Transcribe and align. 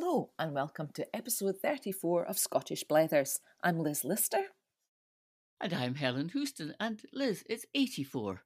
Hello, 0.00 0.30
and 0.38 0.54
welcome 0.54 0.90
to 0.94 1.04
episode 1.16 1.56
34 1.60 2.26
of 2.26 2.38
Scottish 2.38 2.84
Blethers. 2.84 3.40
I'm 3.64 3.80
Liz 3.80 4.04
Lister. 4.04 4.44
And 5.60 5.74
I'm 5.74 5.96
Helen 5.96 6.28
Houston. 6.28 6.72
And 6.78 7.02
Liz, 7.12 7.42
it's 7.50 7.66
84. 7.74 8.42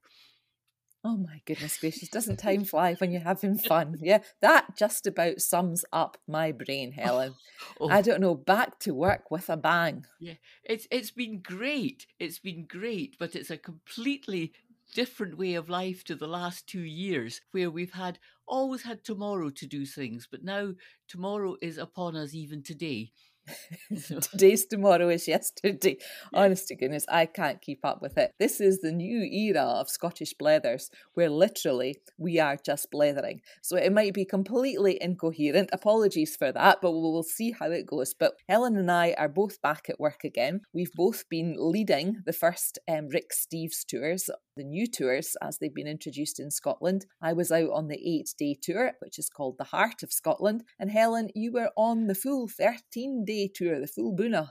Oh 1.03 1.15
my 1.15 1.41
goodness 1.45 1.77
gracious, 1.77 2.09
doesn't 2.09 2.37
time 2.37 2.63
fly 2.63 2.95
when 2.95 3.11
you're 3.11 3.21
having 3.21 3.59
fun? 3.59 3.99
Yeah, 4.01 4.19
that 4.41 4.75
just 4.75 5.05
about 5.05 5.41
sums 5.41 5.85
up 5.93 6.17
my 6.27 6.51
brain, 6.51 6.91
Helen. 6.91 7.35
Oh. 7.79 7.87
I 7.87 8.01
don't 8.01 8.21
know, 8.21 8.33
back 8.33 8.79
to 8.79 8.95
work 8.95 9.29
with 9.29 9.47
a 9.47 9.55
bang. 9.55 10.07
Yeah, 10.19 10.35
it's 10.63 10.87
it's 10.89 11.11
been 11.11 11.39
great. 11.39 12.07
It's 12.19 12.39
been 12.39 12.65
great, 12.65 13.15
but 13.19 13.35
it's 13.35 13.51
a 13.51 13.57
completely 13.57 14.53
different 14.93 15.37
way 15.37 15.55
of 15.55 15.69
life 15.69 16.03
to 16.05 16.15
the 16.15 16.27
last 16.27 16.67
two 16.67 16.81
years 16.83 17.41
where 17.51 17.69
we've 17.71 17.93
had 17.93 18.19
always 18.47 18.83
had 18.83 19.03
tomorrow 19.03 19.49
to 19.49 19.67
do 19.67 19.85
things, 19.85 20.27
but 20.29 20.43
now 20.43 20.73
tomorrow 21.07 21.55
is 21.61 21.77
upon 21.77 22.15
us 22.15 22.33
even 22.33 22.63
today. 22.63 23.11
Today's 24.31 24.65
tomorrow 24.65 25.09
is 25.09 25.27
yesterday. 25.27 25.97
Honest 26.33 26.67
to 26.67 26.75
goodness, 26.75 27.05
I 27.09 27.25
can't 27.25 27.61
keep 27.61 27.79
up 27.83 28.01
with 28.01 28.17
it. 28.17 28.31
This 28.39 28.59
is 28.59 28.79
the 28.79 28.91
new 28.91 29.23
era 29.23 29.61
of 29.61 29.89
Scottish 29.89 30.33
blethers 30.41 30.89
where 31.13 31.29
literally 31.29 31.97
we 32.17 32.39
are 32.39 32.57
just 32.63 32.91
blethering. 32.91 33.41
So 33.61 33.77
it 33.77 33.93
might 33.93 34.13
be 34.13 34.25
completely 34.25 34.97
incoherent. 35.01 35.69
Apologies 35.71 36.35
for 36.35 36.51
that, 36.51 36.79
but 36.81 36.91
we'll 36.91 37.23
see 37.23 37.51
how 37.51 37.71
it 37.71 37.85
goes. 37.85 38.13
But 38.13 38.33
Helen 38.47 38.77
and 38.77 38.91
I 38.91 39.15
are 39.17 39.29
both 39.29 39.61
back 39.61 39.87
at 39.89 39.99
work 39.99 40.23
again. 40.23 40.61
We've 40.73 40.93
both 40.93 41.27
been 41.29 41.55
leading 41.57 42.17
the 42.25 42.33
first 42.33 42.79
um, 42.87 43.07
Rick 43.09 43.31
Steves 43.31 43.85
tours, 43.87 44.29
the 44.55 44.63
new 44.63 44.87
tours 44.87 45.35
as 45.41 45.57
they've 45.57 45.73
been 45.73 45.87
introduced 45.87 46.39
in 46.39 46.51
Scotland. 46.51 47.05
I 47.21 47.33
was 47.33 47.51
out 47.51 47.69
on 47.71 47.87
the 47.87 47.99
eight 48.03 48.33
day 48.37 48.57
tour, 48.59 48.93
which 48.99 49.19
is 49.19 49.29
called 49.29 49.57
the 49.57 49.65
Heart 49.65 50.03
of 50.03 50.13
Scotland. 50.13 50.63
And 50.79 50.91
Helen, 50.91 51.29
you 51.35 51.51
were 51.51 51.71
on 51.75 52.07
the 52.07 52.15
full 52.15 52.47
13 52.47 53.25
day 53.25 53.32
day 53.33 53.51
tour, 53.53 53.79
the 53.79 53.87
full 53.87 54.15
Buna. 54.15 54.49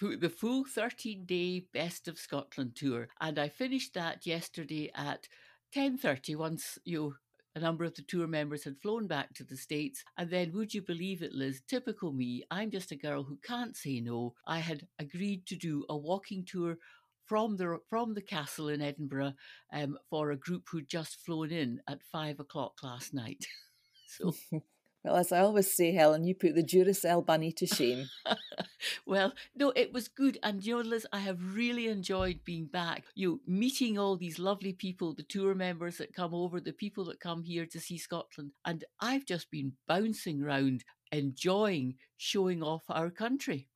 The 0.00 0.30
full 0.30 0.64
13 0.64 1.26
day 1.26 1.66
Best 1.72 2.08
of 2.08 2.18
Scotland 2.18 2.74
tour. 2.74 3.08
And 3.20 3.38
I 3.38 3.48
finished 3.48 3.94
that 3.94 4.26
yesterday 4.26 4.90
at 4.94 5.28
10.30 5.76 6.36
once 6.36 6.78
you 6.84 7.14
a 7.56 7.60
number 7.60 7.84
of 7.84 7.94
the 7.94 8.02
tour 8.02 8.26
members 8.26 8.64
had 8.64 8.80
flown 8.82 9.06
back 9.06 9.32
to 9.34 9.44
the 9.44 9.56
States. 9.56 10.02
And 10.18 10.28
then, 10.28 10.52
would 10.54 10.74
you 10.74 10.82
believe 10.82 11.22
it, 11.22 11.32
Liz? 11.32 11.62
Typical 11.68 12.12
me, 12.12 12.42
I'm 12.50 12.70
just 12.70 12.90
a 12.90 12.96
girl 12.96 13.22
who 13.22 13.38
can't 13.44 13.76
say 13.76 14.00
no. 14.00 14.34
I 14.46 14.58
had 14.58 14.88
agreed 14.98 15.46
to 15.46 15.56
do 15.56 15.84
a 15.88 15.96
walking 15.96 16.44
tour 16.44 16.78
from 17.26 17.56
the 17.56 17.78
from 17.88 18.14
the 18.14 18.22
castle 18.22 18.68
in 18.68 18.82
Edinburgh 18.82 19.34
um, 19.72 19.96
for 20.10 20.32
a 20.32 20.36
group 20.36 20.64
who'd 20.68 20.88
just 20.88 21.24
flown 21.24 21.52
in 21.52 21.80
at 21.88 22.02
five 22.02 22.40
o'clock 22.40 22.82
last 22.82 23.14
night. 23.14 23.46
so 24.08 24.34
well, 25.04 25.16
as 25.16 25.32
I 25.32 25.40
always 25.40 25.70
say, 25.70 25.92
Helen, 25.92 26.24
you 26.24 26.34
put 26.34 26.54
the 26.54 26.62
Duracell 26.62 27.24
bunny 27.24 27.52
to 27.52 27.66
shame. 27.66 28.08
well, 29.06 29.34
no, 29.54 29.70
it 29.76 29.92
was 29.92 30.08
good. 30.08 30.38
And 30.42 30.64
you 30.64 30.76
know, 30.76 30.80
Liz, 30.80 31.06
I 31.12 31.18
have 31.18 31.54
really 31.54 31.88
enjoyed 31.88 32.40
being 32.44 32.66
back. 32.66 33.04
You 33.14 33.28
know, 33.28 33.40
meeting 33.46 33.98
all 33.98 34.16
these 34.16 34.38
lovely 34.38 34.72
people, 34.72 35.14
the 35.14 35.22
tour 35.22 35.54
members 35.54 35.98
that 35.98 36.14
come 36.14 36.32
over, 36.32 36.58
the 36.58 36.72
people 36.72 37.04
that 37.06 37.20
come 37.20 37.42
here 37.42 37.66
to 37.66 37.80
see 37.80 37.98
Scotland. 37.98 38.52
And 38.64 38.84
I've 38.98 39.26
just 39.26 39.50
been 39.50 39.74
bouncing 39.86 40.42
around, 40.42 40.84
enjoying 41.12 41.96
showing 42.16 42.62
off 42.62 42.84
our 42.88 43.10
country. 43.10 43.68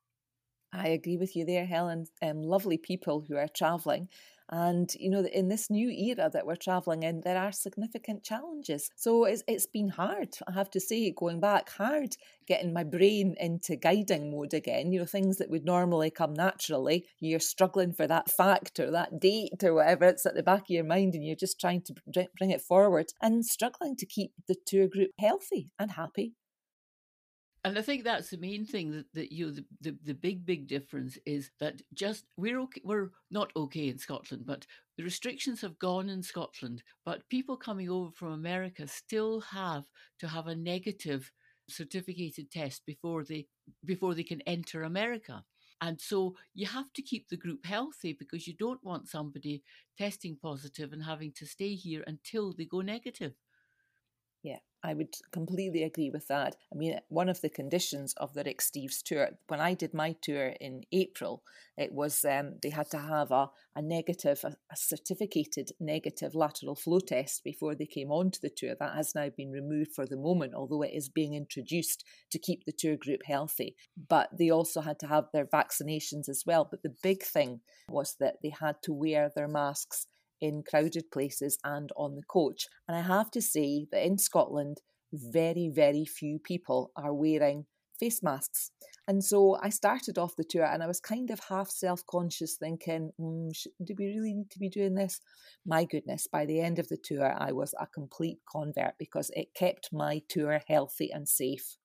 I 0.72 0.88
agree 0.88 1.18
with 1.18 1.36
you 1.36 1.44
there, 1.44 1.66
Helen. 1.66 2.06
Um, 2.22 2.42
lovely 2.42 2.78
people 2.78 3.24
who 3.28 3.36
are 3.36 3.48
travelling. 3.48 4.08
And, 4.50 4.92
you 4.98 5.10
know, 5.10 5.24
in 5.24 5.48
this 5.48 5.68
new 5.68 5.90
era 5.90 6.30
that 6.32 6.46
we're 6.46 6.56
travelling 6.56 7.02
in, 7.02 7.20
there 7.20 7.36
are 7.36 7.52
significant 7.52 8.24
challenges. 8.24 8.90
So 8.96 9.24
it's, 9.24 9.42
it's 9.46 9.66
been 9.66 9.90
hard, 9.90 10.30
I 10.46 10.52
have 10.52 10.70
to 10.70 10.80
say, 10.80 11.10
going 11.10 11.40
back, 11.40 11.70
hard 11.70 12.16
getting 12.46 12.72
my 12.72 12.82
brain 12.82 13.34
into 13.38 13.76
guiding 13.76 14.30
mode 14.30 14.54
again. 14.54 14.90
You 14.90 15.00
know, 15.00 15.06
things 15.06 15.36
that 15.36 15.50
would 15.50 15.66
normally 15.66 16.10
come 16.10 16.32
naturally. 16.32 17.04
You're 17.20 17.40
struggling 17.40 17.92
for 17.92 18.06
that 18.06 18.30
fact 18.30 18.80
or 18.80 18.90
that 18.90 19.20
date 19.20 19.62
or 19.62 19.74
whatever 19.74 20.06
it's 20.06 20.24
at 20.24 20.34
the 20.34 20.42
back 20.42 20.62
of 20.62 20.70
your 20.70 20.84
mind, 20.84 21.14
and 21.14 21.24
you're 21.24 21.36
just 21.36 21.60
trying 21.60 21.82
to 21.82 21.94
bring 22.38 22.50
it 22.50 22.62
forward 22.62 23.12
and 23.20 23.44
struggling 23.44 23.96
to 23.96 24.06
keep 24.06 24.32
the 24.46 24.56
tour 24.66 24.88
group 24.88 25.10
healthy 25.18 25.70
and 25.78 25.92
happy 25.92 26.32
and 27.68 27.78
I 27.78 27.82
think 27.82 28.02
that's 28.02 28.30
the 28.30 28.38
main 28.38 28.64
thing 28.64 28.90
that, 28.92 29.06
that 29.12 29.32
you 29.32 29.46
know, 29.46 29.52
the, 29.52 29.64
the, 29.80 29.98
the 30.04 30.14
big 30.14 30.46
big 30.46 30.66
difference 30.66 31.18
is 31.26 31.50
that 31.60 31.82
just 31.94 32.24
we're 32.36 32.60
okay 32.60 32.80
we're 32.84 33.10
not 33.30 33.52
okay 33.56 33.88
in 33.88 33.98
Scotland, 33.98 34.44
but 34.46 34.66
the 34.96 35.04
restrictions 35.04 35.60
have 35.60 35.78
gone 35.78 36.08
in 36.08 36.22
Scotland, 36.22 36.82
but 37.04 37.28
people 37.28 37.56
coming 37.56 37.90
over 37.90 38.10
from 38.12 38.32
America 38.32 38.86
still 38.86 39.40
have 39.40 39.84
to 40.20 40.28
have 40.28 40.46
a 40.46 40.56
negative 40.56 41.30
certificated 41.68 42.50
test 42.50 42.86
before 42.86 43.22
they 43.22 43.46
before 43.84 44.14
they 44.14 44.24
can 44.24 44.40
enter 44.42 44.82
America. 44.82 45.44
And 45.80 46.00
so 46.00 46.34
you 46.54 46.66
have 46.66 46.92
to 46.94 47.02
keep 47.02 47.28
the 47.28 47.36
group 47.36 47.64
healthy 47.64 48.12
because 48.12 48.48
you 48.48 48.54
don't 48.54 48.82
want 48.82 49.08
somebody 49.08 49.62
testing 49.96 50.36
positive 50.42 50.92
and 50.92 51.04
having 51.04 51.32
to 51.36 51.46
stay 51.46 51.74
here 51.74 52.02
until 52.06 52.52
they 52.52 52.64
go 52.64 52.80
negative. 52.80 53.34
I 54.82 54.94
would 54.94 55.16
completely 55.32 55.82
agree 55.82 56.10
with 56.10 56.28
that. 56.28 56.54
I 56.72 56.76
mean, 56.76 57.00
one 57.08 57.28
of 57.28 57.40
the 57.40 57.48
conditions 57.48 58.14
of 58.16 58.34
the 58.34 58.44
Rick 58.44 58.60
Steves 58.60 59.02
tour, 59.02 59.30
when 59.48 59.60
I 59.60 59.74
did 59.74 59.92
my 59.92 60.14
tour 60.22 60.54
in 60.60 60.82
April, 60.92 61.42
it 61.76 61.92
was 61.92 62.24
um, 62.24 62.54
they 62.62 62.70
had 62.70 62.88
to 62.90 62.98
have 62.98 63.32
a, 63.32 63.50
a 63.74 63.82
negative, 63.82 64.40
a, 64.44 64.56
a 64.70 64.76
certificated 64.76 65.72
negative 65.80 66.34
lateral 66.34 66.76
flow 66.76 67.00
test 67.00 67.42
before 67.42 67.74
they 67.74 67.86
came 67.86 68.12
onto 68.12 68.38
the 68.40 68.50
tour. 68.50 68.74
That 68.78 68.94
has 68.94 69.14
now 69.14 69.28
been 69.36 69.50
removed 69.50 69.94
for 69.94 70.06
the 70.06 70.16
moment, 70.16 70.54
although 70.54 70.82
it 70.82 70.94
is 70.94 71.08
being 71.08 71.34
introduced 71.34 72.04
to 72.30 72.38
keep 72.38 72.64
the 72.64 72.72
tour 72.72 72.96
group 72.96 73.22
healthy. 73.26 73.74
But 74.08 74.30
they 74.38 74.50
also 74.50 74.80
had 74.80 75.00
to 75.00 75.08
have 75.08 75.26
their 75.32 75.46
vaccinations 75.46 76.28
as 76.28 76.44
well. 76.46 76.66
But 76.70 76.82
the 76.82 76.94
big 77.02 77.24
thing 77.24 77.60
was 77.88 78.16
that 78.20 78.36
they 78.42 78.52
had 78.60 78.76
to 78.82 78.92
wear 78.92 79.32
their 79.34 79.48
masks 79.48 80.06
in 80.40 80.62
crowded 80.62 81.10
places 81.10 81.58
and 81.64 81.90
on 81.96 82.14
the 82.14 82.22
coach. 82.22 82.66
And 82.86 82.96
I 82.96 83.02
have 83.02 83.30
to 83.32 83.42
say 83.42 83.86
that 83.92 84.04
in 84.04 84.18
Scotland, 84.18 84.78
very, 85.12 85.70
very 85.74 86.04
few 86.04 86.38
people 86.38 86.90
are 86.96 87.14
wearing 87.14 87.66
face 87.98 88.22
masks. 88.22 88.70
And 89.06 89.24
so 89.24 89.56
I 89.62 89.70
started 89.70 90.18
off 90.18 90.36
the 90.36 90.44
tour 90.44 90.64
and 90.64 90.82
I 90.82 90.86
was 90.86 91.00
kind 91.00 91.30
of 91.30 91.40
half 91.48 91.70
self 91.70 92.04
conscious, 92.06 92.56
thinking, 92.56 93.10
mm, 93.18 93.50
do 93.82 93.94
we 93.98 94.06
really 94.06 94.34
need 94.34 94.50
to 94.50 94.58
be 94.58 94.68
doing 94.68 94.94
this? 94.94 95.20
My 95.66 95.84
goodness, 95.84 96.26
by 96.30 96.44
the 96.44 96.60
end 96.60 96.78
of 96.78 96.88
the 96.88 96.98
tour, 97.02 97.34
I 97.38 97.52
was 97.52 97.74
a 97.80 97.86
complete 97.86 98.38
convert 98.50 98.98
because 98.98 99.30
it 99.34 99.54
kept 99.54 99.88
my 99.92 100.22
tour 100.28 100.60
healthy 100.68 101.10
and 101.10 101.26
safe. 101.28 101.78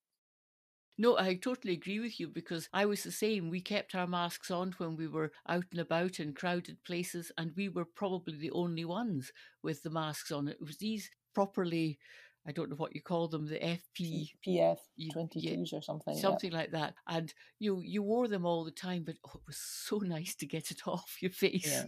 No, 0.98 1.18
I 1.18 1.36
totally 1.36 1.74
agree 1.74 2.00
with 2.00 2.20
you 2.20 2.28
because 2.28 2.70
I 2.72 2.86
was 2.86 3.04
the 3.04 3.12
same. 3.12 3.50
We 3.50 3.62
kept 3.62 3.96
our 3.96 4.06
masks 4.06 4.52
on 4.52 4.74
when 4.78 4.96
we 4.96 5.08
were 5.08 5.32
out 5.48 5.66
and 5.72 5.80
about 5.80 6.20
in 6.20 6.34
crowded 6.34 6.84
places, 6.84 7.32
and 7.38 7.52
we 7.56 7.70
were 7.70 7.86
probably 7.86 8.38
the 8.38 8.52
only 8.52 8.86
ones 8.86 9.32
with 9.64 9.82
the 9.82 9.90
masks 9.90 10.32
on. 10.32 10.48
It 10.48 10.62
was 10.62 10.78
these 10.78 11.10
properly, 11.34 11.98
I 12.46 12.52
don't 12.52 12.70
know 12.70 12.76
what 12.76 12.94
you 12.94 13.02
call 13.02 13.28
them, 13.28 13.48
the 13.48 13.58
FP 13.58 14.30
PF 14.48 14.78
twenty 15.12 15.42
twos 15.42 15.72
yeah, 15.72 15.80
or 15.80 15.82
something, 15.82 16.16
something 16.16 16.52
like 16.52 16.72
that. 16.72 16.94
And 17.08 17.34
you 17.58 17.82
you 17.82 18.04
wore 18.04 18.28
them 18.28 18.46
all 18.46 18.64
the 18.64 18.72
time, 18.72 19.04
but 19.04 19.16
oh, 19.28 19.32
it 19.36 19.48
was 19.48 19.58
so 19.58 19.98
nice 20.04 20.36
to 20.36 20.46
get 20.46 20.70
it 20.70 20.82
off 20.88 21.18
your 21.22 21.32
face. 21.32 21.72
Yeah 21.72 21.86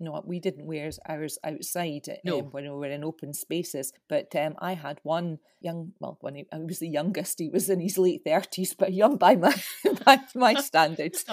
no, 0.00 0.22
we 0.24 0.40
didn't 0.40 0.66
wear 0.66 0.90
ours 1.08 1.38
outside 1.44 2.06
no. 2.24 2.40
um, 2.40 2.44
when 2.46 2.64
we 2.64 2.70
were 2.70 2.86
in 2.86 3.04
open 3.04 3.32
spaces. 3.32 3.92
But 4.08 4.34
um, 4.36 4.54
I 4.58 4.74
had 4.74 5.00
one 5.02 5.38
young, 5.60 5.92
well, 6.00 6.18
when 6.20 6.34
he, 6.34 6.46
I 6.52 6.58
was 6.58 6.78
the 6.78 6.88
youngest, 6.88 7.38
he 7.38 7.48
was 7.48 7.70
in 7.70 7.80
his 7.80 7.98
late 7.98 8.22
thirties, 8.24 8.74
but 8.74 8.92
young 8.92 9.16
by 9.16 9.36
my 9.36 9.54
by 10.04 10.20
my 10.34 10.54
standards. 10.60 11.24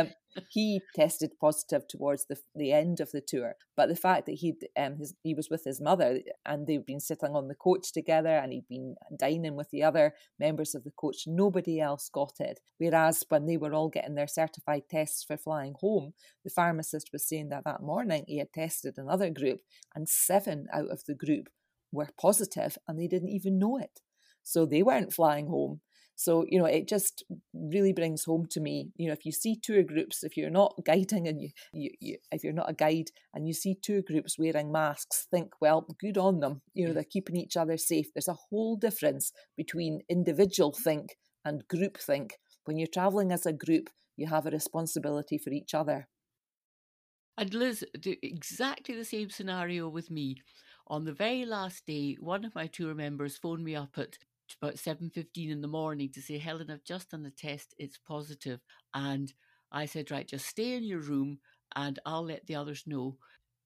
Um, 0.00 0.10
he 0.50 0.80
tested 0.94 1.32
positive 1.40 1.86
towards 1.88 2.26
the 2.26 2.36
the 2.54 2.72
end 2.72 3.00
of 3.00 3.10
the 3.12 3.20
tour. 3.20 3.54
But 3.76 3.88
the 3.88 3.96
fact 3.96 4.26
that 4.26 4.36
he 4.36 4.54
um 4.76 4.96
his, 4.96 5.14
he 5.22 5.34
was 5.34 5.48
with 5.50 5.64
his 5.64 5.80
mother 5.80 6.20
and 6.44 6.66
they've 6.66 6.84
been 6.84 7.00
sitting 7.00 7.34
on 7.34 7.48
the 7.48 7.54
coach 7.54 7.92
together 7.92 8.36
and 8.36 8.52
he'd 8.52 8.68
been 8.68 8.96
dining 9.18 9.56
with 9.56 9.70
the 9.70 9.82
other 9.82 10.14
members 10.38 10.74
of 10.74 10.84
the 10.84 10.92
coach, 10.92 11.24
nobody 11.26 11.80
else 11.80 12.08
got 12.12 12.34
it. 12.40 12.60
Whereas 12.78 13.24
when 13.28 13.46
they 13.46 13.56
were 13.56 13.74
all 13.74 13.88
getting 13.88 14.14
their 14.14 14.26
certified 14.26 14.82
tests 14.90 15.24
for 15.24 15.36
flying 15.36 15.74
home, 15.80 16.14
the 16.44 16.50
pharmacist 16.50 17.10
was 17.12 17.28
saying 17.28 17.48
that 17.50 17.64
that 17.64 17.82
morning 17.82 18.24
he 18.26 18.38
had 18.38 18.52
tested 18.52 18.94
another 18.96 19.30
group 19.30 19.60
and 19.94 20.08
seven 20.08 20.66
out 20.72 20.90
of 20.90 21.04
the 21.06 21.14
group 21.14 21.48
were 21.92 22.10
positive 22.20 22.76
and 22.88 22.98
they 22.98 23.06
didn't 23.06 23.30
even 23.30 23.58
know 23.58 23.78
it. 23.78 24.00
So 24.42 24.66
they 24.66 24.82
weren't 24.82 25.12
flying 25.12 25.46
home. 25.46 25.80
So, 26.16 26.44
you 26.48 26.58
know, 26.58 26.66
it 26.66 26.88
just 26.88 27.24
really 27.52 27.92
brings 27.92 28.24
home 28.24 28.46
to 28.50 28.60
me, 28.60 28.90
you 28.96 29.08
know, 29.08 29.12
if 29.12 29.26
you 29.26 29.32
see 29.32 29.56
tour 29.56 29.82
groups, 29.82 30.22
if 30.22 30.36
you're 30.36 30.50
not 30.50 30.74
guiding 30.84 31.26
and 31.26 31.40
you, 31.40 31.50
you, 31.72 31.90
you 32.00 32.16
if 32.30 32.44
you're 32.44 32.52
not 32.52 32.70
a 32.70 32.74
guide 32.74 33.10
and 33.34 33.46
you 33.46 33.52
see 33.52 33.76
tour 33.80 34.00
groups 34.00 34.38
wearing 34.38 34.70
masks, 34.70 35.26
think, 35.30 35.52
well, 35.60 35.86
good 35.98 36.16
on 36.16 36.40
them. 36.40 36.62
You 36.72 36.86
know, 36.86 36.90
mm. 36.92 36.94
they're 36.94 37.04
keeping 37.04 37.36
each 37.36 37.56
other 37.56 37.76
safe. 37.76 38.12
There's 38.14 38.28
a 38.28 38.38
whole 38.50 38.76
difference 38.76 39.32
between 39.56 40.02
individual 40.08 40.72
think 40.72 41.16
and 41.44 41.66
group 41.68 41.98
think. 41.98 42.38
When 42.64 42.78
you're 42.78 42.86
traveling 42.86 43.32
as 43.32 43.44
a 43.44 43.52
group, 43.52 43.90
you 44.16 44.28
have 44.28 44.46
a 44.46 44.50
responsibility 44.50 45.38
for 45.38 45.50
each 45.50 45.74
other. 45.74 46.08
And 47.36 47.52
Liz, 47.52 47.84
exactly 48.22 48.94
the 48.94 49.04
same 49.04 49.30
scenario 49.30 49.88
with 49.88 50.10
me. 50.10 50.36
On 50.86 51.04
the 51.04 51.12
very 51.12 51.44
last 51.44 51.86
day, 51.86 52.16
one 52.20 52.44
of 52.44 52.54
my 52.54 52.68
tour 52.68 52.94
members 52.94 53.36
phoned 53.36 53.64
me 53.64 53.74
up 53.74 53.98
at 53.98 54.18
about 54.60 54.78
7.15 54.78 55.50
in 55.50 55.60
the 55.60 55.68
morning 55.68 56.10
to 56.12 56.22
say, 56.22 56.38
Helen, 56.38 56.70
I've 56.70 56.84
just 56.84 57.10
done 57.10 57.22
the 57.22 57.30
test. 57.30 57.74
It's 57.78 57.98
positive. 57.98 58.60
And 58.94 59.32
I 59.72 59.86
said, 59.86 60.10
right, 60.10 60.26
just 60.26 60.46
stay 60.46 60.74
in 60.74 60.84
your 60.84 61.00
room 61.00 61.38
and 61.74 61.98
I'll 62.06 62.24
let 62.24 62.46
the 62.46 62.54
others 62.54 62.84
know. 62.86 63.16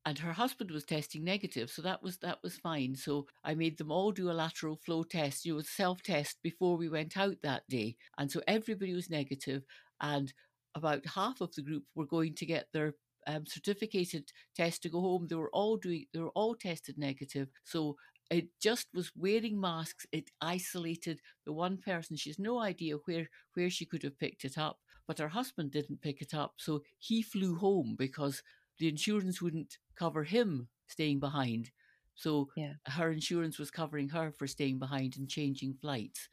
And 0.04 0.18
her 0.20 0.32
husband 0.32 0.70
was 0.70 0.84
testing 0.84 1.22
negative, 1.22 1.70
so 1.70 1.82
that 1.82 2.02
was 2.02 2.16
that 2.18 2.38
was 2.42 2.56
fine. 2.56 2.94
So 2.94 3.26
I 3.44 3.54
made 3.54 3.76
them 3.76 3.92
all 3.92 4.10
do 4.10 4.30
a 4.30 4.32
lateral 4.32 4.76
flow 4.76 5.02
test, 5.02 5.44
you 5.44 5.54
know, 5.54 5.60
self 5.60 6.02
test 6.02 6.38
before 6.42 6.78
we 6.78 6.88
went 6.88 7.18
out 7.18 7.36
that 7.42 7.68
day. 7.68 7.96
And 8.16 8.30
so 8.30 8.40
everybody 8.48 8.94
was 8.94 9.10
negative, 9.10 9.64
and 10.00 10.32
about 10.74 11.04
half 11.06 11.40
of 11.42 11.54
the 11.54 11.62
group 11.62 11.84
were 11.94 12.06
going 12.06 12.34
to 12.36 12.46
get 12.46 12.68
their 12.72 12.94
um, 13.26 13.44
certificated 13.46 14.32
test 14.56 14.82
to 14.82 14.88
go 14.88 15.00
home. 15.00 15.26
They 15.28 15.36
were 15.36 15.50
all 15.52 15.76
doing, 15.76 16.06
they 16.14 16.20
were 16.20 16.30
all 16.30 16.54
tested 16.54 16.96
negative. 16.96 17.48
So 17.64 17.96
it 18.30 18.48
just 18.60 18.88
was 18.94 19.10
wearing 19.16 19.60
masks. 19.60 20.06
It 20.12 20.30
isolated 20.40 21.20
the 21.46 21.52
one 21.52 21.78
person. 21.78 22.16
She 22.16 22.30
has 22.30 22.38
no 22.38 22.60
idea 22.60 22.96
where 23.04 23.28
where 23.54 23.70
she 23.70 23.86
could 23.86 24.02
have 24.02 24.18
picked 24.18 24.44
it 24.44 24.58
up 24.58 24.78
but 25.08 25.18
her 25.18 25.28
husband 25.28 25.72
didn't 25.72 26.02
pick 26.02 26.20
it 26.20 26.34
up. 26.34 26.54
So 26.58 26.82
he 26.98 27.22
flew 27.22 27.56
home 27.56 27.96
because 27.98 28.42
the 28.78 28.88
insurance 28.88 29.42
wouldn't 29.42 29.78
cover 29.96 30.22
him 30.22 30.68
staying 30.86 31.18
behind. 31.18 31.70
So 32.14 32.50
yeah. 32.56 32.74
her 32.86 33.10
insurance 33.10 33.58
was 33.58 33.70
covering 33.70 34.10
her 34.10 34.32
for 34.38 34.46
staying 34.46 34.78
behind 34.78 35.16
and 35.16 35.28
changing 35.28 35.74
flights. 35.80 36.28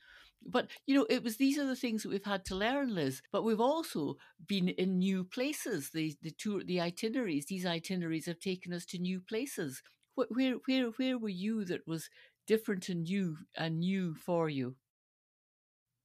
But 0.45 0.67
you 0.85 0.93
know, 0.93 1.07
it 1.09 1.23
was 1.23 1.37
these 1.37 1.57
are 1.57 1.65
the 1.65 1.75
things 1.75 2.03
that 2.03 2.09
we've 2.09 2.23
had 2.23 2.45
to 2.45 2.55
learn, 2.55 2.93
Liz. 2.93 3.21
But 3.31 3.43
we've 3.43 3.61
also 3.61 4.17
been 4.45 4.67
in 4.67 4.99
new 4.99 5.23
places. 5.23 5.89
The 5.91 6.13
the 6.21 6.31
tour, 6.31 6.61
the 6.63 6.81
itineraries. 6.81 7.45
These 7.47 7.65
itineraries 7.65 8.27
have 8.27 8.39
taken 8.39 8.73
us 8.73 8.85
to 8.87 8.99
new 8.99 9.21
places. 9.21 9.81
Where 10.15 10.57
where 10.65 10.87
where 10.97 11.17
were 11.17 11.29
you 11.29 11.65
that 11.65 11.87
was 11.87 12.09
different 12.47 12.89
and 12.89 13.03
new 13.03 13.37
and 13.55 13.79
new 13.79 14.15
for 14.15 14.49
you? 14.49 14.75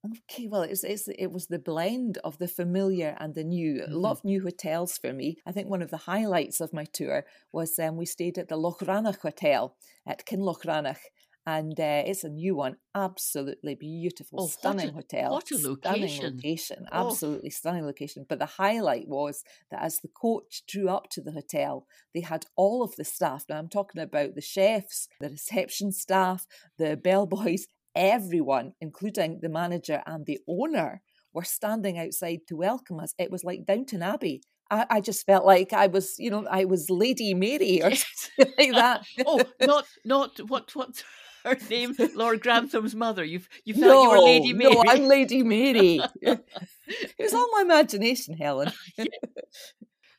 Okay, 0.03 0.49
well, 0.49 0.63
it's, 0.63 0.83
it's 0.83 1.09
it 1.09 1.31
was 1.31 1.49
the 1.49 1.59
blend 1.59 2.17
of 2.25 2.39
the 2.39 2.49
familiar 2.49 3.17
and 3.21 3.35
the 3.35 3.45
new. 3.45 3.83
Mm-hmm. 3.83 3.93
A 3.93 3.97
lot 3.97 4.13
of 4.13 4.25
new 4.25 4.43
hotels 4.43 4.97
for 4.97 5.13
me. 5.13 5.37
I 5.47 5.53
think 5.53 5.69
one 5.69 5.83
of 5.83 5.91
the 5.91 5.99
highlights 5.99 6.61
of 6.61 6.73
my 6.73 6.87
tour 6.87 7.27
was 7.53 7.79
um, 7.79 7.97
we 7.99 8.07
stayed 8.07 8.39
at 8.39 8.49
the 8.49 8.57
Loch 8.57 8.81
Rannoch 8.81 9.21
Hotel 9.21 9.77
at 10.07 10.25
Kinloch 10.25 10.65
Rannoch, 10.65 11.01
and 11.47 11.79
uh, 11.79 12.03
it's 12.07 12.25
a 12.25 12.29
new 12.29 12.55
one. 12.55 12.77
Absolutely 12.95 13.75
beautiful, 13.75 14.43
oh, 14.43 14.47
stunning 14.47 14.95
what 14.95 15.13
a, 15.13 15.17
hotel. 15.17 15.33
What 15.33 15.51
a 15.51 15.55
location! 15.55 16.09
Stunning 16.09 16.37
location, 16.37 16.87
oh. 16.93 17.09
absolutely 17.09 17.51
stunning 17.51 17.87
location. 17.87 18.27
But 18.29 18.39
the 18.39 18.47
highlight 18.47 19.09
was 19.09 19.43
that 19.71 19.83
as 19.83 20.01
the 20.01 20.09
coach 20.09 20.63
drew 20.69 20.89
up 20.89 21.09
to 21.11 21.21
the 21.21 21.33
hotel, 21.33 21.87
they 22.15 22.21
had 22.21 22.47
all 22.57 22.83
of 22.83 22.97
the 22.97 23.05
staff. 23.05 23.45
Now 23.49 23.59
I'm 23.59 23.69
talking 23.69 24.03
about 24.03 24.35
the 24.35 24.41
chefs, 24.41 25.09
the 25.21 25.31
reception 25.31 25.93
staff, 25.93 26.47
the 26.79 26.97
bellboys, 26.97 27.67
everyone, 27.95 28.75
including 28.81 29.41
the 29.41 29.49
manager 29.49 30.03
and 30.07 30.27
the 30.27 30.39
owner, 30.49 31.03
were 31.33 31.45
standing 31.45 31.99
outside 31.99 32.41
to 32.49 32.57
welcome 32.57 33.01
us. 33.01 33.15
It 33.19 33.31
was 33.31 33.45
like 33.45 33.67
Downton 33.67 34.03
Abbey. 34.03 34.43
I, 34.73 35.01
just 35.01 35.27
felt 35.27 35.45
like 35.45 35.73
I 35.73 35.89
was, 35.89 36.15
you 36.19 36.31
know, 36.31 36.47
I 36.49 36.65
was 36.65 36.91
Lady 36.91 37.35
Mary 37.35 37.83
or 37.83 37.93
something 37.95 38.55
like 38.59 38.73
that. 38.73 39.05
oh, 39.27 39.43
not 39.61 39.87
not 40.05 40.39
what 40.49 40.71
what's 40.75 41.03
her 41.45 41.57
name? 41.69 41.95
Lord 42.15 42.43
Grantham's 42.43 42.95
mother. 42.95 43.25
You 43.25 43.41
you 43.65 43.75
felt 43.75 43.87
no, 43.87 44.03
you 44.03 44.09
were 44.11 44.25
Lady 44.25 44.53
Mary. 44.53 44.75
No, 44.75 44.85
I'm 44.87 45.05
Lady 45.05 45.43
Mary. 45.43 46.01
it 46.23 47.15
was 47.19 47.35
all 47.35 47.49
my 47.53 47.63
imagination, 47.63 48.37
Helen. 48.37 48.73
yeah. 48.99 49.05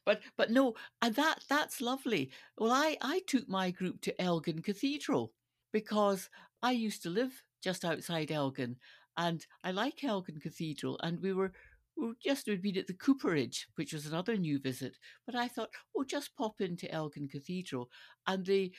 But 0.05 0.21
but 0.37 0.49
no, 0.49 0.75
and 1.01 1.15
that 1.15 1.43
that's 1.47 1.81
lovely. 1.81 2.31
Well, 2.57 2.71
I 2.71 2.97
I 3.01 3.21
took 3.27 3.47
my 3.47 3.71
group 3.71 4.01
to 4.01 4.21
Elgin 4.21 4.61
Cathedral 4.61 5.31
because 5.71 6.29
I 6.61 6.71
used 6.71 7.03
to 7.03 7.09
live 7.09 7.43
just 7.63 7.85
outside 7.85 8.31
Elgin. 8.31 8.77
And 9.17 9.45
I 9.63 9.71
like 9.71 10.03
Elgin 10.03 10.39
Cathedral, 10.39 10.99
and 11.03 11.21
we 11.21 11.33
were 11.33 11.51
we 11.97 12.13
just 12.23 12.47
we'd 12.47 12.61
been 12.61 12.77
at 12.77 12.87
the 12.87 12.93
Cooperage, 12.93 13.67
which 13.75 13.93
was 13.93 14.05
another 14.05 14.37
new 14.37 14.59
visit. 14.59 14.97
But 15.25 15.35
I 15.35 15.47
thought, 15.47 15.69
oh, 15.95 16.03
just 16.03 16.35
pop 16.35 16.61
into 16.61 16.91
Elgin 16.91 17.27
Cathedral, 17.27 17.89
and 18.25 18.45
the 18.45 18.71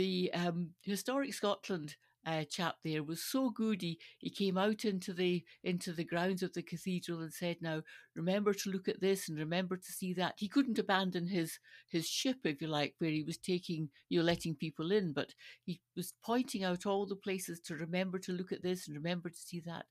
the 0.00 0.32
um, 0.32 0.70
historic 0.80 1.34
Scotland 1.34 1.94
uh, 2.24 2.44
chap 2.44 2.76
there 2.82 3.02
was 3.02 3.22
so 3.22 3.50
good. 3.50 3.82
He, 3.82 3.98
came 4.34 4.56
out 4.56 4.86
into 4.86 5.12
the 5.12 5.44
into 5.62 5.92
the 5.92 6.04
grounds 6.04 6.42
of 6.42 6.54
the 6.54 6.62
cathedral 6.62 7.20
and 7.20 7.34
said, 7.34 7.58
"Now 7.60 7.82
remember 8.14 8.54
to 8.54 8.70
look 8.70 8.88
at 8.88 9.02
this 9.02 9.28
and 9.28 9.38
remember 9.38 9.76
to 9.76 9.92
see 9.92 10.14
that." 10.14 10.36
He 10.38 10.48
couldn't 10.48 10.78
abandon 10.78 11.28
his 11.28 11.58
his 11.90 12.08
ship, 12.08 12.38
if 12.44 12.62
you 12.62 12.68
like, 12.68 12.94
where 12.96 13.10
he 13.10 13.22
was 13.22 13.36
taking 13.36 13.90
you 14.08 14.22
letting 14.22 14.54
people 14.54 14.90
in, 14.90 15.12
but 15.12 15.34
he 15.66 15.82
was 15.94 16.14
pointing 16.24 16.64
out 16.64 16.86
all 16.86 17.04
the 17.04 17.16
places 17.16 17.60
to 17.60 17.74
remember 17.76 18.18
to 18.20 18.32
look 18.32 18.52
at 18.52 18.62
this 18.62 18.88
and 18.88 18.96
remember 18.96 19.28
to 19.28 19.36
see 19.38 19.60
that. 19.66 19.84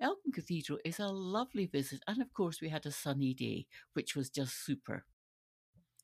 Elgin 0.00 0.32
Cathedral 0.32 0.78
is 0.82 0.98
a 0.98 1.08
lovely 1.08 1.66
visit, 1.66 2.02
and 2.06 2.22
of 2.22 2.32
course 2.32 2.62
we 2.62 2.70
had 2.70 2.86
a 2.86 2.90
sunny 2.90 3.34
day, 3.34 3.66
which 3.92 4.16
was 4.16 4.30
just 4.30 4.64
super. 4.64 5.04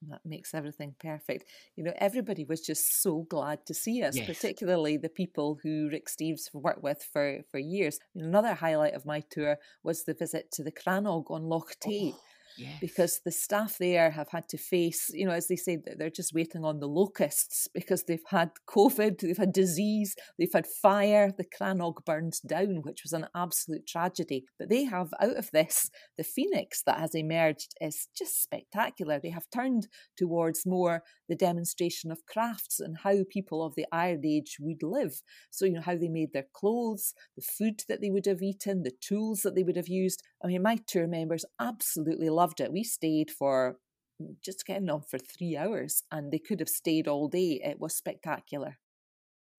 That 0.02 0.20
makes 0.24 0.54
everything 0.54 0.94
perfect. 1.00 1.44
You 1.76 1.84
know, 1.84 1.92
everybody 1.96 2.44
was 2.44 2.60
just 2.60 3.02
so 3.02 3.26
glad 3.28 3.66
to 3.66 3.74
see 3.74 4.02
us, 4.02 4.16
yes. 4.16 4.26
particularly 4.26 4.96
the 4.96 5.08
people 5.08 5.58
who 5.62 5.88
Rick 5.90 6.06
Steves 6.06 6.54
worked 6.54 6.82
with 6.82 7.02
for, 7.12 7.40
for 7.50 7.58
years. 7.58 7.98
Another 8.14 8.54
highlight 8.54 8.94
of 8.94 9.04
my 9.04 9.22
tour 9.28 9.56
was 9.82 10.04
the 10.04 10.14
visit 10.14 10.52
to 10.52 10.62
the 10.62 10.72
Crannog 10.72 11.30
on 11.30 11.44
Loch 11.44 11.74
Tay. 11.80 12.12
Oh 12.14 12.20
Yes. 12.58 12.78
Because 12.80 13.20
the 13.24 13.30
staff 13.30 13.78
there 13.78 14.10
have 14.10 14.28
had 14.30 14.48
to 14.48 14.58
face, 14.58 15.10
you 15.14 15.24
know, 15.24 15.32
as 15.32 15.46
they 15.46 15.56
say, 15.56 15.78
they're 15.96 16.10
just 16.10 16.34
waiting 16.34 16.64
on 16.64 16.80
the 16.80 16.88
locusts 16.88 17.68
because 17.72 18.04
they've 18.04 18.18
had 18.30 18.50
COVID, 18.68 19.20
they've 19.20 19.36
had 19.36 19.52
disease, 19.52 20.16
they've 20.38 20.52
had 20.52 20.66
fire. 20.66 21.30
The 21.36 21.44
Crannog 21.44 22.04
burned 22.04 22.34
down, 22.46 22.82
which 22.82 23.04
was 23.04 23.12
an 23.12 23.26
absolute 23.34 23.86
tragedy. 23.86 24.44
But 24.58 24.70
they 24.70 24.84
have, 24.84 25.14
out 25.20 25.36
of 25.36 25.50
this, 25.52 25.88
the 26.16 26.24
phoenix 26.24 26.82
that 26.82 26.98
has 26.98 27.14
emerged 27.14 27.74
is 27.80 28.08
just 28.16 28.42
spectacular. 28.42 29.20
They 29.20 29.30
have 29.30 29.46
turned 29.54 29.86
towards 30.16 30.66
more 30.66 31.02
the 31.28 31.36
demonstration 31.36 32.10
of 32.10 32.26
crafts 32.26 32.80
and 32.80 32.98
how 33.04 33.18
people 33.30 33.64
of 33.64 33.74
the 33.76 33.86
Iron 33.92 34.22
Age 34.26 34.56
would 34.60 34.82
live. 34.82 35.22
So, 35.50 35.64
you 35.64 35.74
know, 35.74 35.82
how 35.82 35.96
they 35.96 36.08
made 36.08 36.32
their 36.32 36.46
clothes, 36.52 37.14
the 37.36 37.42
food 37.42 37.82
that 37.88 38.00
they 38.00 38.10
would 38.10 38.26
have 38.26 38.42
eaten, 38.42 38.82
the 38.82 38.92
tools 39.00 39.42
that 39.42 39.54
they 39.54 39.62
would 39.62 39.76
have 39.76 39.88
used. 39.88 40.22
I 40.42 40.46
mean, 40.46 40.62
my 40.62 40.76
tour 40.86 41.06
members 41.06 41.44
absolutely 41.60 42.30
loved 42.30 42.60
it. 42.60 42.72
We 42.72 42.84
stayed 42.84 43.30
for 43.30 43.78
mm, 44.20 44.36
just 44.42 44.66
getting 44.66 44.90
on 44.90 45.02
for 45.02 45.18
three 45.18 45.56
hours 45.56 46.02
and 46.12 46.30
they 46.30 46.38
could 46.38 46.60
have 46.60 46.68
stayed 46.68 47.08
all 47.08 47.28
day. 47.28 47.60
It 47.64 47.80
was 47.80 47.96
spectacular. 47.96 48.78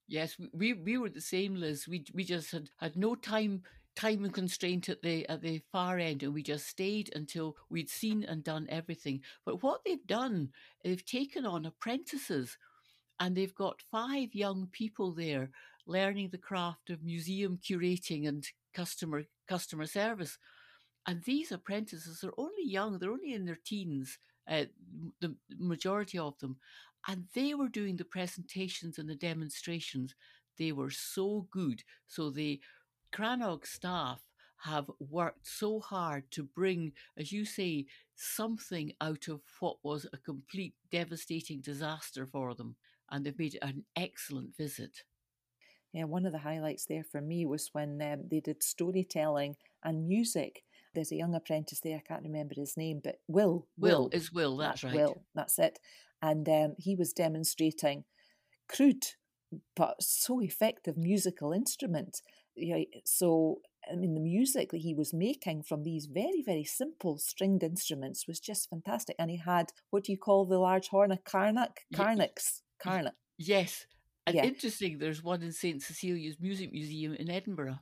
Yes, 0.08 0.36
we, 0.54 0.74
we 0.74 0.98
were 0.98 1.10
the 1.10 1.22
same, 1.22 1.56
Liz. 1.56 1.88
We 1.88 2.04
we 2.16 2.24
just 2.24 2.52
had, 2.52 2.70
had 2.80 2.96
no 2.96 3.14
time 3.16 3.62
time 3.96 4.24
and 4.24 4.34
constraint 4.34 4.90
at 4.90 5.02
the 5.02 5.28
at 5.28 5.42
the 5.42 5.62
far 5.72 6.00
end 6.00 6.24
and 6.24 6.34
we 6.34 6.42
just 6.42 6.68
stayed 6.68 7.12
until 7.16 7.58
we'd 7.70 7.90
seen 7.90 8.24
and 8.24 8.44
done 8.44 8.66
everything. 8.70 9.22
But 9.46 9.62
what 9.62 9.82
they've 9.86 10.08
done, 10.08 10.50
they've 10.84 11.06
taken 11.06 11.46
on 11.46 11.66
apprentices 11.66 12.58
and 13.20 13.36
they've 13.36 13.54
got 13.54 13.84
five 13.92 14.34
young 14.34 14.68
people 14.72 15.14
there 15.14 15.52
learning 15.86 16.30
the 16.32 16.38
craft 16.38 16.90
of 16.90 17.04
museum 17.04 17.58
curating 17.58 18.28
and 18.28 18.46
customer 18.74 19.24
customer 19.48 19.86
service. 19.86 20.38
And 21.10 21.24
these 21.24 21.52
apprentices 21.52 22.24
are 22.24 22.36
only 22.38 22.64
young, 22.64 23.00
they're 23.00 23.10
only 23.10 23.34
in 23.34 23.46
their 23.46 23.58
teens, 23.66 24.20
uh, 24.48 24.66
the 25.20 25.36
majority 25.58 26.20
of 26.20 26.38
them. 26.38 26.58
And 27.08 27.26
they 27.34 27.56
were 27.56 27.68
doing 27.68 27.98
the 27.98 28.06
presentations 28.06 29.00
and 29.00 29.10
the 29.10 29.16
demonstrations. 29.16 30.14
They 30.60 30.72
were 30.72 30.92
so 30.92 31.48
good. 31.50 31.82
So 32.06 32.30
the 32.30 32.62
Crannog 33.12 33.66
staff 33.66 34.22
have 34.58 34.92
worked 35.00 35.48
so 35.48 35.80
hard 35.80 36.30
to 36.30 36.44
bring, 36.44 36.92
as 37.18 37.32
you 37.32 37.44
say, 37.44 37.88
something 38.16 38.94
out 39.02 39.30
of 39.30 39.42
what 39.62 39.78
was 39.82 40.06
a 40.14 40.18
complete 40.18 40.76
devastating 40.92 41.60
disaster 41.60 42.28
for 42.28 42.54
them. 42.54 42.76
And 43.10 43.26
they've 43.26 43.40
made 43.40 43.58
an 43.64 43.84
excellent 43.96 44.56
visit. 44.56 45.06
Yeah, 45.92 46.04
one 46.04 46.28
of 46.28 46.34
the 46.34 46.38
highlights 46.38 46.86
there 46.86 47.04
for 47.04 47.20
me 47.20 47.48
was 47.48 47.70
when 47.74 48.00
um, 48.00 48.26
they 48.30 48.42
did 48.42 48.62
storytelling 48.62 49.56
and 49.84 50.08
music 50.08 50.62
there's 50.94 51.12
a 51.12 51.16
young 51.16 51.36
apprentice 51.36 51.80
there, 51.82 51.98
I 51.98 52.08
can't 52.08 52.24
remember 52.24 52.56
his 52.56 52.76
name, 52.78 53.02
but 53.04 53.16
Will. 53.28 53.68
Will, 53.78 54.04
Will 54.04 54.10
is 54.12 54.32
Will, 54.32 54.58
that's, 54.58 54.84
right. 54.84 54.94
Will, 54.94 55.24
that's 55.36 55.60
it. 55.60 55.80
And 56.22 56.48
um, 56.50 56.76
he 56.78 56.96
was 56.96 57.14
demonstrating 57.14 58.04
crude 58.68 59.06
but 59.76 60.02
so 60.02 60.42
effective 60.42 60.98
musical 60.98 61.52
instrument. 61.52 62.22
Yeah, 62.56 62.84
so 63.06 63.62
I 63.92 63.96
mean, 63.96 64.14
the 64.14 64.22
music 64.22 64.72
that 64.72 64.82
he 64.82 64.94
was 64.94 65.14
making 65.14 65.64
from 65.64 65.84
these 65.84 66.06
very, 66.06 66.44
very 66.46 66.64
simple 66.64 67.18
stringed 67.18 67.64
instruments 67.64 68.28
was 68.28 68.40
just 68.40 68.70
fantastic. 68.70 69.16
And 69.18 69.32
he 69.32 69.38
had 69.38 69.72
what 69.90 70.04
do 70.04 70.12
you 70.12 70.18
call 70.18 70.46
the 70.46 70.60
large 70.60 70.90
horn? 70.90 71.12
A 71.12 71.18
carnyx, 71.18 71.70
carnacs, 71.96 72.62
carnyx. 72.84 73.12
Yes, 73.38 73.86
and 74.28 74.36
yeah. 74.36 74.44
interesting. 74.46 74.98
There's 74.98 75.24
one 75.24 75.42
in 75.42 75.52
Saint 75.52 75.82
Cecilia's 75.82 76.38
Music 76.40 76.72
Museum 76.72 77.14
in 77.14 77.30
Edinburgh. 77.30 77.80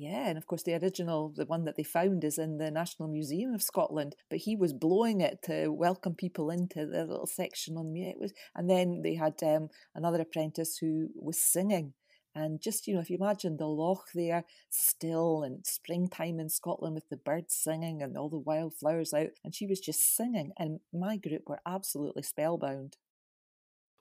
Yeah, 0.00 0.28
and 0.28 0.38
of 0.38 0.46
course 0.46 0.62
the 0.62 0.74
original, 0.76 1.30
the 1.30 1.44
one 1.44 1.64
that 1.64 1.76
they 1.76 1.82
found, 1.82 2.22
is 2.22 2.38
in 2.38 2.58
the 2.58 2.70
National 2.70 3.08
Museum 3.08 3.52
of 3.52 3.62
Scotland. 3.62 4.14
But 4.30 4.38
he 4.40 4.54
was 4.54 4.72
blowing 4.72 5.20
it 5.20 5.42
to 5.42 5.68
welcome 5.72 6.14
people 6.14 6.50
into 6.50 6.86
the 6.86 7.04
little 7.04 7.26
section 7.26 7.76
on 7.76 7.92
me. 7.92 8.08
It 8.08 8.18
was, 8.20 8.32
and 8.54 8.70
then 8.70 9.02
they 9.02 9.16
had 9.16 9.42
um, 9.42 9.68
another 9.96 10.20
apprentice 10.20 10.78
who 10.78 11.08
was 11.16 11.42
singing, 11.42 11.94
And 12.34 12.60
just, 12.60 12.86
you 12.86 12.94
know, 12.94 13.00
if 13.00 13.10
you 13.10 13.16
imagine 13.16 13.56
the 13.56 13.66
loch 13.66 14.08
there 14.14 14.44
still 14.70 15.42
and 15.42 15.66
springtime 15.66 16.38
in 16.38 16.48
Scotland 16.48 16.94
with 16.94 17.08
the 17.08 17.16
birds 17.16 17.54
singing 17.56 18.00
and 18.00 18.16
all 18.16 18.28
the 18.28 18.38
wildflowers 18.38 19.12
out, 19.12 19.30
and 19.44 19.54
she 19.54 19.66
was 19.66 19.80
just 19.80 20.14
singing, 20.16 20.52
and 20.56 20.80
my 20.92 21.16
group 21.16 21.48
were 21.48 21.60
absolutely 21.66 22.22
spellbound. 22.22 22.96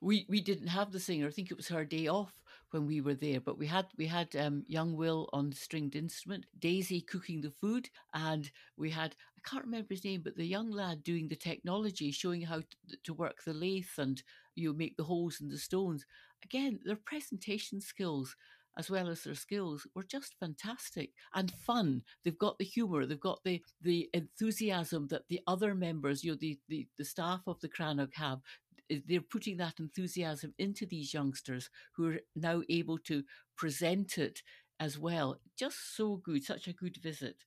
We 0.02 0.26
we 0.30 0.42
didn't 0.42 0.68
have 0.68 0.92
the 0.92 1.00
singer. 1.00 1.28
I 1.28 1.32
think 1.32 1.52
it 1.52 1.58
was 1.58 1.70
her 1.70 1.86
day 1.86 2.08
off 2.08 2.34
when 2.72 2.86
we 2.86 3.02
were 3.02 3.14
there, 3.14 3.40
but 3.40 3.58
we 3.58 3.68
had 3.68 3.88
we 3.98 4.08
had 4.08 4.36
um, 4.36 4.64
young 4.68 4.96
Will 4.96 5.30
on 5.34 5.50
the 5.50 5.56
stringed 5.56 5.96
instrument, 5.96 6.46
Daisy 6.60 7.02
cooking 7.02 7.42
the 7.42 7.52
food, 7.52 7.90
and 8.14 8.50
we 8.78 8.90
had 8.90 9.16
I 9.38 9.50
can't 9.50 9.66
remember 9.66 9.88
his 9.94 10.04
name, 10.04 10.22
but 10.24 10.36
the 10.36 10.46
young 10.46 10.72
lad 10.72 11.04
doing 11.04 11.28
the 11.28 11.36
technology, 11.36 12.12
showing 12.12 12.42
how 12.42 12.60
to, 12.60 12.98
to 13.04 13.14
work 13.14 13.44
the 13.44 13.54
lathe 13.54 13.86
and 13.98 14.22
you 14.56 14.70
know, 14.70 14.76
make 14.78 14.98
the 14.98 15.04
holes 15.04 15.40
in 15.40 15.50
the 15.50 15.58
stones. 15.58 16.06
Again, 16.44 16.80
their 16.84 16.98
presentation 16.98 17.80
skills 17.82 18.36
as 18.78 18.92
well 18.92 19.10
as 19.10 19.24
their 19.24 19.34
skills 19.34 19.88
were 19.96 20.04
just 20.04 20.36
fantastic 20.40 21.12
and 21.34 21.52
fun. 21.52 22.04
They've 22.24 22.38
got 22.38 22.60
the 22.60 22.66
humour, 22.66 23.06
they've 23.06 23.20
got 23.20 23.44
the 23.44 23.62
the 23.82 24.10
enthusiasm 24.14 25.08
that 25.08 25.28
the 25.30 25.42
other 25.48 25.74
members, 25.74 26.24
you 26.24 26.32
know, 26.32 26.38
the 26.40 26.60
the, 26.70 26.88
the 26.98 27.06
staff 27.06 27.42
of 27.48 27.60
the 27.60 27.70
Crannog 27.70 28.14
have 28.14 28.40
they're 28.90 29.22
putting 29.22 29.58
that 29.58 29.80
enthusiasm 29.80 30.54
into 30.58 30.86
these 30.86 31.14
youngsters 31.14 31.70
who 31.96 32.10
are 32.10 32.20
now 32.36 32.62
able 32.70 32.98
to 33.00 33.24
present 33.56 34.18
it 34.18 34.42
as 34.80 34.98
well. 34.98 35.40
Just 35.58 35.96
so 35.96 36.18
good, 36.18 36.44
such 36.44 36.68
a 36.68 36.74
good 36.74 36.98
visit. 36.98 37.46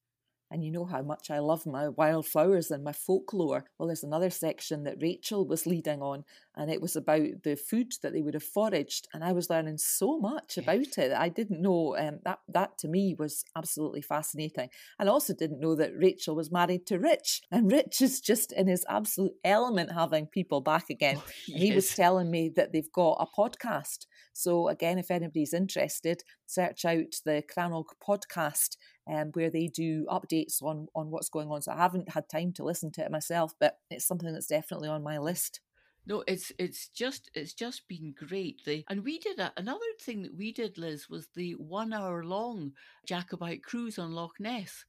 And 0.50 0.64
you 0.64 0.72
know 0.72 0.84
how 0.84 1.02
much 1.02 1.30
I 1.30 1.38
love 1.38 1.64
my 1.64 1.88
wildflowers 1.88 2.70
and 2.70 2.82
my 2.82 2.92
folklore. 2.92 3.64
Well, 3.78 3.86
there's 3.86 4.02
another 4.02 4.30
section 4.30 4.82
that 4.84 5.00
Rachel 5.00 5.46
was 5.46 5.66
leading 5.66 6.02
on, 6.02 6.24
and 6.56 6.70
it 6.70 6.82
was 6.82 6.96
about 6.96 7.44
the 7.44 7.56
food 7.56 7.92
that 8.02 8.12
they 8.12 8.20
would 8.20 8.34
have 8.34 8.42
foraged. 8.42 9.06
And 9.14 9.22
I 9.22 9.32
was 9.32 9.48
learning 9.48 9.78
so 9.78 10.18
much 10.18 10.58
about 10.58 10.98
it. 10.98 11.12
I 11.12 11.28
didn't 11.28 11.62
know 11.62 11.96
um, 11.96 12.18
that. 12.24 12.40
That 12.48 12.78
to 12.78 12.88
me 12.88 13.14
was 13.18 13.44
absolutely 13.56 14.02
fascinating. 14.02 14.70
And 14.98 15.08
I 15.08 15.12
also 15.12 15.34
didn't 15.34 15.60
know 15.60 15.76
that 15.76 15.96
Rachel 15.96 16.34
was 16.34 16.50
married 16.50 16.86
to 16.86 16.98
Rich, 16.98 17.42
and 17.50 17.70
Rich 17.70 18.00
is 18.00 18.20
just 18.20 18.52
in 18.52 18.66
his 18.66 18.84
absolute 18.88 19.34
element 19.44 19.92
having 19.92 20.26
people 20.26 20.60
back 20.60 20.90
again. 20.90 21.16
Oh, 21.18 21.30
yes. 21.46 21.62
He 21.62 21.72
was 21.72 21.94
telling 21.94 22.30
me 22.30 22.50
that 22.56 22.72
they've 22.72 22.92
got 22.92 23.18
a 23.20 23.40
podcast. 23.40 24.06
So 24.32 24.68
again, 24.68 24.98
if 24.98 25.10
anybody's 25.10 25.54
interested, 25.54 26.22
search 26.46 26.84
out 26.84 27.14
the 27.24 27.42
Crannog 27.42 27.86
podcast 28.06 28.76
um, 29.10 29.30
where 29.32 29.50
they 29.50 29.66
do 29.66 30.06
updates 30.06 30.62
on 30.62 30.86
on 30.94 31.10
what's 31.10 31.28
going 31.28 31.48
on. 31.48 31.62
So 31.62 31.72
I 31.72 31.76
haven't 31.76 32.10
had 32.10 32.28
time 32.28 32.52
to 32.54 32.64
listen 32.64 32.92
to 32.92 33.04
it 33.04 33.10
myself, 33.10 33.54
but 33.58 33.78
it's 33.90 34.06
something 34.06 34.32
that's 34.32 34.46
definitely 34.46 34.88
on 34.88 35.02
my 35.02 35.18
list. 35.18 35.60
No, 36.06 36.22
it's 36.26 36.52
it's 36.58 36.88
just 36.88 37.30
it's 37.34 37.52
just 37.52 37.88
been 37.88 38.14
great. 38.16 38.60
The 38.64 38.84
and 38.88 39.04
we 39.04 39.18
did 39.18 39.38
a, 39.38 39.52
another 39.56 39.80
thing 40.00 40.22
that 40.22 40.36
we 40.36 40.52
did, 40.52 40.78
Liz, 40.78 41.08
was 41.10 41.28
the 41.34 41.52
one 41.52 41.92
hour 41.92 42.24
long 42.24 42.72
Jacobite 43.06 43.64
cruise 43.64 43.98
on 43.98 44.12
Loch 44.12 44.38
Ness, 44.38 44.84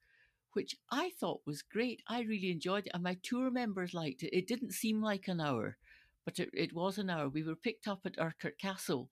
which 0.53 0.75
I 0.91 1.11
thought 1.19 1.41
was 1.45 1.63
great. 1.63 2.01
I 2.07 2.21
really 2.21 2.51
enjoyed 2.51 2.87
it, 2.87 2.91
and 2.93 3.03
my 3.03 3.17
tour 3.23 3.49
members 3.49 3.93
liked 3.93 4.23
it. 4.23 4.37
It 4.37 4.47
didn't 4.47 4.73
seem 4.73 5.01
like 5.01 5.27
an 5.27 5.41
hour, 5.41 5.77
but 6.25 6.39
it, 6.39 6.49
it 6.53 6.73
was 6.73 6.97
an 6.97 7.09
hour. 7.09 7.27
We 7.27 7.43
were 7.43 7.55
picked 7.55 7.87
up 7.87 8.01
at 8.05 8.19
Urquhart 8.19 8.59
Castle, 8.59 9.09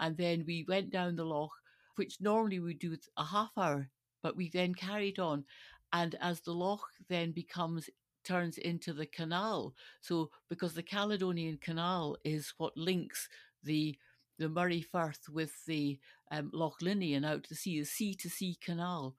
and 0.00 0.16
then 0.16 0.44
we 0.46 0.66
went 0.68 0.90
down 0.90 1.16
the 1.16 1.24
loch, 1.24 1.52
which 1.96 2.18
normally 2.20 2.58
we 2.60 2.74
do 2.74 2.96
a 3.16 3.24
half 3.24 3.52
hour 3.56 3.90
but 4.28 4.36
we 4.36 4.50
then 4.50 4.74
carried 4.74 5.18
on. 5.18 5.42
And 5.90 6.14
as 6.20 6.42
the 6.42 6.52
loch 6.52 6.86
then 7.08 7.32
becomes 7.32 7.88
turns 8.24 8.58
into 8.58 8.92
the 8.92 9.06
canal, 9.06 9.74
so 10.02 10.28
because 10.50 10.74
the 10.74 10.82
Caledonian 10.82 11.56
Canal 11.56 12.18
is 12.24 12.52
what 12.58 12.76
links 12.76 13.26
the 13.64 13.96
the 14.38 14.50
Moray 14.50 14.82
Firth 14.82 15.30
with 15.32 15.64
the 15.64 15.98
um, 16.30 16.50
Loch 16.52 16.82
and 16.82 17.24
out 17.24 17.44
to 17.44 17.54
sea, 17.54 17.78
a 17.78 17.86
sea 17.86 18.14
to 18.16 18.28
sea 18.28 18.58
canal, 18.60 19.16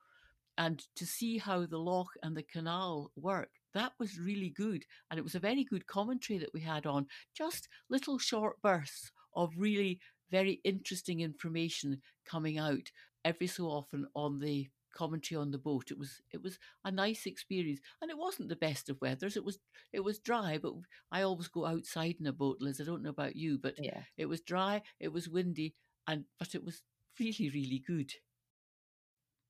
and 0.60 0.86
to 0.96 1.08
see 1.08 1.40
how 1.40 1.66
the 1.66 1.80
loch 1.80 2.14
and 2.22 2.38
the 2.38 2.44
canal 2.44 3.12
work, 3.16 3.50
that 3.74 3.94
was 4.00 4.20
really 4.20 4.52
good. 4.52 4.86
And 5.10 5.18
it 5.18 5.24
was 5.24 5.34
a 5.34 5.40
very 5.40 5.64
good 5.64 5.88
commentary 5.88 6.38
that 6.38 6.54
we 6.54 6.62
had 6.62 6.86
on, 6.86 7.08
just 7.36 7.68
little 7.90 8.20
short 8.20 8.62
bursts 8.62 9.12
of 9.36 9.50
really 9.58 10.00
very 10.30 10.62
interesting 10.64 11.22
information 11.22 12.00
coming 12.26 12.60
out 12.60 12.92
every 13.26 13.48
so 13.48 13.66
often 13.66 14.08
on 14.16 14.40
the 14.40 14.70
commentary 14.94 15.40
on 15.40 15.52
the 15.52 15.58
boat. 15.58 15.92
It 15.92 15.98
was 15.98 16.22
it 16.32 16.42
was 16.42 16.60
a 16.84 16.92
nice 16.92 17.26
experience, 17.26 17.80
and 18.02 18.10
it 18.10 18.18
wasn't 18.18 18.50
the 18.50 18.56
best 18.56 18.90
of 18.90 19.02
weathers. 19.02 19.36
It 19.36 19.46
was 19.46 19.60
it 19.94 20.02
was 20.02 20.20
dry, 20.20 20.60
but 20.62 20.74
I 21.12 21.22
always 21.22 21.48
go 21.48 21.66
outside 21.66 22.16
in 22.20 22.28
a 22.28 22.34
boat, 22.34 22.58
Liz. 22.60 22.80
I 22.82 22.86
don't 22.86 23.04
know 23.04 23.10
about 23.10 23.36
you, 23.36 23.58
but 23.58 23.76
yeah. 23.78 24.04
it 24.18 24.28
was 24.28 24.42
dry, 24.42 24.82
it 25.00 25.14
was 25.14 25.30
windy, 25.30 25.76
and 26.08 26.26
but 26.38 26.56
it 26.56 26.64
was 26.64 26.82
really 27.20 27.50
really 27.50 27.84
good. 27.86 28.12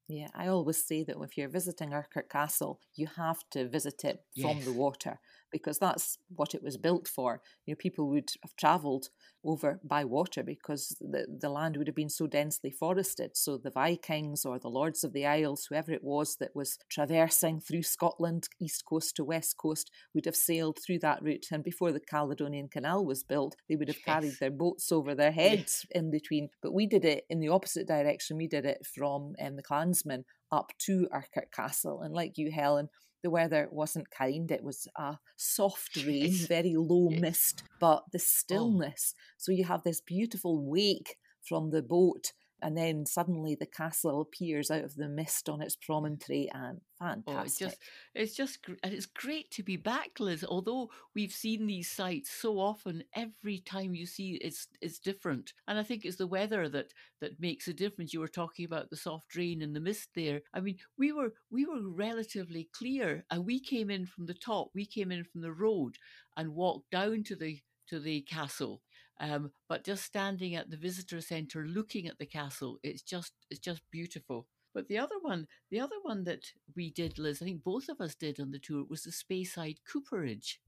Yeah, 0.08 0.30
I 0.34 0.48
always 0.48 0.84
say 0.84 1.04
that 1.04 1.18
if 1.22 1.38
you're 1.38 1.50
visiting 1.50 1.94
Urquhart 1.94 2.30
Castle, 2.30 2.80
you 2.96 3.06
have 3.16 3.44
to 3.52 3.70
visit 3.70 4.04
it 4.04 4.24
from 4.42 4.60
the 4.66 4.74
water 4.74 5.20
because 5.52 5.80
that's 5.80 6.18
what 6.36 6.54
it 6.54 6.64
was 6.64 6.78
built 6.78 7.08
for. 7.08 7.42
You 7.66 7.74
know, 7.74 7.78
people 7.78 8.10
would 8.10 8.30
have 8.44 8.56
travelled 8.56 9.10
over 9.44 9.80
by 9.84 10.04
water 10.04 10.44
because 10.44 10.98
the, 11.00 11.26
the 11.40 11.50
land 11.50 11.78
would 11.78 11.88
have 11.88 11.96
been 11.96 12.10
so 12.10 12.28
densely 12.28 12.72
forested. 12.72 13.32
So 13.36 13.58
the 13.58 13.72
Vikings 13.72 14.46
or 14.46 14.60
the 14.60 14.68
Lords 14.68 15.04
of 15.04 15.14
the 15.14 15.26
Isles, 15.26 15.68
whoever 15.70 15.92
it 15.92 16.04
was 16.04 16.36
that 16.38 16.56
was 16.56 16.78
traversing 16.90 17.62
through 17.62 17.84
Scotland, 17.84 18.50
east 18.60 18.84
coast 18.86 19.16
to 19.16 19.24
west 19.24 19.56
coast, 19.58 19.92
would 20.14 20.26
have 20.26 20.36
sailed 20.36 20.80
through 20.86 21.00
that 21.00 21.22
route. 21.22 21.48
And 21.52 21.64
before 21.64 21.92
the 21.92 22.00
Caledonian 22.00 22.68
Canal 22.68 23.06
was 23.06 23.24
built, 23.24 23.56
they 23.68 23.76
would 23.76 23.88
have 23.88 23.98
yes. 23.98 24.06
carried 24.06 24.40
their 24.40 24.52
boats 24.52 24.92
over 24.92 25.16
their 25.16 25.32
heads 25.32 25.86
yes. 25.90 26.02
in 26.02 26.12
between. 26.12 26.50
But 26.62 26.74
we 26.74 26.86
did 26.86 27.06
it 27.06 27.26
in 27.30 27.40
the 27.40 27.50
opposite 27.50 27.88
direction. 27.88 28.38
We 28.38 28.48
did 28.48 28.66
it 28.66 28.86
from 28.86 29.36
um, 29.42 29.56
the 29.56 29.64
Clansman 29.64 30.26
up 30.52 30.72
to 30.80 31.08
Urquhart 31.14 31.52
Castle. 31.54 32.02
And 32.02 32.14
like 32.14 32.38
you, 32.38 32.52
Helen, 32.52 32.90
the 33.24 33.30
weather 33.30 33.68
wasn't 33.72 34.10
kind. 34.10 34.50
It 34.52 34.64
was 34.64 34.88
a 34.96 35.18
soft 35.36 35.98
rain, 36.06 36.32
very 36.48 36.76
low 36.76 37.10
mist, 37.10 37.64
but 37.80 38.04
the 38.12 38.20
oh. 38.20 38.26
stillness. 38.26 39.14
Oh. 39.16 39.22
So 39.38 39.52
you 39.52 39.66
have 39.66 39.84
this 39.84 40.02
beautiful 40.02 40.66
wake 40.66 41.16
from 41.42 41.72
the 41.72 41.82
boat 41.82 42.34
and 42.62 42.78
then 42.78 43.06
suddenly 43.06 43.56
the 43.56 43.66
castle 43.66 44.22
appears 44.22 44.70
out 44.72 44.84
of 44.84 44.96
the 44.96 45.08
mist 45.08 45.50
on 45.50 45.62
its 45.62 45.76
promontory 45.76 46.50
and 46.54 46.82
fantastic. 47.00 47.36
Oh, 47.36 47.42
it's 47.44 47.58
just, 47.58 47.78
it's 48.16 48.36
just, 48.36 48.60
and 48.84 48.94
it's 48.94 49.06
great 49.06 49.50
to 49.52 49.64
be 49.64 49.78
back, 49.78 50.20
Liz. 50.20 50.46
Although 50.48 50.90
we've 51.16 51.32
seen 51.32 51.68
these 51.68 51.90
sites 51.90 52.30
so 52.32 52.60
often, 52.60 53.04
every 53.16 53.60
time 53.60 53.96
you 53.96 54.06
see 54.06 54.40
it's 54.42 54.68
it's 54.82 55.00
different, 55.00 55.54
and 55.68 55.80
I 55.80 55.84
think 55.84 56.06
it's 56.06 56.18
the 56.18 56.28
weather 56.28 56.70
that 56.70 56.94
that 57.22 57.40
makes 57.40 57.68
a 57.68 57.74
difference. 57.74 58.14
You 58.14 58.20
were 58.20 58.28
talking 58.28 58.66
about 58.66 58.90
the 58.90 58.98
soft 58.98 59.36
rain 59.36 59.62
and 59.62 59.76
the 59.76 59.80
mist 59.80 60.10
there. 60.16 60.42
I 60.54 60.60
mean, 60.60 60.78
we 60.98 61.12
were 61.12 61.34
we 61.50 61.66
were 61.66 61.82
relatively 61.82 62.70
clear, 62.74 63.26
and 63.32 63.46
we 63.46 63.60
came 63.60 63.90
in 63.90 64.06
from 64.06 64.26
the 64.26 64.34
top. 64.34 64.70
We 64.74 64.86
came 64.86 65.12
in 65.12 65.24
from 65.24 65.42
the 65.42 65.54
road 65.54 65.98
and 66.38 66.56
walked 66.56 66.92
down 66.92 67.24
to 67.24 67.36
the 67.36 67.60
to 67.88 68.00
the 68.00 68.22
castle 68.22 68.82
um, 69.20 69.52
but 69.68 69.84
just 69.84 70.04
standing 70.04 70.56
at 70.56 70.70
the 70.70 70.78
visitor 70.78 71.22
centre, 71.22 71.66
looking 71.66 72.08
at 72.08 72.18
the 72.18 72.26
castle, 72.26 72.80
it's 72.84 73.02
just 73.02 73.34
it's 73.50 73.60
just 73.60 73.82
beautiful. 73.92 74.48
But 74.74 74.88
the 74.88 75.00
other 75.00 75.16
one, 75.22 75.48
the 75.72 75.80
other 75.80 75.96
one 76.04 76.24
that 76.26 76.46
we 76.76 76.92
did, 76.92 77.18
Liz, 77.18 77.42
I 77.42 77.46
think 77.46 77.64
both 77.64 77.90
of 77.90 78.00
us 78.00 78.16
did 78.16 78.40
on 78.40 78.52
the 78.52 78.60
tour, 78.60 78.86
was 78.88 79.04
the 79.04 79.12
Speyside 79.12 79.78
Cooperage. 79.92 80.62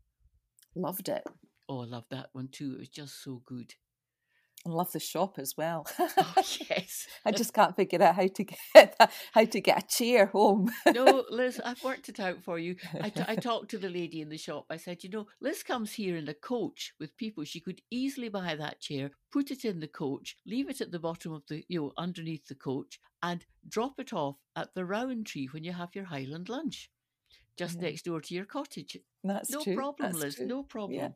Loved 0.75 1.09
it. 1.09 1.23
Oh, 1.69 1.81
I 1.81 1.85
love 1.85 2.05
that 2.09 2.29
one 2.33 2.49
too. 2.49 2.73
It 2.73 2.79
was 2.79 2.89
just 2.89 3.23
so 3.23 3.41
good. 3.45 3.75
I 4.65 4.69
love 4.69 4.91
the 4.91 4.99
shop 4.99 5.39
as 5.39 5.55
well. 5.57 5.87
oh, 5.99 6.33
yes. 6.69 7.07
I 7.25 7.31
just 7.31 7.53
can't 7.53 7.75
figure 7.75 8.01
out 8.01 8.15
how 8.15 8.27
to 8.27 8.43
get 8.43 9.11
how 9.31 9.45
to 9.45 9.61
get 9.61 9.83
a 9.83 9.87
chair 9.87 10.27
home. 10.27 10.71
no, 10.93 11.25
Liz, 11.31 11.59
I've 11.63 11.83
worked 11.83 12.09
it 12.09 12.19
out 12.19 12.43
for 12.43 12.59
you. 12.59 12.75
I, 13.01 13.09
t- 13.09 13.23
I 13.27 13.35
talked 13.35 13.71
to 13.71 13.79
the 13.79 13.89
lady 13.89 14.21
in 14.21 14.29
the 14.29 14.37
shop. 14.37 14.65
I 14.69 14.77
said, 14.77 15.03
you 15.03 15.09
know, 15.09 15.27
Liz 15.39 15.63
comes 15.63 15.93
here 15.93 16.15
in 16.15 16.27
a 16.27 16.33
coach 16.33 16.93
with 16.99 17.17
people. 17.17 17.43
She 17.43 17.59
could 17.59 17.81
easily 17.89 18.29
buy 18.29 18.55
that 18.55 18.79
chair, 18.79 19.11
put 19.31 19.49
it 19.49 19.65
in 19.65 19.79
the 19.79 19.87
coach, 19.87 20.37
leave 20.45 20.69
it 20.69 20.81
at 20.81 20.91
the 20.91 20.99
bottom 20.99 21.33
of 21.33 21.43
the, 21.47 21.63
you 21.67 21.81
know, 21.81 21.93
underneath 21.97 22.47
the 22.47 22.55
coach, 22.55 22.99
and 23.23 23.45
drop 23.67 23.99
it 23.99 24.13
off 24.13 24.37
at 24.55 24.73
the 24.75 24.85
Rowntree 24.85 25.47
when 25.47 25.63
you 25.63 25.73
have 25.73 25.95
your 25.95 26.05
Highland 26.05 26.49
lunch 26.49 26.89
just 27.61 27.75
yeah. 27.75 27.89
next 27.89 28.05
door 28.05 28.21
to 28.21 28.33
your 28.33 28.45
cottage. 28.45 28.97
That's 29.23 29.51
no 29.51 29.63
true. 29.63 29.75
problem, 29.75 30.11
That's 30.11 30.23
Liz. 30.23 30.35
True. 30.35 30.47
No 30.47 30.63
problem. 30.63 30.99
Yeah. 30.99 31.09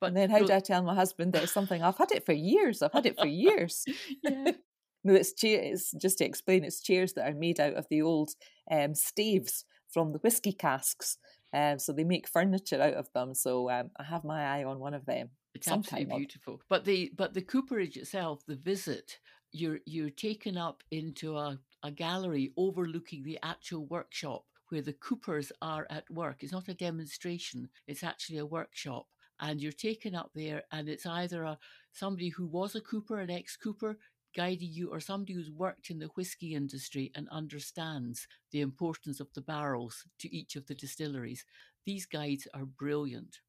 But 0.00 0.08
and 0.08 0.16
then 0.16 0.30
how 0.30 0.38
do 0.38 0.52
I 0.52 0.60
tell 0.60 0.82
my 0.82 0.94
husband 0.94 1.32
that 1.32 1.42
it's 1.42 1.52
something 1.52 1.82
I've 1.82 1.98
had 1.98 2.12
it 2.12 2.24
for 2.24 2.32
years? 2.32 2.82
I've 2.82 2.92
had 2.92 3.06
it 3.06 3.18
for 3.18 3.26
years. 3.46 3.84
yeah. 4.22 4.52
no, 5.04 5.14
it's 5.14 5.32
chairs. 5.34 5.94
Just 6.00 6.18
to 6.18 6.24
explain, 6.24 6.64
it's 6.64 6.80
chairs 6.80 7.12
that 7.14 7.28
are 7.28 7.34
made 7.34 7.60
out 7.60 7.74
of 7.74 7.86
the 7.90 8.02
old 8.02 8.30
um, 8.70 8.94
staves 8.94 9.64
from 9.92 10.12
the 10.12 10.18
whiskey 10.18 10.52
casks. 10.52 11.18
Um, 11.54 11.78
so 11.78 11.92
they 11.92 12.04
make 12.04 12.26
furniture 12.26 12.80
out 12.80 12.94
of 12.94 13.12
them. 13.12 13.34
So 13.34 13.70
um, 13.70 13.90
I 13.98 14.04
have 14.04 14.24
my 14.24 14.42
eye 14.44 14.64
on 14.64 14.78
one 14.78 14.94
of 14.94 15.04
them. 15.04 15.30
It's 15.54 15.68
absolutely 15.68 16.16
beautiful. 16.16 16.62
But 16.70 16.86
the 16.86 17.12
but 17.14 17.34
the 17.34 17.42
cooperage 17.42 17.98
itself, 17.98 18.40
the 18.46 18.56
visit, 18.56 19.18
you're 19.52 19.80
you're 19.84 20.08
taken 20.08 20.56
up 20.56 20.82
into 20.90 21.36
a, 21.36 21.58
a 21.82 21.90
gallery 21.90 22.52
overlooking 22.56 23.22
the 23.22 23.38
actual 23.42 23.84
workshop 23.84 24.44
where 24.72 24.82
the 24.82 24.94
coopers 24.94 25.52
are 25.60 25.86
at 25.90 26.10
work. 26.10 26.38
It's 26.40 26.52
not 26.52 26.68
a 26.68 26.74
demonstration, 26.74 27.68
it's 27.86 28.02
actually 28.02 28.38
a 28.38 28.46
workshop. 28.46 29.06
And 29.38 29.60
you're 29.60 29.72
taken 29.72 30.14
up 30.14 30.30
there, 30.34 30.62
and 30.72 30.88
it's 30.88 31.04
either 31.04 31.42
a 31.42 31.58
somebody 31.92 32.30
who 32.30 32.46
was 32.46 32.74
a 32.74 32.80
cooper, 32.80 33.18
an 33.18 33.30
ex 33.30 33.56
cooper, 33.56 33.98
guiding 34.34 34.70
you 34.72 34.88
or 34.90 35.00
somebody 35.00 35.34
who's 35.34 35.50
worked 35.50 35.90
in 35.90 35.98
the 35.98 36.10
whisky 36.16 36.54
industry 36.54 37.12
and 37.14 37.28
understands 37.30 38.26
the 38.50 38.62
importance 38.62 39.20
of 39.20 39.28
the 39.34 39.42
barrels 39.42 40.04
to 40.18 40.34
each 40.34 40.56
of 40.56 40.66
the 40.66 40.74
distilleries. 40.74 41.44
These 41.84 42.06
guides 42.06 42.48
are 42.54 42.64
brilliant. 42.64 43.40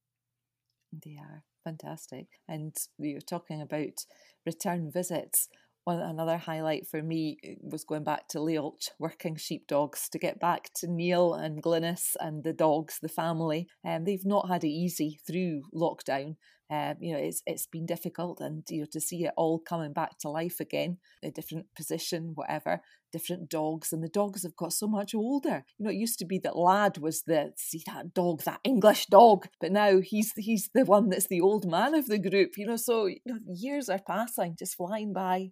They 0.91 1.17
are 1.17 1.43
fantastic. 1.63 2.27
And 2.47 2.75
were 2.99 3.21
talking 3.21 3.61
about 3.61 4.05
return 4.45 4.91
visits. 4.91 5.47
One 5.85 5.99
another 5.99 6.37
highlight 6.37 6.87
for 6.87 7.03
me 7.03 7.37
eh, 7.43 7.55
was 7.61 7.83
going 7.83 8.05
back 8.05 8.29
to 8.29 8.39
Leault, 8.39 8.91
working 8.99 9.35
sheepdogs 9.35 10.07
to 10.09 10.17
get 10.17 10.39
back 10.39 10.69
to 10.75 10.87
Neil 10.87 11.33
and 11.33 11.61
Glynis 11.61 12.15
and 12.21 12.43
the 12.43 12.53
dogs, 12.53 12.99
the 13.01 13.09
family. 13.09 13.67
And 13.83 13.97
um, 13.97 14.05
they've 14.05 14.25
not 14.25 14.47
had 14.47 14.63
it 14.63 14.69
easy 14.69 15.19
through 15.27 15.63
lockdown. 15.75 16.37
Um, 16.69 16.95
you 17.01 17.13
know, 17.13 17.19
it's 17.19 17.43
it's 17.45 17.67
been 17.67 17.85
difficult, 17.85 18.39
and 18.39 18.63
you 18.69 18.79
know 18.79 18.87
to 18.93 19.01
see 19.01 19.25
it 19.25 19.33
all 19.35 19.59
coming 19.59 19.91
back 19.91 20.17
to 20.19 20.29
life 20.29 20.61
again, 20.61 20.97
a 21.21 21.29
different 21.29 21.65
position, 21.75 22.31
whatever, 22.33 22.79
different 23.11 23.49
dogs, 23.49 23.91
and 23.91 24.01
the 24.01 24.07
dogs 24.07 24.43
have 24.43 24.55
got 24.55 24.71
so 24.71 24.87
much 24.87 25.13
older. 25.13 25.65
You 25.77 25.85
know, 25.85 25.91
it 25.91 25.97
used 25.97 26.17
to 26.19 26.25
be 26.25 26.39
that 26.39 26.57
Lad 26.57 26.97
was 26.97 27.23
the 27.23 27.51
see 27.57 27.83
that 27.87 28.13
dog, 28.13 28.43
that 28.43 28.61
English 28.63 29.07
dog, 29.07 29.49
but 29.59 29.73
now 29.73 29.99
he's 29.99 30.31
he's 30.37 30.69
the 30.73 30.85
one 30.85 31.09
that's 31.09 31.27
the 31.27 31.41
old 31.41 31.69
man 31.69 31.93
of 31.93 32.07
the 32.07 32.17
group. 32.17 32.57
You 32.57 32.67
know, 32.67 32.77
so 32.77 33.07
you 33.07 33.19
know, 33.25 33.39
years 33.53 33.89
are 33.89 33.99
passing, 33.99 34.55
just 34.57 34.77
flying 34.77 35.11
by 35.11 35.51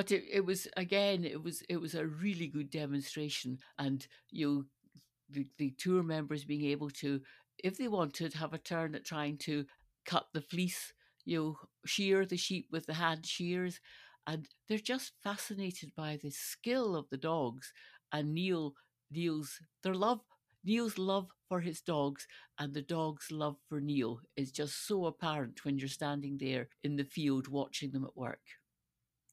but 0.00 0.12
it, 0.12 0.24
it 0.32 0.46
was 0.46 0.66
again 0.78 1.26
it 1.26 1.44
was 1.44 1.62
it 1.68 1.78
was 1.78 1.94
a 1.94 2.06
really 2.06 2.46
good 2.46 2.70
demonstration 2.70 3.58
and 3.78 4.06
you 4.30 4.64
the, 5.28 5.46
the 5.58 5.74
tour 5.76 6.02
members 6.02 6.46
being 6.46 6.64
able 6.64 6.88
to 6.88 7.20
if 7.62 7.76
they 7.76 7.86
wanted 7.86 8.32
have 8.32 8.54
a 8.54 8.58
turn 8.58 8.94
at 8.94 9.04
trying 9.04 9.36
to 9.36 9.66
cut 10.06 10.24
the 10.32 10.40
fleece 10.40 10.94
you 11.26 11.38
know 11.38 11.56
shear 11.84 12.24
the 12.24 12.38
sheep 12.38 12.66
with 12.72 12.86
the 12.86 12.94
hand 12.94 13.26
shears 13.26 13.78
and 14.26 14.48
they're 14.66 14.78
just 14.78 15.12
fascinated 15.22 15.92
by 15.94 16.18
the 16.22 16.30
skill 16.30 16.96
of 16.96 17.06
the 17.10 17.18
dogs 17.18 17.70
and 18.10 18.32
neil 18.32 18.72
neil's 19.10 19.58
their 19.82 19.92
love 19.92 20.20
neil's 20.64 20.96
love 20.96 21.28
for 21.46 21.60
his 21.60 21.82
dogs 21.82 22.26
and 22.58 22.72
the 22.72 22.80
dog's 22.80 23.30
love 23.30 23.56
for 23.68 23.82
neil 23.82 24.18
is 24.34 24.50
just 24.50 24.86
so 24.86 25.04
apparent 25.04 25.62
when 25.62 25.78
you're 25.78 25.88
standing 25.88 26.38
there 26.38 26.68
in 26.82 26.96
the 26.96 27.04
field 27.04 27.48
watching 27.48 27.90
them 27.90 28.06
at 28.06 28.16
work 28.16 28.40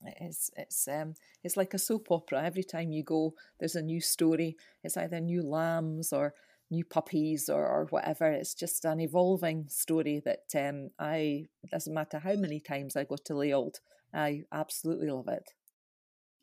it's 0.05 0.49
it's 0.55 0.87
um 0.87 1.15
it's 1.43 1.57
like 1.57 1.73
a 1.73 1.79
soap 1.79 2.11
opera. 2.11 2.43
Every 2.43 2.63
time 2.63 2.91
you 2.91 3.03
go, 3.03 3.33
there's 3.59 3.75
a 3.75 3.81
new 3.81 4.01
story. 4.01 4.57
It's 4.83 4.97
either 4.97 5.19
new 5.19 5.43
lambs 5.43 6.13
or 6.13 6.33
new 6.69 6.83
puppies 6.85 7.49
or, 7.49 7.65
or 7.65 7.85
whatever. 7.89 8.29
It's 8.31 8.53
just 8.53 8.85
an 8.85 8.99
evolving 8.99 9.67
story 9.69 10.21
that 10.25 10.45
um 10.55 10.91
I 10.99 11.47
doesn't 11.71 11.93
matter 11.93 12.19
how 12.19 12.33
many 12.35 12.59
times 12.59 12.95
I 12.95 13.03
go 13.05 13.15
to 13.17 13.33
Leault, 13.33 13.79
I 14.13 14.43
absolutely 14.51 15.09
love 15.09 15.27
it. 15.27 15.53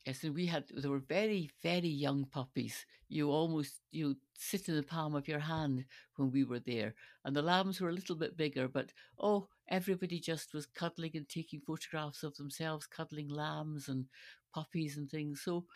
Yes, 0.06 0.22
and 0.22 0.34
we 0.34 0.46
had 0.46 0.64
there 0.68 0.90
were 0.90 0.98
very 0.98 1.50
very 1.62 1.88
young 1.88 2.26
puppies. 2.26 2.84
You 3.08 3.30
almost 3.30 3.80
you 3.90 4.16
sit 4.36 4.68
in 4.68 4.76
the 4.76 4.82
palm 4.82 5.14
of 5.14 5.28
your 5.28 5.38
hand 5.38 5.86
when 6.16 6.30
we 6.30 6.44
were 6.44 6.60
there, 6.60 6.94
and 7.24 7.34
the 7.34 7.42
lambs 7.42 7.80
were 7.80 7.88
a 7.88 7.92
little 7.92 8.16
bit 8.16 8.36
bigger. 8.36 8.68
But 8.68 8.92
oh, 9.18 9.48
everybody 9.68 10.20
just 10.20 10.52
was 10.54 10.66
cuddling 10.66 11.12
and 11.14 11.28
taking 11.28 11.60
photographs 11.60 12.22
of 12.22 12.36
themselves 12.36 12.86
cuddling 12.86 13.28
lambs 13.28 13.88
and 13.88 14.06
puppies 14.54 14.96
and 14.96 15.10
things. 15.10 15.42
So 15.42 15.66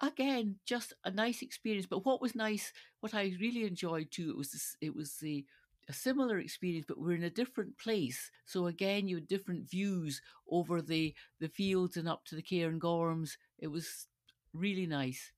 again, 0.00 0.56
just 0.66 0.92
a 1.04 1.10
nice 1.10 1.42
experience. 1.42 1.86
But 1.86 2.04
what 2.04 2.20
was 2.20 2.34
nice, 2.34 2.72
what 3.00 3.14
I 3.14 3.32
really 3.40 3.64
enjoyed 3.64 4.10
too, 4.10 4.30
it 4.30 4.36
was 4.36 4.52
this, 4.52 4.76
it 4.80 4.94
was 4.94 5.16
the 5.18 5.44
a 5.88 5.92
similar 5.92 6.38
experience, 6.40 6.84
but 6.88 6.98
we're 6.98 7.14
in 7.14 7.22
a 7.22 7.30
different 7.30 7.78
place. 7.78 8.30
So 8.44 8.66
again, 8.66 9.06
you 9.06 9.16
had 9.16 9.28
different 9.28 9.70
views 9.70 10.20
over 10.50 10.82
the 10.82 11.14
the 11.40 11.48
fields 11.48 11.96
and 11.96 12.08
up 12.08 12.24
to 12.26 12.34
the 12.34 12.42
Cairngorms. 12.42 13.36
It 13.58 13.68
was 13.68 14.08
really 14.52 14.86
nice. 14.86 15.32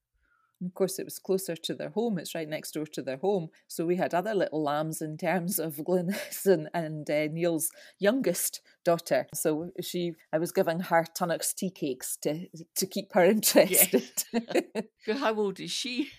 Of 0.65 0.75
course, 0.75 0.99
it 0.99 1.05
was 1.05 1.19
closer 1.21 1.55
to 1.55 1.75
their 1.75 1.91
home. 1.91 2.19
It's 2.19 2.35
right 2.35 2.49
next 2.49 2.73
door 2.73 2.87
to 2.87 3.03
their 3.03 3.19
home. 3.19 3.49
So 3.69 3.87
we 3.87 3.97
had 3.97 4.13
other 4.13 4.35
little 4.35 4.63
lambs 4.63 5.01
in 5.01 5.17
terms 5.17 5.59
of 5.59 5.77
Glynis 5.77 6.47
and, 6.53 6.69
and 6.75 7.09
uh, 7.09 7.29
Neil's 7.33 7.71
youngest 7.99 8.61
daughter. 8.85 9.29
So 9.35 9.71
she, 9.81 10.15
I 10.33 10.39
was 10.39 10.51
giving 10.51 10.81
her 10.81 11.05
Tunnocks 11.17 11.55
tea 11.55 11.71
cakes 11.71 12.17
to 12.23 12.49
to 12.77 12.87
keep 12.87 13.13
her 13.15 13.25
interested. 13.37 14.03
Yes. 15.07 15.21
How 15.21 15.35
old 15.35 15.59
is 15.61 15.71
she? 15.71 16.11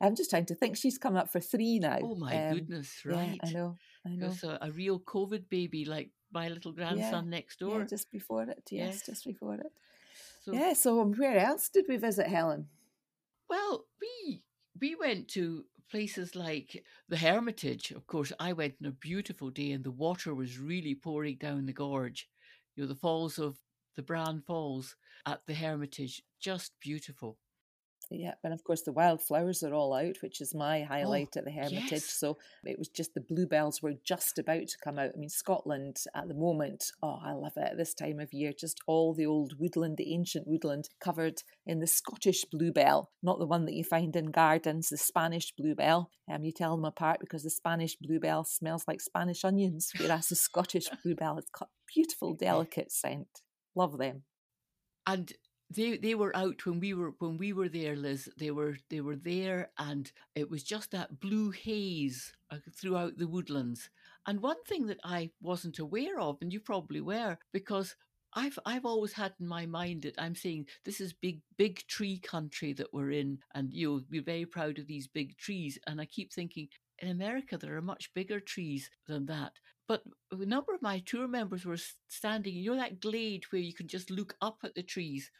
I'm 0.00 0.14
just 0.14 0.30
trying 0.30 0.46
to 0.46 0.54
think. 0.54 0.76
She's 0.76 0.98
come 0.98 1.16
up 1.16 1.30
for 1.30 1.40
three 1.40 1.78
now. 1.78 1.98
Oh 2.02 2.14
my 2.14 2.48
um, 2.48 2.54
goodness! 2.54 3.02
Right. 3.04 3.38
Yeah, 3.42 3.48
I 3.48 3.52
know. 3.52 3.76
I 4.06 4.10
know. 4.10 4.32
A, 4.44 4.58
a, 4.62 4.70
real 4.70 5.00
COVID 5.00 5.48
baby, 5.48 5.84
like 5.84 6.10
my 6.32 6.48
little 6.48 6.72
grandson 6.72 7.24
yeah, 7.24 7.30
next 7.30 7.58
door. 7.58 7.80
Yeah, 7.80 7.86
just 7.86 8.10
before 8.10 8.44
it. 8.44 8.62
Yes, 8.70 8.94
yes. 8.94 9.06
just 9.06 9.24
before 9.24 9.54
it. 9.54 9.72
So, 10.44 10.52
yeah. 10.52 10.72
So 10.74 11.00
um, 11.00 11.14
where 11.14 11.38
else 11.38 11.68
did 11.68 11.86
we 11.88 11.96
visit, 11.96 12.26
Helen? 12.26 12.66
Well, 13.48 13.86
we 14.00 14.42
we 14.80 14.94
went 14.94 15.28
to 15.30 15.66
places 15.90 16.34
like 16.34 16.84
the 17.08 17.16
Hermitage. 17.18 17.90
Of 17.90 18.06
course, 18.06 18.32
I 18.38 18.52
went 18.54 18.76
on 18.80 18.86
a 18.88 18.92
beautiful 18.92 19.50
day, 19.50 19.72
and 19.72 19.84
the 19.84 19.90
water 19.90 20.34
was 20.34 20.58
really 20.58 20.94
pouring 20.94 21.36
down 21.36 21.66
the 21.66 21.72
gorge. 21.72 22.28
You 22.76 22.84
know, 22.84 22.88
the 22.88 22.94
falls 22.94 23.38
of 23.38 23.58
the 23.96 24.02
Bran 24.02 24.40
Falls 24.42 24.96
at 25.26 25.44
the 25.46 25.54
Hermitage, 25.54 26.22
just 26.40 26.72
beautiful. 26.80 27.38
Yeah, 28.10 28.34
and 28.42 28.54
of 28.54 28.64
course 28.64 28.82
the 28.82 28.92
wildflowers 28.92 29.62
are 29.62 29.74
all 29.74 29.92
out, 29.92 30.16
which 30.22 30.40
is 30.40 30.54
my 30.54 30.82
oh, 30.82 30.86
highlight 30.86 31.34
oh, 31.36 31.40
at 31.40 31.44
the 31.44 31.50
Hermitage. 31.50 31.90
Yes. 31.90 32.04
So 32.04 32.38
it 32.64 32.78
was 32.78 32.88
just 32.88 33.12
the 33.12 33.20
bluebells 33.20 33.82
were 33.82 33.94
just 34.02 34.38
about 34.38 34.66
to 34.68 34.78
come 34.82 34.98
out. 34.98 35.10
I 35.14 35.18
mean, 35.18 35.28
Scotland 35.28 35.98
at 36.14 36.26
the 36.26 36.34
moment, 36.34 36.90
oh, 37.02 37.18
I 37.22 37.32
love 37.32 37.52
it 37.56 37.68
at 37.72 37.76
this 37.76 37.92
time 37.92 38.18
of 38.18 38.32
year. 38.32 38.52
Just 38.58 38.80
all 38.86 39.12
the 39.12 39.26
old 39.26 39.54
woodland, 39.58 39.98
the 39.98 40.14
ancient 40.14 40.46
woodland, 40.46 40.88
covered 41.00 41.42
in 41.66 41.80
the 41.80 41.86
Scottish 41.86 42.44
bluebell, 42.46 43.10
not 43.22 43.38
the 43.38 43.46
one 43.46 43.66
that 43.66 43.74
you 43.74 43.84
find 43.84 44.16
in 44.16 44.30
gardens, 44.30 44.88
the 44.88 44.96
Spanish 44.96 45.52
bluebell. 45.52 46.10
Um, 46.32 46.44
you 46.44 46.52
tell 46.52 46.76
them 46.76 46.86
apart 46.86 47.20
because 47.20 47.42
the 47.42 47.50
Spanish 47.50 47.96
bluebell 47.96 48.44
smells 48.44 48.84
like 48.88 49.02
Spanish 49.02 49.44
onions, 49.44 49.92
whereas 49.98 50.28
the 50.28 50.36
Scottish 50.36 50.86
bluebell 51.04 51.34
has 51.34 51.46
got 51.56 51.68
beautiful, 51.94 52.34
delicate 52.34 52.90
scent. 52.90 53.42
Love 53.74 53.98
them. 53.98 54.22
And 55.06 55.32
they 55.70 55.96
they 55.98 56.14
were 56.14 56.34
out 56.36 56.64
when 56.64 56.80
we 56.80 56.94
were 56.94 57.12
when 57.18 57.36
we 57.36 57.52
were 57.52 57.68
there 57.68 57.94
liz 57.94 58.28
they 58.38 58.50
were 58.50 58.76
they 58.88 59.00
were 59.00 59.16
there 59.16 59.70
and 59.78 60.12
it 60.34 60.50
was 60.50 60.62
just 60.62 60.90
that 60.90 61.20
blue 61.20 61.50
haze 61.50 62.32
uh, 62.50 62.56
throughout 62.74 63.18
the 63.18 63.28
woodlands 63.28 63.90
and 64.26 64.40
one 64.40 64.62
thing 64.64 64.86
that 64.86 65.00
i 65.04 65.30
wasn't 65.42 65.78
aware 65.78 66.18
of 66.18 66.38
and 66.40 66.52
you 66.52 66.60
probably 66.60 67.00
were 67.00 67.36
because 67.52 67.96
I've 68.34 68.58
I've 68.66 68.84
always 68.84 69.12
had 69.12 69.32
in 69.40 69.48
my 69.48 69.64
mind 69.64 70.02
that 70.02 70.20
I'm 70.20 70.34
saying 70.34 70.66
this 70.84 71.00
is 71.00 71.12
big 71.14 71.40
big 71.56 71.86
tree 71.86 72.18
country 72.18 72.74
that 72.74 72.92
we're 72.92 73.10
in, 73.12 73.38
and 73.54 73.72
you'll 73.72 74.02
we're 74.10 74.22
very 74.22 74.44
proud 74.44 74.78
of 74.78 74.86
these 74.86 75.08
big 75.08 75.36
trees. 75.38 75.78
And 75.86 75.98
I 75.98 76.04
keep 76.04 76.32
thinking 76.32 76.68
in 76.98 77.08
America 77.08 77.56
there 77.56 77.76
are 77.76 77.82
much 77.82 78.12
bigger 78.14 78.38
trees 78.38 78.90
than 79.06 79.24
that. 79.26 79.52
But 79.86 80.02
a 80.30 80.36
number 80.44 80.74
of 80.74 80.82
my 80.82 80.98
tour 81.06 81.26
members 81.26 81.64
were 81.64 81.78
standing, 82.08 82.54
you 82.54 82.74
know, 82.74 82.76
that 82.76 83.00
glade 83.00 83.44
where 83.50 83.62
you 83.62 83.72
can 83.72 83.88
just 83.88 84.10
look 84.10 84.36
up 84.42 84.58
at 84.62 84.74
the 84.74 84.82
trees 84.82 85.30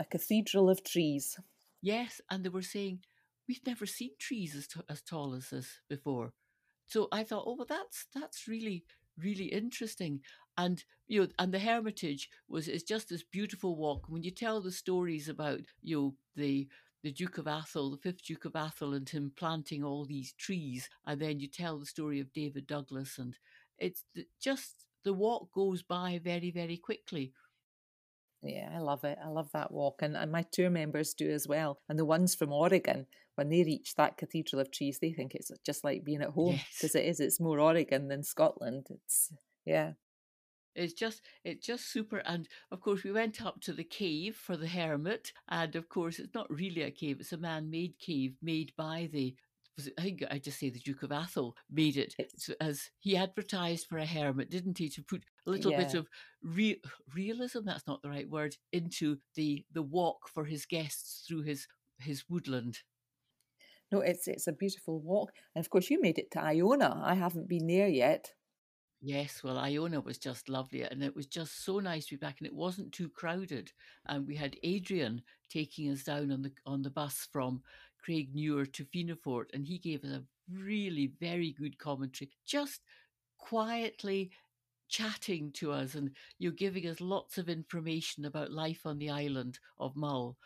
a 0.00 0.04
cathedral 0.04 0.70
of 0.70 0.84
trees. 0.84 1.38
Yes, 1.82 2.20
and 2.30 2.44
they 2.44 2.48
were 2.48 2.62
saying 2.62 3.00
we've 3.48 3.66
never 3.66 3.86
seen 3.86 4.10
trees 4.18 4.54
as, 4.54 4.66
t- 4.66 4.80
as 4.88 5.02
tall 5.02 5.34
as 5.34 5.50
this 5.50 5.80
before. 5.88 6.32
So 6.86 7.08
I 7.12 7.24
thought, 7.24 7.44
oh, 7.46 7.56
well, 7.56 7.66
that's 7.68 8.06
that's 8.14 8.48
really 8.48 8.84
really 9.18 9.46
interesting. 9.46 10.20
And 10.56 10.84
you 11.08 11.22
know, 11.22 11.28
and 11.38 11.52
the 11.52 11.58
Hermitage 11.58 12.28
was 12.48 12.68
is 12.68 12.82
just 12.82 13.08
this 13.08 13.22
beautiful 13.24 13.76
walk. 13.76 14.04
When 14.08 14.22
you 14.22 14.30
tell 14.30 14.60
the 14.60 14.72
stories 14.72 15.28
about 15.28 15.60
you 15.82 15.96
know 15.96 16.14
the 16.36 16.68
the 17.02 17.12
Duke 17.12 17.38
of 17.38 17.44
Atholl, 17.46 17.90
the 17.90 17.98
fifth 17.98 18.22
Duke 18.22 18.44
of 18.46 18.52
Atholl, 18.54 18.96
and 18.96 19.08
him 19.08 19.32
planting 19.36 19.84
all 19.84 20.04
these 20.04 20.32
trees, 20.32 20.88
and 21.06 21.20
then 21.20 21.38
you 21.40 21.48
tell 21.48 21.78
the 21.78 21.86
story 21.86 22.20
of 22.20 22.32
David 22.32 22.66
Douglas, 22.66 23.18
and 23.18 23.36
it's 23.78 24.04
just 24.40 24.86
the 25.04 25.12
walk 25.12 25.52
goes 25.52 25.82
by 25.82 26.18
very 26.22 26.50
very 26.50 26.76
quickly. 26.76 27.32
Yeah, 28.44 28.70
I 28.74 28.78
love 28.78 29.04
it. 29.04 29.18
I 29.24 29.28
love 29.28 29.50
that 29.52 29.72
walk. 29.72 30.02
And, 30.02 30.16
and 30.16 30.30
my 30.30 30.44
tour 30.52 30.70
members 30.70 31.14
do 31.14 31.30
as 31.30 31.48
well. 31.48 31.78
And 31.88 31.98
the 31.98 32.04
ones 32.04 32.34
from 32.34 32.52
Oregon, 32.52 33.06
when 33.36 33.48
they 33.48 33.64
reach 33.64 33.94
that 33.96 34.16
Cathedral 34.16 34.60
of 34.60 34.70
Trees, 34.70 34.98
they 35.00 35.12
think 35.12 35.34
it's 35.34 35.50
just 35.64 35.84
like 35.84 36.04
being 36.04 36.22
at 36.22 36.30
home 36.30 36.60
because 36.72 36.94
yes. 36.94 37.02
it 37.02 37.04
is. 37.06 37.20
It's 37.20 37.40
more 37.40 37.58
Oregon 37.58 38.08
than 38.08 38.22
Scotland. 38.22 38.86
It's, 38.90 39.32
yeah. 39.64 39.92
It's 40.74 40.92
just 40.92 41.22
it's 41.44 41.64
just 41.64 41.88
super 41.88 42.18
and 42.18 42.48
of 42.72 42.80
course 42.80 43.04
we 43.04 43.12
went 43.12 43.40
up 43.40 43.60
to 43.60 43.72
the 43.72 43.84
cave 43.84 44.34
for 44.34 44.56
the 44.56 44.66
hermit 44.66 45.32
and 45.48 45.76
of 45.76 45.88
course 45.88 46.18
it's 46.18 46.34
not 46.34 46.50
really 46.50 46.82
a 46.82 46.90
cave 46.90 47.18
it's 47.20 47.32
a 47.32 47.36
man-made 47.36 47.96
cave 48.00 48.34
made 48.42 48.72
by 48.76 49.08
the 49.12 49.36
was 49.76 49.88
it, 49.88 49.94
I 49.98 50.02
think 50.02 50.24
I 50.30 50.38
just 50.38 50.58
say 50.58 50.70
the 50.70 50.78
Duke 50.78 51.02
of 51.02 51.10
Atholl 51.10 51.54
made 51.70 51.96
it 51.96 52.14
as 52.60 52.90
he 52.98 53.16
advertised 53.16 53.86
for 53.86 53.98
a 53.98 54.06
hermit, 54.06 54.50
didn't 54.50 54.78
he, 54.78 54.88
to 54.90 55.02
put 55.02 55.24
a 55.46 55.50
little 55.50 55.72
yeah. 55.72 55.84
bit 55.84 55.94
of 55.94 56.08
re- 56.42 56.80
realism. 57.14 57.60
That's 57.64 57.86
not 57.86 58.02
the 58.02 58.10
right 58.10 58.28
word 58.28 58.56
into 58.72 59.18
the 59.34 59.64
the 59.72 59.82
walk 59.82 60.28
for 60.28 60.44
his 60.44 60.66
guests 60.66 61.24
through 61.26 61.42
his 61.42 61.66
his 61.98 62.24
woodland. 62.28 62.80
No, 63.90 64.00
it's 64.00 64.28
it's 64.28 64.46
a 64.46 64.52
beautiful 64.52 65.00
walk, 65.00 65.32
and 65.54 65.64
of 65.64 65.70
course 65.70 65.90
you 65.90 66.00
made 66.00 66.18
it 66.18 66.30
to 66.32 66.40
Iona. 66.40 67.00
I 67.04 67.14
haven't 67.14 67.48
been 67.48 67.66
there 67.66 67.88
yet. 67.88 68.32
Yes, 69.06 69.42
well, 69.44 69.58
Iona 69.58 70.00
was 70.00 70.16
just 70.16 70.48
lovely, 70.48 70.80
and 70.80 71.04
it 71.04 71.14
was 71.14 71.26
just 71.26 71.62
so 71.62 71.78
nice 71.78 72.06
to 72.06 72.14
be 72.14 72.18
back, 72.18 72.36
and 72.38 72.46
it 72.46 72.54
wasn't 72.54 72.90
too 72.90 73.10
crowded. 73.10 73.70
And 74.06 74.26
we 74.26 74.34
had 74.34 74.56
Adrian 74.62 75.20
taking 75.50 75.90
us 75.90 76.04
down 76.04 76.32
on 76.32 76.40
the 76.40 76.52
on 76.64 76.80
the 76.80 76.90
bus 76.90 77.28
from 77.30 77.62
Craignure 78.04 78.70
to 78.72 78.84
Fionnphort, 78.84 79.46
and 79.52 79.64
he 79.64 79.78
gave 79.78 80.04
us 80.04 80.10
a 80.10 80.22
really 80.50 81.12
very 81.20 81.52
good 81.52 81.78
commentary, 81.78 82.30
just 82.46 82.80
quietly 83.38 84.30
chatting 84.88 85.50
to 85.52 85.72
us, 85.72 85.94
and 85.94 86.10
you're 86.38 86.52
giving 86.52 86.86
us 86.86 87.00
lots 87.00 87.38
of 87.38 87.48
information 87.48 88.24
about 88.24 88.52
life 88.52 88.82
on 88.84 88.98
the 88.98 89.10
island 89.10 89.58
of 89.78 89.96
Mull. 89.96 90.36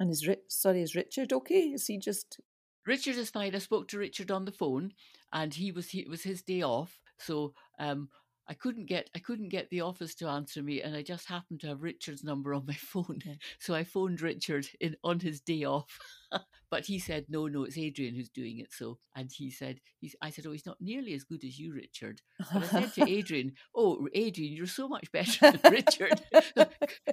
And 0.00 0.10
is 0.10 0.28
sorry, 0.48 0.82
is 0.82 0.94
Richard 0.94 1.32
okay? 1.32 1.72
Is 1.72 1.86
he 1.86 1.98
just 1.98 2.40
Richard 2.86 3.16
is 3.16 3.30
fine. 3.30 3.54
I 3.54 3.58
spoke 3.58 3.88
to 3.88 3.98
Richard 3.98 4.30
on 4.30 4.44
the 4.44 4.52
phone, 4.52 4.92
and 5.32 5.54
he 5.54 5.70
was 5.70 5.90
he, 5.90 6.00
it 6.00 6.08
was 6.08 6.22
his 6.22 6.42
day 6.42 6.62
off, 6.62 7.00
so 7.18 7.54
um, 7.78 8.08
I 8.48 8.54
couldn't 8.54 8.86
get 8.86 9.08
I 9.14 9.20
couldn't 9.20 9.50
get 9.50 9.70
the 9.70 9.82
office 9.82 10.14
to 10.16 10.28
answer 10.28 10.62
me, 10.62 10.82
and 10.82 10.96
I 10.96 11.02
just 11.02 11.28
happened 11.28 11.60
to 11.60 11.68
have 11.68 11.82
Richard's 11.82 12.24
number 12.24 12.54
on 12.54 12.66
my 12.66 12.74
phone, 12.78 13.20
so 13.58 13.74
I 13.74 13.84
phoned 13.84 14.20
Richard 14.20 14.66
in 14.80 14.96
on 15.04 15.20
his 15.20 15.40
day 15.40 15.64
off. 15.64 15.98
but 16.70 16.86
he 16.86 16.98
said, 16.98 17.26
"No, 17.28 17.46
no, 17.46 17.64
it's 17.64 17.78
Adrian 17.78 18.14
who's 18.14 18.28
doing 18.28 18.58
it." 18.58 18.72
So, 18.72 18.98
and 19.14 19.30
he 19.30 19.50
said, 19.50 19.80
he's, 20.00 20.16
"I 20.22 20.30
said, 20.30 20.46
oh, 20.46 20.52
he's 20.52 20.66
not 20.66 20.80
nearly 20.80 21.14
as 21.14 21.24
good 21.24 21.44
as 21.44 21.58
you, 21.58 21.74
Richard." 21.74 22.22
But 22.52 22.62
I 22.64 22.66
said 22.66 22.94
to 22.94 23.10
Adrian, 23.18 23.52
"Oh, 23.74 24.08
Adrian, 24.14 24.52
you're 24.52 24.66
so 24.66 24.88
much 24.88 25.10
better 25.12 25.52
than 25.52 25.60
Richard. 25.72 26.20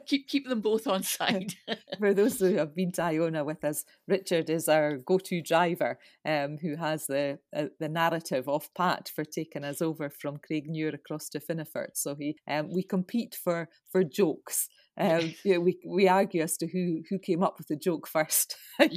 keep 0.05 0.27
keep 0.27 0.47
them 0.47 0.62
both 0.62 0.88
on 0.88 1.03
side." 1.03 1.55
For 1.97 2.13
those 2.13 2.39
who 2.39 2.55
have 2.55 2.75
been 2.75 2.91
to 2.93 3.03
Iona 3.03 3.43
with 3.43 3.63
us, 3.63 3.86
Richard 4.08 4.49
is 4.49 4.69
our 4.69 4.97
go-to 4.97 5.41
driver, 5.41 5.99
um, 6.25 6.58
who 6.58 6.75
has 6.75 7.08
the 7.08 7.39
uh, 7.55 7.65
the 7.79 7.89
narrative 7.89 8.47
of 8.47 8.73
Pat 8.73 9.12
for 9.13 9.25
taking 9.25 9.63
us 9.63 9.82
over 9.82 10.10
from 10.10 10.38
Craignure 10.38 10.93
across 10.93 11.29
to 11.29 11.39
Fionnphort. 11.39 11.95
So 11.95 12.15
he, 12.15 12.38
um, 12.47 12.69
we 12.71 12.84
compete 12.84 13.36
for 13.36 13.69
for 13.91 14.03
jokes. 14.03 14.69
Um, 15.00 15.34
yeah, 15.44 15.58
we 15.58 15.80
we 15.86 16.08
argue 16.08 16.42
as 16.44 16.58
to 16.58 16.68
who 16.68 17.04
who 17.10 17.20
came 17.20 17.44
up 17.44 17.58
with 17.58 17.68
the 17.68 17.76
joke 17.76 18.08
first. 18.08 18.56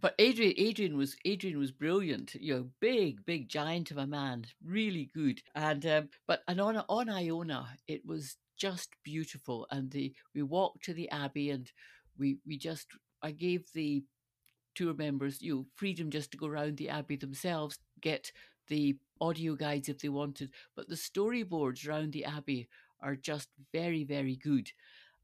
But 0.00 0.14
Adrian, 0.18 0.52
Adrian 0.58 0.98
was 0.98 1.16
Adrian 1.24 1.58
was 1.58 1.72
brilliant. 1.72 2.34
You 2.34 2.54
know, 2.54 2.68
big, 2.80 3.24
big 3.24 3.48
giant 3.48 3.90
of 3.90 3.96
a 3.96 4.06
man, 4.06 4.44
really 4.62 5.10
good. 5.14 5.40
And 5.54 5.84
um, 5.86 6.08
but 6.26 6.42
and 6.46 6.60
on 6.60 6.76
on 6.90 7.08
Iona, 7.08 7.66
it 7.88 8.02
was 8.04 8.36
just 8.58 8.90
beautiful. 9.02 9.66
And 9.70 9.90
the 9.90 10.12
we 10.34 10.42
walked 10.42 10.84
to 10.84 10.94
the 10.94 11.08
abbey, 11.08 11.48
and 11.50 11.70
we 12.18 12.36
we 12.46 12.58
just 12.58 12.88
I 13.22 13.30
gave 13.30 13.64
the 13.72 14.04
tour 14.74 14.94
members 14.94 15.40
you 15.40 15.54
know 15.54 15.66
freedom 15.74 16.10
just 16.10 16.32
to 16.32 16.36
go 16.36 16.46
around 16.46 16.76
the 16.76 16.90
abbey 16.90 17.16
themselves, 17.16 17.78
get 18.02 18.30
the 18.68 18.96
audio 19.22 19.54
guides 19.54 19.88
if 19.88 20.00
they 20.00 20.10
wanted. 20.10 20.50
But 20.76 20.88
the 20.88 20.96
storyboards 20.96 21.88
around 21.88 22.12
the 22.12 22.26
abbey 22.26 22.68
are 23.02 23.16
just 23.16 23.48
very, 23.72 24.04
very 24.04 24.36
good. 24.36 24.70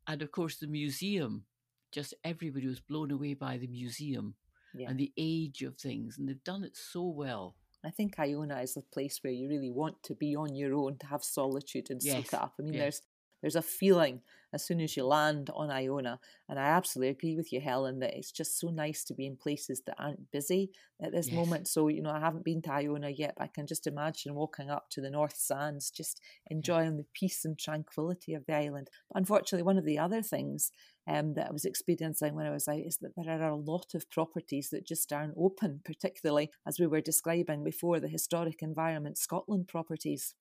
And 0.07 0.23
of 0.23 0.31
course, 0.33 0.57
the 0.57 0.67
museum 0.67 1.45
just 1.93 2.13
everybody 2.25 2.67
was 2.67 2.81
blown 2.81 3.11
away 3.11 3.35
by 3.35 3.57
the 3.59 3.67
museum 3.67 4.35
Yeah. 4.75 4.91
and 4.91 4.99
the 4.99 5.13
age 5.17 5.63
of 5.63 5.79
things, 5.79 6.19
and 6.19 6.29
they've 6.29 6.45
done 6.45 6.65
it 6.65 6.77
so 6.77 7.03
well. 7.07 7.57
I 7.85 7.91
think 7.91 8.19
Iona 8.19 8.61
is 8.61 8.77
a 8.77 8.83
place 8.83 9.19
where 9.23 9.33
you 9.33 9.49
really 9.49 9.71
want 9.71 10.03
to 10.03 10.15
be 10.15 10.35
on 10.37 10.55
your 10.55 10.75
own 10.75 10.99
to 10.99 11.07
have 11.07 11.23
solitude 11.25 11.89
and 11.91 12.03
Yes, 12.03 12.17
soak 12.17 12.27
it 12.27 12.35
up. 12.35 12.55
I 12.59 12.63
mean, 12.63 12.75
yes. 12.75 12.81
there's 12.83 13.03
there's 13.41 13.57
a 13.57 13.63
feeling 13.63 14.21
as 14.53 14.65
soon 14.65 14.81
as 14.81 14.97
you 14.97 15.05
land 15.05 15.51
on 15.55 15.71
Iona, 15.71 16.19
and 16.49 16.59
I 16.59 16.69
absolutely 16.69 17.11
agree 17.11 17.37
with 17.37 17.53
you, 17.53 17.61
Helen, 17.61 17.99
that 17.99 18.15
it's 18.17 18.33
just 18.33 18.59
so 18.59 18.71
nice 18.71 19.05
to 19.05 19.15
be 19.15 19.27
in 19.27 19.37
places 19.37 19.83
that 19.87 19.97
aren't 19.99 20.31
busy 20.31 20.71
at 21.03 21.13
this 21.13 21.31
Yes. 21.31 21.37
moment. 21.37 21.69
So 21.69 21.89
you 21.89 22.03
know, 22.03 22.11
I 22.11 22.21
haven't 22.21 22.45
been 22.45 22.63
to 22.63 22.73
Iona 22.73 23.11
yet, 23.11 23.35
but 23.37 23.45
I 23.45 23.49
can 23.49 23.67
just 23.67 23.87
imagine 23.87 24.35
walking 24.35 24.71
up 24.71 24.89
to 24.91 25.01
the 25.03 25.11
North 25.11 25.37
Sands, 25.37 25.91
just 25.91 26.21
enjoying 26.47 26.97
the 26.97 27.07
peace 27.15 27.45
and 27.45 27.59
tranquility 27.59 28.35
of 28.35 28.47
the 28.47 28.55
island. 28.55 28.89
But 29.11 29.19
unfortunately, 29.19 29.65
one 29.65 29.79
of 29.79 29.85
the 29.85 29.99
other 29.99 30.23
things 30.23 30.73
um, 31.07 31.35
that 31.35 31.49
I 31.49 31.53
was 31.53 31.65
experiencing 31.65 32.35
when 32.35 32.47
I 32.47 32.51
was 32.51 32.69
out 32.69 32.79
is 32.81 32.99
that 32.99 33.15
there 33.17 33.43
are 33.43 33.51
a 33.51 33.57
lot 33.57 33.95
of 33.95 34.11
properties 34.11 34.71
that 34.71 34.87
just 34.87 35.13
aren't 35.13 35.35
open, 35.39 35.81
particularly 35.85 36.51
as 36.67 36.79
we 36.79 36.87
were 36.87 37.01
describing 37.01 37.65
before 37.65 38.01
the 38.01 38.09
historic 38.09 38.63
environment 38.63 39.19
Scotland 39.19 39.69
properties. 39.69 40.35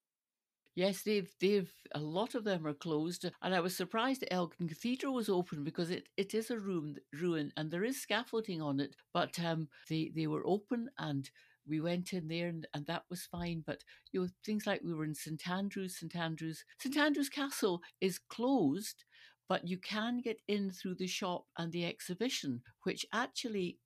Yes, 0.78 1.02
they've 1.02 1.30
they've 1.42 1.74
a 1.94 2.00
lot 2.00 2.34
of 2.36 2.44
them 2.46 2.66
are 2.68 2.74
closed, 2.74 3.26
and 3.42 3.54
I 3.56 3.60
was 3.62 3.76
surprised 3.76 4.22
that 4.22 4.32
Elgin 4.34 4.68
Cathedral 4.70 5.14
was 5.16 5.28
open 5.28 5.64
because 5.66 5.90
it, 5.90 6.08
it 6.18 6.34
is 6.36 6.52
a 6.52 6.60
ruin 6.60 6.98
ruin 7.14 7.52
and 7.58 7.70
there 7.72 7.84
is 7.84 8.00
scaffolding 8.02 8.62
on 8.62 8.80
it, 8.80 8.96
but 9.14 9.38
um 9.40 9.68
they 9.90 10.12
they 10.16 10.28
were 10.28 10.46
open 10.46 10.90
and 11.00 11.30
we 11.68 11.82
went 11.82 12.14
in 12.14 12.28
there 12.30 12.48
and, 12.48 12.66
and 12.74 12.86
that 12.86 13.04
was 13.10 13.24
fine. 13.26 13.64
But 13.66 13.84
you 14.12 14.22
know 14.22 14.28
things 14.46 14.68
like 14.68 14.82
we 14.84 14.94
were 14.94 15.04
in 15.06 15.16
St 15.16 15.50
Andrews, 15.50 15.98
St 15.98 16.16
Andrews, 16.16 16.64
St 16.80 16.96
Andrews 16.96 17.30
Castle 17.30 17.82
is 18.00 18.20
closed, 18.20 19.04
but 19.50 19.68
you 19.68 19.78
can 19.80 20.20
get 20.22 20.40
in 20.48 20.70
through 20.72 20.96
the 20.96 21.08
shop 21.08 21.46
and 21.58 21.72
the 21.74 21.86
exhibition, 21.86 22.62
which 22.84 23.04
actually 23.12 23.80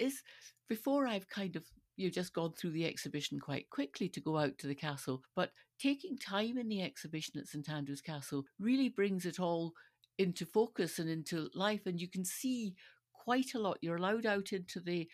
is 0.00 0.22
before 0.68 1.06
I've 1.06 1.28
kind 1.28 1.56
of 1.56 1.64
you 1.98 2.06
know, 2.06 2.12
just 2.12 2.32
gone 2.32 2.52
through 2.52 2.70
the 2.70 2.86
exhibition 2.86 3.40
quite 3.40 3.68
quickly 3.70 4.08
to 4.08 4.20
go 4.20 4.38
out 4.38 4.56
to 4.56 4.68
the 4.68 4.74
castle, 4.74 5.20
but 5.34 5.50
taking 5.80 6.16
time 6.16 6.56
in 6.56 6.68
the 6.68 6.80
exhibition 6.80 7.38
at 7.38 7.48
St 7.48 7.68
Andrews 7.68 8.00
Castle 8.00 8.44
really 8.60 8.88
brings 8.88 9.26
it 9.26 9.40
all 9.40 9.74
into 10.16 10.46
focus 10.46 11.00
and 11.00 11.10
into 11.10 11.48
life, 11.54 11.86
and 11.86 12.00
you 12.00 12.08
can 12.08 12.24
see 12.24 12.76
quite 13.12 13.54
a 13.54 13.58
lot. 13.58 13.78
You're 13.80 13.96
allowed 13.96 14.26
out 14.26 14.52
into 14.52 14.80
the 14.80 15.08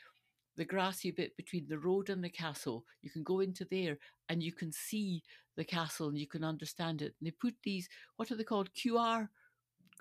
the 0.57 0.65
grassy 0.65 1.11
bit 1.11 1.37
between 1.37 1.67
the 1.69 1.79
road 1.79 2.11
and 2.11 2.23
the 2.23 2.29
castle. 2.29 2.85
You 3.03 3.11
can 3.11 3.25
go 3.25 3.41
into 3.41 3.67
there 3.71 3.99
and 4.29 4.41
you 4.41 4.53
can 4.53 4.71
see 4.71 5.21
the 5.57 5.65
castle 5.65 6.09
and 6.09 6.19
you 6.19 6.29
can 6.29 6.45
understand 6.45 7.03
it. 7.03 7.15
And 7.19 7.27
they 7.27 7.33
put 7.33 7.55
these 7.65 7.89
what 8.17 8.31
are 8.31 8.37
they 8.37 8.45
called 8.45 8.71
QR 8.75 9.29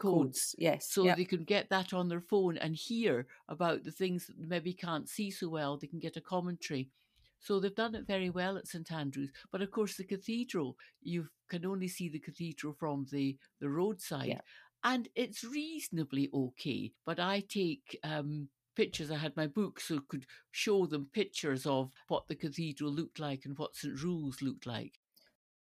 codes 0.03 0.55
yes. 0.57 0.87
so 0.89 1.03
yep. 1.03 1.17
they 1.17 1.25
can 1.25 1.43
get 1.43 1.69
that 1.69 1.93
on 1.93 2.09
their 2.09 2.21
phone 2.21 2.57
and 2.57 2.75
hear 2.75 3.25
about 3.47 3.83
the 3.83 3.91
things 3.91 4.27
that 4.27 4.37
maybe 4.37 4.73
can't 4.73 5.07
see 5.07 5.31
so 5.31 5.47
well. 5.47 5.77
They 5.77 5.87
can 5.87 5.99
get 5.99 6.17
a 6.17 6.21
commentary. 6.21 6.89
So 7.39 7.59
they've 7.59 7.75
done 7.75 7.95
it 7.95 8.07
very 8.07 8.29
well 8.29 8.57
at 8.57 8.67
St 8.67 8.89
Andrews. 8.91 9.31
But 9.51 9.61
of 9.61 9.71
course, 9.71 9.95
the 9.95 10.05
cathedral, 10.05 10.77
you 11.01 11.27
can 11.49 11.65
only 11.65 11.89
see 11.89 12.07
the 12.07 12.19
cathedral 12.19 12.73
from 12.73 13.05
the, 13.11 13.37
the 13.59 13.69
roadside. 13.69 14.27
Yeah. 14.27 14.41
And 14.85 15.09
it's 15.15 15.43
reasonably 15.43 16.29
okay. 16.33 16.91
But 17.05 17.19
I 17.19 17.41
take 17.41 17.99
um, 18.03 18.47
pictures. 18.75 19.11
I 19.11 19.17
had 19.17 19.35
my 19.35 19.47
book, 19.47 19.79
so 19.79 19.99
could 20.07 20.25
show 20.51 20.85
them 20.85 21.09
pictures 21.13 21.65
of 21.65 21.91
what 22.07 22.27
the 22.27 22.35
cathedral 22.35 22.91
looked 22.91 23.19
like 23.19 23.45
and 23.45 23.57
what 23.57 23.75
St 23.75 24.01
Rules 24.01 24.41
looked 24.41 24.65
like. 24.65 24.99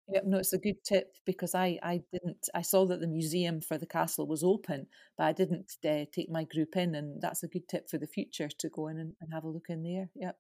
Yep, 0.10 0.24
no, 0.26 0.38
it's 0.40 0.54
a 0.54 0.58
good 0.58 0.84
tip 0.84 1.16
because 1.26 1.56
I, 1.56 1.80
I 1.82 2.02
didn't 2.12 2.50
I 2.54 2.62
saw 2.64 2.86
that 2.88 3.00
the 3.00 3.08
museum 3.08 3.62
for 3.62 3.78
the 3.78 3.86
castle 3.86 4.28
was 4.28 4.44
open, 4.44 4.88
but 5.18 5.24
I 5.26 5.32
didn't 5.32 5.74
uh, 5.86 6.06
take 6.12 6.30
my 6.30 6.44
group 6.44 6.76
in, 6.76 6.96
and 6.96 7.22
that's 7.22 7.44
a 7.44 7.48
good 7.48 7.68
tip 7.70 7.90
for 7.90 7.98
the 7.98 8.08
future 8.08 8.50
to 8.50 8.70
go 8.70 8.88
in 8.88 8.98
and, 9.00 9.14
and 9.22 9.32
have 9.34 9.44
a 9.46 9.50
look 9.50 9.68
in 9.70 9.84
there. 9.84 10.10
Yep. 10.16 10.38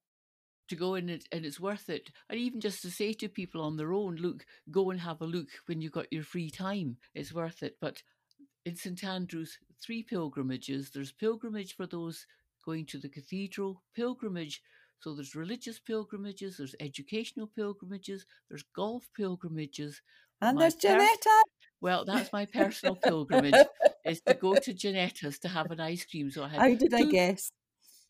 to 0.69 0.75
go 0.77 0.95
in 0.95 1.09
it 1.09 1.25
and 1.31 1.45
it's 1.45 1.59
worth 1.59 1.89
it. 1.89 2.11
And 2.29 2.39
even 2.39 2.61
just 2.61 2.81
to 2.83 2.91
say 2.91 3.13
to 3.13 3.29
people 3.29 3.61
on 3.61 3.77
their 3.77 3.93
own, 3.93 4.15
look, 4.17 4.45
go 4.71 4.91
and 4.91 5.01
have 5.01 5.21
a 5.21 5.25
look 5.25 5.49
when 5.67 5.81
you've 5.81 5.93
got 5.93 6.11
your 6.13 6.23
free 6.23 6.49
time. 6.51 6.97
It's 7.15 7.33
worth 7.33 7.63
it. 7.63 7.77
But 7.81 8.03
in 8.65 8.75
St 8.75 9.03
Andrews, 9.03 9.59
three 9.81 10.03
pilgrimages. 10.03 10.89
There's 10.91 11.11
pilgrimage 11.11 11.75
for 11.75 11.85
those 11.87 12.25
going 12.65 12.85
to 12.87 12.97
the 12.99 13.09
cathedral, 13.09 13.83
pilgrimage. 13.95 14.61
So 15.01 15.15
there's 15.15 15.35
religious 15.35 15.79
pilgrimages, 15.79 16.57
there's 16.57 16.75
educational 16.79 17.47
pilgrimages, 17.47 18.25
there's 18.49 18.63
golf 18.75 19.09
pilgrimages. 19.15 20.01
And 20.41 20.55
My 20.55 20.61
there's 20.61 20.75
Janetta. 20.75 21.43
Well, 21.81 22.05
that's 22.05 22.31
my 22.31 22.45
personal 22.45 22.95
pilgrimage 22.95 23.65
is 24.05 24.21
to 24.21 24.35
go 24.35 24.55
to 24.55 24.73
Janetta's 24.83 25.39
to 25.39 25.47
have 25.47 25.71
an 25.71 25.79
ice 25.79 26.05
cream. 26.05 26.29
So 26.29 26.43
I 26.43 26.49
had 26.49 26.59
How 26.61 26.75
did 26.75 26.93
I 26.93 27.01
two, 27.01 27.11
guess? 27.11 27.51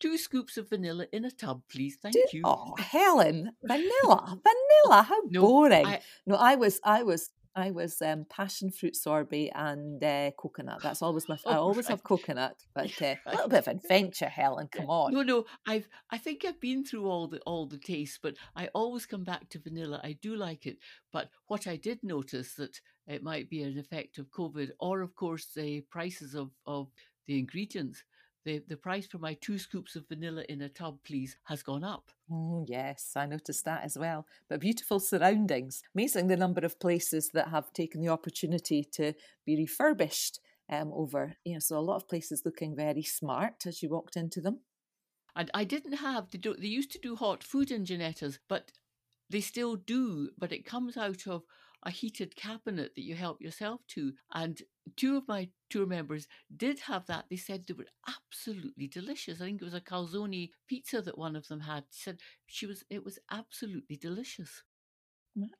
two 0.00 0.18
scoops 0.18 0.58
of 0.58 0.68
vanilla 0.68 1.06
in 1.12 1.24
a 1.24 1.30
tub, 1.30 1.62
please. 1.70 1.96
Thank 2.02 2.16
you. 2.34 2.42
Oh, 2.44 2.74
Helen, 2.78 3.52
vanilla, 3.64 4.38
vanilla. 4.44 5.02
How 5.02 5.20
No, 5.30 5.40
boring. 5.40 5.86
I- 5.86 6.00
no, 6.26 6.36
I 6.36 6.56
was, 6.56 6.78
I 6.84 7.02
was, 7.02 7.30
I 7.54 7.70
was 7.70 8.00
um, 8.00 8.24
passion 8.28 8.70
fruit 8.70 8.96
sorbet 8.96 9.50
and 9.54 10.02
uh, 10.02 10.30
coconut. 10.38 10.80
That's 10.82 11.02
always 11.02 11.28
my. 11.28 11.34
I 11.46 11.56
Oh, 11.56 11.62
always 11.64 11.88
have 11.88 12.02
coconut, 12.02 12.56
but 12.74 13.00
uh, 13.02 13.16
a 13.26 13.30
little 13.32 13.48
bit 13.54 13.58
of 13.66 13.68
adventure, 13.68 14.28
Helen. 14.28 14.68
Come 14.72 14.86
on. 14.88 15.12
No, 15.12 15.22
no, 15.22 15.44
I've 15.66 15.86
I 16.10 16.18
think 16.18 16.44
I've 16.44 16.60
been 16.60 16.84
through 16.84 17.06
all 17.08 17.28
the 17.28 17.40
all 17.40 17.66
the 17.66 17.78
tastes, 17.78 18.18
but 18.22 18.36
I 18.56 18.68
always 18.74 19.04
come 19.06 19.24
back 19.24 19.48
to 19.50 19.58
vanilla. 19.58 20.00
I 20.02 20.12
do 20.12 20.34
like 20.34 20.66
it, 20.66 20.78
but 21.12 21.28
what 21.46 21.66
I 21.66 21.76
did 21.76 22.02
notice 22.02 22.54
that 22.54 22.80
it 23.06 23.22
might 23.22 23.50
be 23.50 23.62
an 23.62 23.78
effect 23.78 24.18
of 24.18 24.30
COVID, 24.30 24.70
or 24.80 25.02
of 25.02 25.14
course 25.14 25.46
the 25.54 25.82
prices 25.82 26.34
of 26.34 26.50
of 26.66 26.88
the 27.26 27.38
ingredients. 27.38 28.02
The 28.44 28.62
the 28.68 28.76
price 28.76 29.06
for 29.06 29.18
my 29.18 29.34
two 29.34 29.58
scoops 29.58 29.94
of 29.94 30.08
vanilla 30.08 30.44
in 30.48 30.62
a 30.62 30.68
tub, 30.68 30.98
please, 31.04 31.36
has 31.44 31.62
gone 31.62 31.84
up. 31.84 32.10
Oh, 32.30 32.64
yes, 32.68 33.12
I 33.14 33.26
noticed 33.26 33.64
that 33.64 33.84
as 33.84 33.96
well. 33.96 34.26
But 34.48 34.60
beautiful 34.60 34.98
surroundings. 34.98 35.82
Amazing 35.94 36.26
the 36.26 36.36
number 36.36 36.64
of 36.64 36.80
places 36.80 37.30
that 37.34 37.48
have 37.48 37.72
taken 37.72 38.00
the 38.00 38.08
opportunity 38.08 38.84
to 38.92 39.14
be 39.44 39.56
refurbished 39.56 40.40
um, 40.68 40.92
over. 40.92 41.34
You 41.44 41.54
know, 41.54 41.58
so 41.60 41.78
a 41.78 41.80
lot 41.80 41.96
of 41.96 42.08
places 42.08 42.42
looking 42.44 42.74
very 42.74 43.02
smart 43.02 43.66
as 43.66 43.82
you 43.82 43.90
walked 43.90 44.16
into 44.16 44.40
them. 44.40 44.60
And 45.36 45.50
I 45.54 45.64
didn't 45.64 45.94
have 45.94 46.30
they 46.30 46.38
do 46.38 46.54
they 46.54 46.66
used 46.66 46.92
to 46.92 46.98
do 46.98 47.16
hot 47.16 47.42
food 47.44 47.70
in 47.70 47.84
Janetta's, 47.84 48.38
but 48.48 48.72
they 49.30 49.40
still 49.40 49.76
do, 49.76 50.30
but 50.36 50.52
it 50.52 50.66
comes 50.66 50.96
out 50.96 51.26
of 51.26 51.44
a 51.84 51.90
heated 51.90 52.36
cabinet 52.36 52.94
that 52.94 53.02
you 53.02 53.14
help 53.14 53.40
yourself 53.40 53.80
to. 53.88 54.12
And 54.34 54.60
two 54.96 55.16
of 55.16 55.28
my 55.28 55.48
tour 55.70 55.86
members 55.86 56.28
did 56.56 56.80
have 56.80 57.06
that. 57.06 57.26
They 57.28 57.36
said 57.36 57.64
they 57.66 57.74
were 57.74 57.86
absolutely 58.08 58.86
delicious. 58.86 59.40
I 59.40 59.46
think 59.46 59.62
it 59.62 59.64
was 59.64 59.74
a 59.74 59.80
calzone 59.80 60.50
pizza 60.68 61.02
that 61.02 61.18
one 61.18 61.36
of 61.36 61.48
them 61.48 61.60
had. 61.60 61.84
She 61.90 62.02
said 62.02 62.20
she 62.46 62.66
was 62.66 62.84
it 62.90 63.04
was 63.04 63.18
absolutely 63.30 63.96
delicious. 63.96 64.62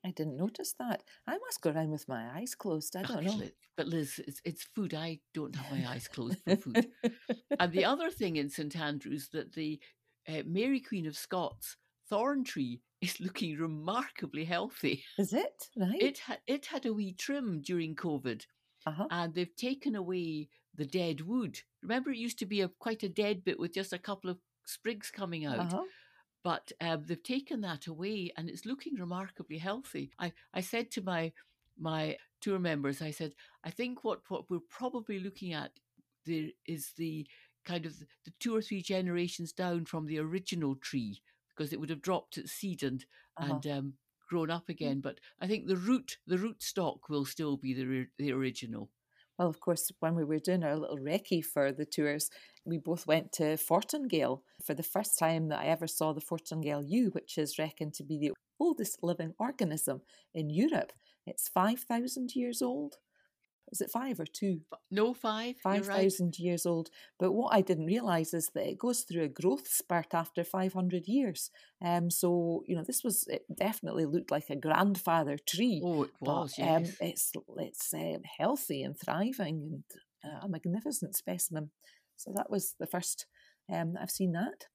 I 0.05 0.11
didn't 0.11 0.37
notice 0.37 0.75
that. 0.77 1.03
I 1.25 1.37
must 1.39 1.61
go 1.61 1.71
around 1.71 1.91
with 1.91 2.07
my 2.07 2.29
eyes 2.37 2.53
closed. 2.53 2.95
I 2.95 3.01
don't 3.01 3.23
know. 3.23 3.41
But 3.75 3.87
Liz, 3.87 4.21
it's, 4.27 4.39
it's 4.45 4.67
food. 4.75 4.93
I 4.93 5.19
don't 5.33 5.55
have 5.55 5.71
my 5.71 5.89
eyes 5.89 6.07
closed 6.07 6.37
for 6.43 6.55
food. 6.55 6.87
and 7.59 7.71
the 7.71 7.85
other 7.85 8.11
thing 8.11 8.35
in 8.35 8.49
St 8.49 8.75
Andrews 8.75 9.29
that 9.33 9.53
the 9.53 9.79
uh, 10.27 10.43
Mary 10.45 10.79
Queen 10.79 11.07
of 11.07 11.17
Scots 11.17 11.75
thorn 12.07 12.43
tree 12.43 12.81
is 13.03 13.19
looking 13.19 13.57
remarkably 13.57 14.45
healthy. 14.45 15.03
Is 15.17 15.33
it 15.33 15.67
right? 15.77 16.01
It 16.01 16.19
had 16.19 16.39
it 16.47 16.65
had 16.65 16.85
a 16.85 16.93
wee 16.93 17.13
trim 17.13 17.61
during 17.61 17.95
COVID, 17.95 18.45
uh-huh. 18.85 19.07
and 19.11 19.33
they've 19.33 19.55
taken 19.55 19.95
away 19.95 20.49
the 20.75 20.85
dead 20.85 21.21
wood. 21.21 21.59
Remember, 21.81 22.11
it 22.11 22.17
used 22.17 22.39
to 22.39 22.45
be 22.45 22.61
a 22.61 22.67
quite 22.67 23.03
a 23.03 23.09
dead 23.09 23.43
bit 23.43 23.59
with 23.59 23.73
just 23.73 23.93
a 23.93 23.99
couple 23.99 24.29
of 24.29 24.37
sprigs 24.65 25.11
coming 25.11 25.45
out. 25.45 25.59
Uh-huh. 25.59 25.83
But 26.43 26.71
um, 26.81 27.03
they've 27.05 27.23
taken 27.23 27.61
that 27.61 27.87
away, 27.87 28.31
and 28.37 28.49
it's 28.49 28.65
looking 28.65 28.95
remarkably 28.95 29.57
healthy. 29.57 30.11
I, 30.19 30.33
I 30.53 30.61
said 30.61 30.91
to 30.91 31.01
my 31.01 31.31
my 31.77 32.17
tour 32.41 32.59
members, 32.59 33.01
I 33.01 33.11
said, 33.11 33.33
I 33.63 33.69
think 33.69 34.03
what, 34.03 34.19
what 34.27 34.49
we're 34.49 34.59
probably 34.69 35.19
looking 35.19 35.53
at 35.53 35.71
there 36.25 36.49
is 36.67 36.91
the 36.97 37.25
kind 37.65 37.85
of 37.85 37.97
the 37.97 38.33
two 38.39 38.55
or 38.55 38.61
three 38.61 38.81
generations 38.81 39.53
down 39.53 39.85
from 39.85 40.05
the 40.05 40.19
original 40.19 40.75
tree 40.75 41.21
because 41.55 41.73
it 41.73 41.79
would 41.79 41.89
have 41.89 42.01
dropped 42.01 42.37
its 42.37 42.51
seed 42.51 42.83
and 42.83 43.05
uh-huh. 43.37 43.53
and 43.53 43.67
um, 43.67 43.93
grown 44.29 44.49
up 44.49 44.67
mm. 44.67 44.69
again. 44.69 44.99
But 45.01 45.19
I 45.41 45.47
think 45.47 45.67
the 45.67 45.77
root 45.77 46.17
the 46.27 46.37
root 46.37 46.61
stock 46.61 47.09
will 47.09 47.25
still 47.25 47.57
be 47.57 47.73
the 47.73 48.07
the 48.17 48.31
original. 48.31 48.89
Well, 49.37 49.49
of 49.49 49.59
course, 49.59 49.91
when 49.99 50.13
we 50.13 50.23
were 50.23 50.37
doing 50.37 50.63
our 50.63 50.75
little 50.75 50.99
recce 50.99 51.43
for 51.43 51.71
the 51.71 51.85
tours, 51.85 52.29
we 52.65 52.77
both 52.77 53.07
went 53.07 53.31
to 53.33 53.57
Fortingall 53.57 54.41
for 54.63 54.75
the 54.75 54.83
first 54.83 55.17
time 55.17 55.49
that 55.49 55.59
I 55.59 55.65
ever 55.65 55.87
saw 55.87 56.13
the 56.13 56.21
Fortingall 56.21 56.83
yew, 56.87 57.09
which 57.09 57.39
is 57.39 57.57
reckoned 57.57 57.95
to 57.95 58.03
be 58.03 58.19
the 58.19 58.33
oldest 58.59 58.99
living 59.01 59.33
organism 59.39 60.01
in 60.35 60.51
Europe. 60.51 60.93
It's 61.25 61.49
5,000 61.49 62.35
years 62.35 62.61
old 62.61 62.97
is 63.71 63.81
it 63.81 63.89
five 63.89 64.19
or 64.19 64.25
two? 64.25 64.61
No, 64.91 65.13
five. 65.13 65.55
Five 65.57 65.85
thousand 65.85 66.27
right. 66.27 66.39
years 66.39 66.65
old. 66.65 66.89
But 67.19 67.31
what 67.31 67.53
I 67.53 67.61
didn't 67.61 67.85
realise 67.85 68.33
is 68.33 68.49
that 68.53 68.67
it 68.67 68.77
goes 68.77 69.01
through 69.01 69.23
a 69.23 69.27
growth 69.27 69.67
spurt 69.67 70.13
after 70.13 70.43
five 70.43 70.73
hundred 70.73 71.07
years. 71.07 71.49
Um, 71.83 72.09
so 72.09 72.63
you 72.67 72.75
know, 72.75 72.83
this 72.83 73.03
was 73.03 73.25
it 73.27 73.43
definitely 73.53 74.05
looked 74.05 74.31
like 74.31 74.49
a 74.49 74.55
grandfather 74.55 75.37
tree. 75.37 75.81
Oh, 75.83 76.03
it 76.03 76.11
was. 76.19 76.53
But, 76.57 76.63
um, 76.63 76.83
yes. 76.83 76.89
Um, 76.89 77.07
it's 77.07 77.31
it's 77.57 77.93
uh, 77.93 78.19
healthy 78.37 78.83
and 78.83 78.99
thriving 78.99 79.61
and 79.71 79.83
uh, 80.23 80.45
a 80.45 80.49
magnificent 80.49 81.15
specimen. 81.15 81.71
So 82.15 82.31
that 82.35 82.49
was 82.49 82.75
the 82.79 82.87
first 82.87 83.25
um, 83.71 83.95
I've 83.99 84.11
seen 84.11 84.33
that. 84.33 84.67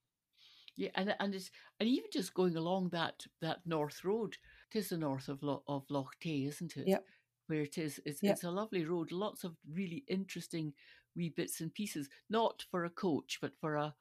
Yeah, 0.76 0.90
and 0.94 1.14
and 1.18 1.34
it's 1.34 1.50
and 1.78 1.88
even 1.88 2.10
just 2.12 2.34
going 2.34 2.56
along 2.56 2.90
that 2.90 3.26
that 3.42 3.58
north 3.66 4.04
road, 4.04 4.36
it 4.72 4.78
is 4.78 4.88
the 4.88 4.98
north 4.98 5.28
of 5.28 5.42
Lo- 5.42 5.64
of 5.66 5.84
Loch 5.90 6.14
Tay, 6.20 6.46
isn't 6.46 6.76
it? 6.76 6.88
Yep 6.88 7.04
where 7.48 7.62
it 7.62 7.78
is. 7.78 8.00
It's, 8.04 8.22
yep. 8.22 8.34
it's 8.34 8.44
a 8.44 8.50
lovely 8.50 8.84
road, 8.84 9.10
lots 9.10 9.42
of 9.44 9.56
really 9.72 10.04
interesting 10.06 10.72
wee 11.16 11.30
bits 11.30 11.60
and 11.60 11.74
pieces. 11.74 12.08
Not 12.30 12.64
for 12.70 12.84
a 12.84 12.90
coach, 12.90 13.38
but 13.40 13.52
for 13.60 13.76
a 13.76 13.94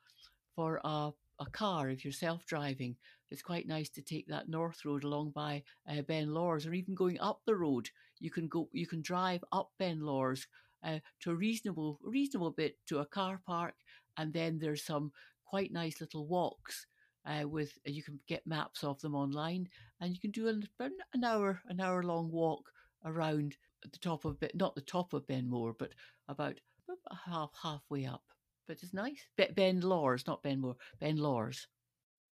for 0.55 0.81
a, 0.83 1.12
a 1.39 1.45
car 1.51 1.89
if 1.89 2.05
you're 2.05 2.12
self 2.12 2.45
driving. 2.45 2.95
It's 3.29 3.41
quite 3.41 3.67
nice 3.67 3.89
to 3.89 4.01
take 4.01 4.27
that 4.27 4.49
north 4.49 4.86
road 4.86 5.03
along 5.03 5.31
by 5.31 5.63
uh, 5.89 6.01
Ben 6.01 6.33
Lawers, 6.33 6.65
or 6.65 6.73
even 6.73 6.95
going 6.95 7.19
up 7.19 7.41
the 7.45 7.55
road. 7.55 7.89
You 8.19 8.31
can 8.31 8.47
go, 8.47 8.69
you 8.71 8.88
can 8.88 9.01
drive 9.01 9.43
up 9.51 9.71
Ben 9.77 9.99
Lawers 9.99 10.47
uh, 10.83 10.99
to 11.21 11.31
a 11.31 11.36
reasonable 11.36 11.99
reasonable 12.03 12.51
bit 12.51 12.77
to 12.88 12.99
a 12.99 13.05
car 13.05 13.41
park, 13.45 13.75
and 14.17 14.33
then 14.33 14.60
there's 14.60 14.83
some 14.83 15.12
quite 15.45 15.71
nice 15.71 16.01
little 16.01 16.27
walks. 16.27 16.86
Uh, 17.25 17.45
with 17.45 17.77
you 17.83 18.01
can 18.01 18.17
get 18.25 18.47
maps 18.47 18.86
of 18.86 19.01
them 19.01 19.13
online, 19.13 19.67
and 19.99 20.13
you 20.13 20.19
can 20.19 20.31
do 20.31 20.47
an, 20.47 20.65
an 20.79 21.23
hour 21.25 21.62
an 21.67 21.81
hour 21.81 22.01
long 22.03 22.31
walk 22.31 22.71
around 23.05 23.57
the 23.83 23.99
top 23.99 24.25
of 24.25 24.38
not 24.53 24.75
the 24.75 24.81
top 24.81 25.13
of 25.13 25.27
Benmore, 25.27 25.75
but 25.77 25.91
about 26.27 26.60
half 27.25 27.51
halfway 27.62 28.05
up. 28.05 28.23
But 28.67 28.79
it's 28.83 28.93
nice. 28.93 29.25
Ben 29.55 29.79
Lawers, 29.79 30.27
not 30.27 30.43
Benmore, 30.43 30.75
Ben 30.99 31.17
Lawers. 31.17 31.67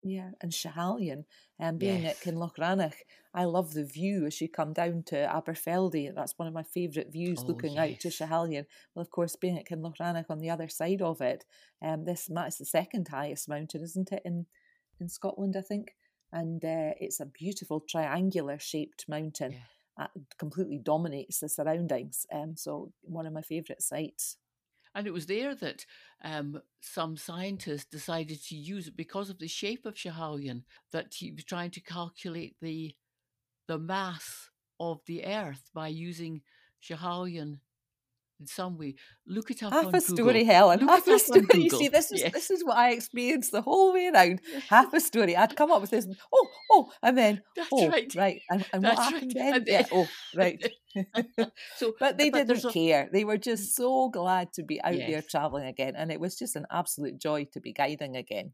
Yeah, 0.05 0.31
and 0.41 0.51
Schiehallion, 0.51 1.23
and 1.59 1.75
um, 1.75 1.77
being 1.77 2.03
yes. 2.03 2.17
at 2.17 2.21
Kinloch 2.21 2.57
Rannoch, 2.57 2.95
I 3.33 3.45
love 3.45 3.73
the 3.73 3.85
view 3.85 4.25
as 4.25 4.41
you 4.41 4.49
come 4.49 4.73
down 4.73 5.03
to 5.07 5.15
Aberfeldy. 5.15 6.13
That's 6.13 6.37
one 6.37 6.49
of 6.49 6.53
my 6.53 6.63
favourite 6.63 7.09
views, 7.09 7.39
oh, 7.41 7.47
looking 7.47 7.75
yes. 7.75 7.79
out 7.79 7.99
to 8.01 8.07
Schiehallion. 8.09 8.65
Well, 8.93 9.01
of 9.01 9.11
course, 9.11 9.37
being 9.37 9.57
at 9.57 9.65
Kinloch 9.65 9.97
Rannoch 10.01 10.25
on 10.29 10.39
the 10.39 10.49
other 10.49 10.67
side 10.67 11.01
of 11.01 11.21
it, 11.21 11.45
um, 11.81 12.03
this 12.03 12.29
is 12.29 12.57
the 12.57 12.65
second 12.65 13.07
highest 13.07 13.47
mountain, 13.47 13.81
isn't 13.81 14.11
it, 14.11 14.23
in 14.25 14.45
in 14.99 15.07
Scotland? 15.07 15.55
I 15.57 15.61
think, 15.61 15.95
and 16.33 16.63
uh, 16.65 16.99
it's 16.99 17.21
a 17.21 17.25
beautiful 17.25 17.79
triangular 17.79 18.59
shaped 18.59 19.05
mountain. 19.07 19.53
Yeah 19.53 19.59
completely 20.37 20.79
dominates 20.79 21.39
the 21.39 21.49
surroundings. 21.49 22.25
Um, 22.31 22.55
so 22.55 22.91
one 23.01 23.25
of 23.25 23.33
my 23.33 23.41
favourite 23.41 23.81
sites. 23.81 24.37
And 24.95 25.07
it 25.07 25.13
was 25.13 25.25
there 25.25 25.55
that 25.55 25.85
um, 26.23 26.61
some 26.81 27.17
scientists 27.17 27.85
decided 27.85 28.43
to 28.45 28.55
use 28.55 28.87
it 28.87 28.95
because 28.95 29.29
of 29.29 29.39
the 29.39 29.47
shape 29.47 29.85
of 29.85 29.95
Schiehallion, 29.95 30.63
that 30.91 31.15
he 31.15 31.31
was 31.31 31.43
trying 31.43 31.71
to 31.71 31.81
calculate 31.81 32.55
the 32.61 32.95
the 33.67 33.79
mass 33.79 34.49
of 34.79 34.99
the 35.05 35.25
Earth 35.25 35.69
by 35.73 35.87
using 35.87 36.41
Schiehallion 36.83 37.59
in 38.39 38.47
some 38.47 38.77
way. 38.77 38.95
Look 39.27 39.51
it 39.51 39.63
up. 39.63 39.73
Half 39.73 39.93
a 39.93 40.01
story, 40.01 40.43
Helen. 40.43 40.79
Look 40.79 40.89
Half 40.89 41.07
a 41.07 41.19
story. 41.19 41.45
You 41.53 41.69
see, 41.69 41.87
this 41.87 42.11
is 42.11 42.21
yes. 42.21 42.33
this 42.33 42.51
is 42.51 42.63
what 42.63 42.77
I 42.77 42.91
experienced 42.91 43.51
the 43.51 43.61
whole 43.61 43.93
way 43.93 44.07
around. 44.07 44.41
Half 44.69 44.93
a 44.93 44.99
story. 45.11 45.35
I'd 45.35 45.55
come 45.55 45.71
up 45.71 45.81
with 45.81 45.91
this. 45.91 46.07
Oh, 46.33 46.47
oh, 46.71 46.91
and 47.01 47.17
then 47.17 47.41
That's 47.55 47.69
oh, 47.71 47.89
right. 47.89 48.13
right. 48.15 48.41
And, 48.49 48.65
and 48.73 48.83
what 48.83 48.97
happened 48.97 49.33
right. 49.35 49.53
then? 49.53 49.63
Yeah. 49.67 49.85
Oh, 49.91 50.07
right. 50.35 50.61
so, 51.77 51.93
but 51.99 52.17
they 52.17 52.29
but 52.29 52.47
didn't 52.47 52.71
care. 52.73 53.09
They 53.11 53.23
were 53.23 53.37
just 53.37 53.71
mm. 53.71 53.81
so 53.81 54.09
glad 54.09 54.53
to 54.53 54.63
be 54.63 54.81
out 54.81 54.97
yes. 54.97 55.09
there 55.09 55.21
traveling 55.21 55.65
again, 55.65 55.95
and 55.95 56.11
it 56.11 56.19
was 56.19 56.37
just 56.37 56.55
an 56.55 56.65
absolute 56.71 57.19
joy 57.19 57.45
to 57.53 57.59
be 57.59 57.73
guiding 57.73 58.15
again 58.15 58.53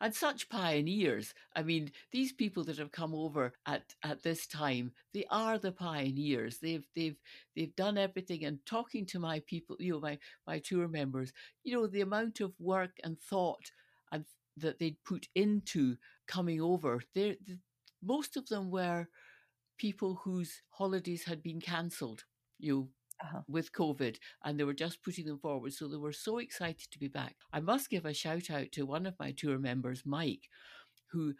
and 0.00 0.14
such 0.14 0.48
pioneers. 0.48 1.34
I 1.54 1.62
mean, 1.62 1.90
these 2.12 2.32
people 2.32 2.64
that 2.64 2.78
have 2.78 2.92
come 2.92 3.14
over 3.14 3.52
at, 3.66 3.94
at 4.02 4.22
this 4.22 4.46
time, 4.46 4.92
they 5.14 5.24
are 5.30 5.58
the 5.58 5.72
pioneers. 5.72 6.58
They've 6.58 6.86
they've 6.94 7.16
they've 7.54 7.74
done 7.76 7.98
everything. 7.98 8.44
And 8.44 8.64
talking 8.66 9.06
to 9.06 9.18
my 9.18 9.40
people, 9.46 9.76
you 9.78 9.92
know, 9.94 10.00
my 10.00 10.18
my 10.46 10.58
tour 10.58 10.88
members, 10.88 11.32
you 11.64 11.74
know, 11.74 11.86
the 11.86 12.02
amount 12.02 12.40
of 12.40 12.52
work 12.58 12.92
and 13.04 13.18
thought 13.18 13.70
and 14.12 14.24
that 14.56 14.78
they'd 14.78 15.02
put 15.04 15.28
into 15.34 15.96
coming 16.26 16.60
over. 16.60 17.02
They 17.14 17.36
most 18.02 18.36
of 18.36 18.48
them 18.48 18.70
were 18.70 19.08
people 19.78 20.16
whose 20.24 20.62
holidays 20.70 21.24
had 21.24 21.42
been 21.42 21.60
cancelled. 21.60 22.24
You 22.58 22.88
uh-huh. 23.22 23.40
with 23.48 23.72
COVID 23.72 24.16
and 24.44 24.58
they 24.58 24.64
were 24.64 24.74
just 24.74 25.02
putting 25.02 25.26
them 25.26 25.38
forward. 25.38 25.72
So 25.72 25.88
they 25.88 25.96
were 25.96 26.12
so 26.12 26.38
excited 26.38 26.90
to 26.90 26.98
be 26.98 27.08
back. 27.08 27.36
I 27.52 27.60
must 27.60 27.90
give 27.90 28.04
a 28.04 28.14
shout 28.14 28.50
out 28.50 28.72
to 28.72 28.86
one 28.86 29.06
of 29.06 29.18
my 29.18 29.32
tour 29.32 29.58
members, 29.58 30.02
Mike, 30.04 30.48
who 31.10 31.34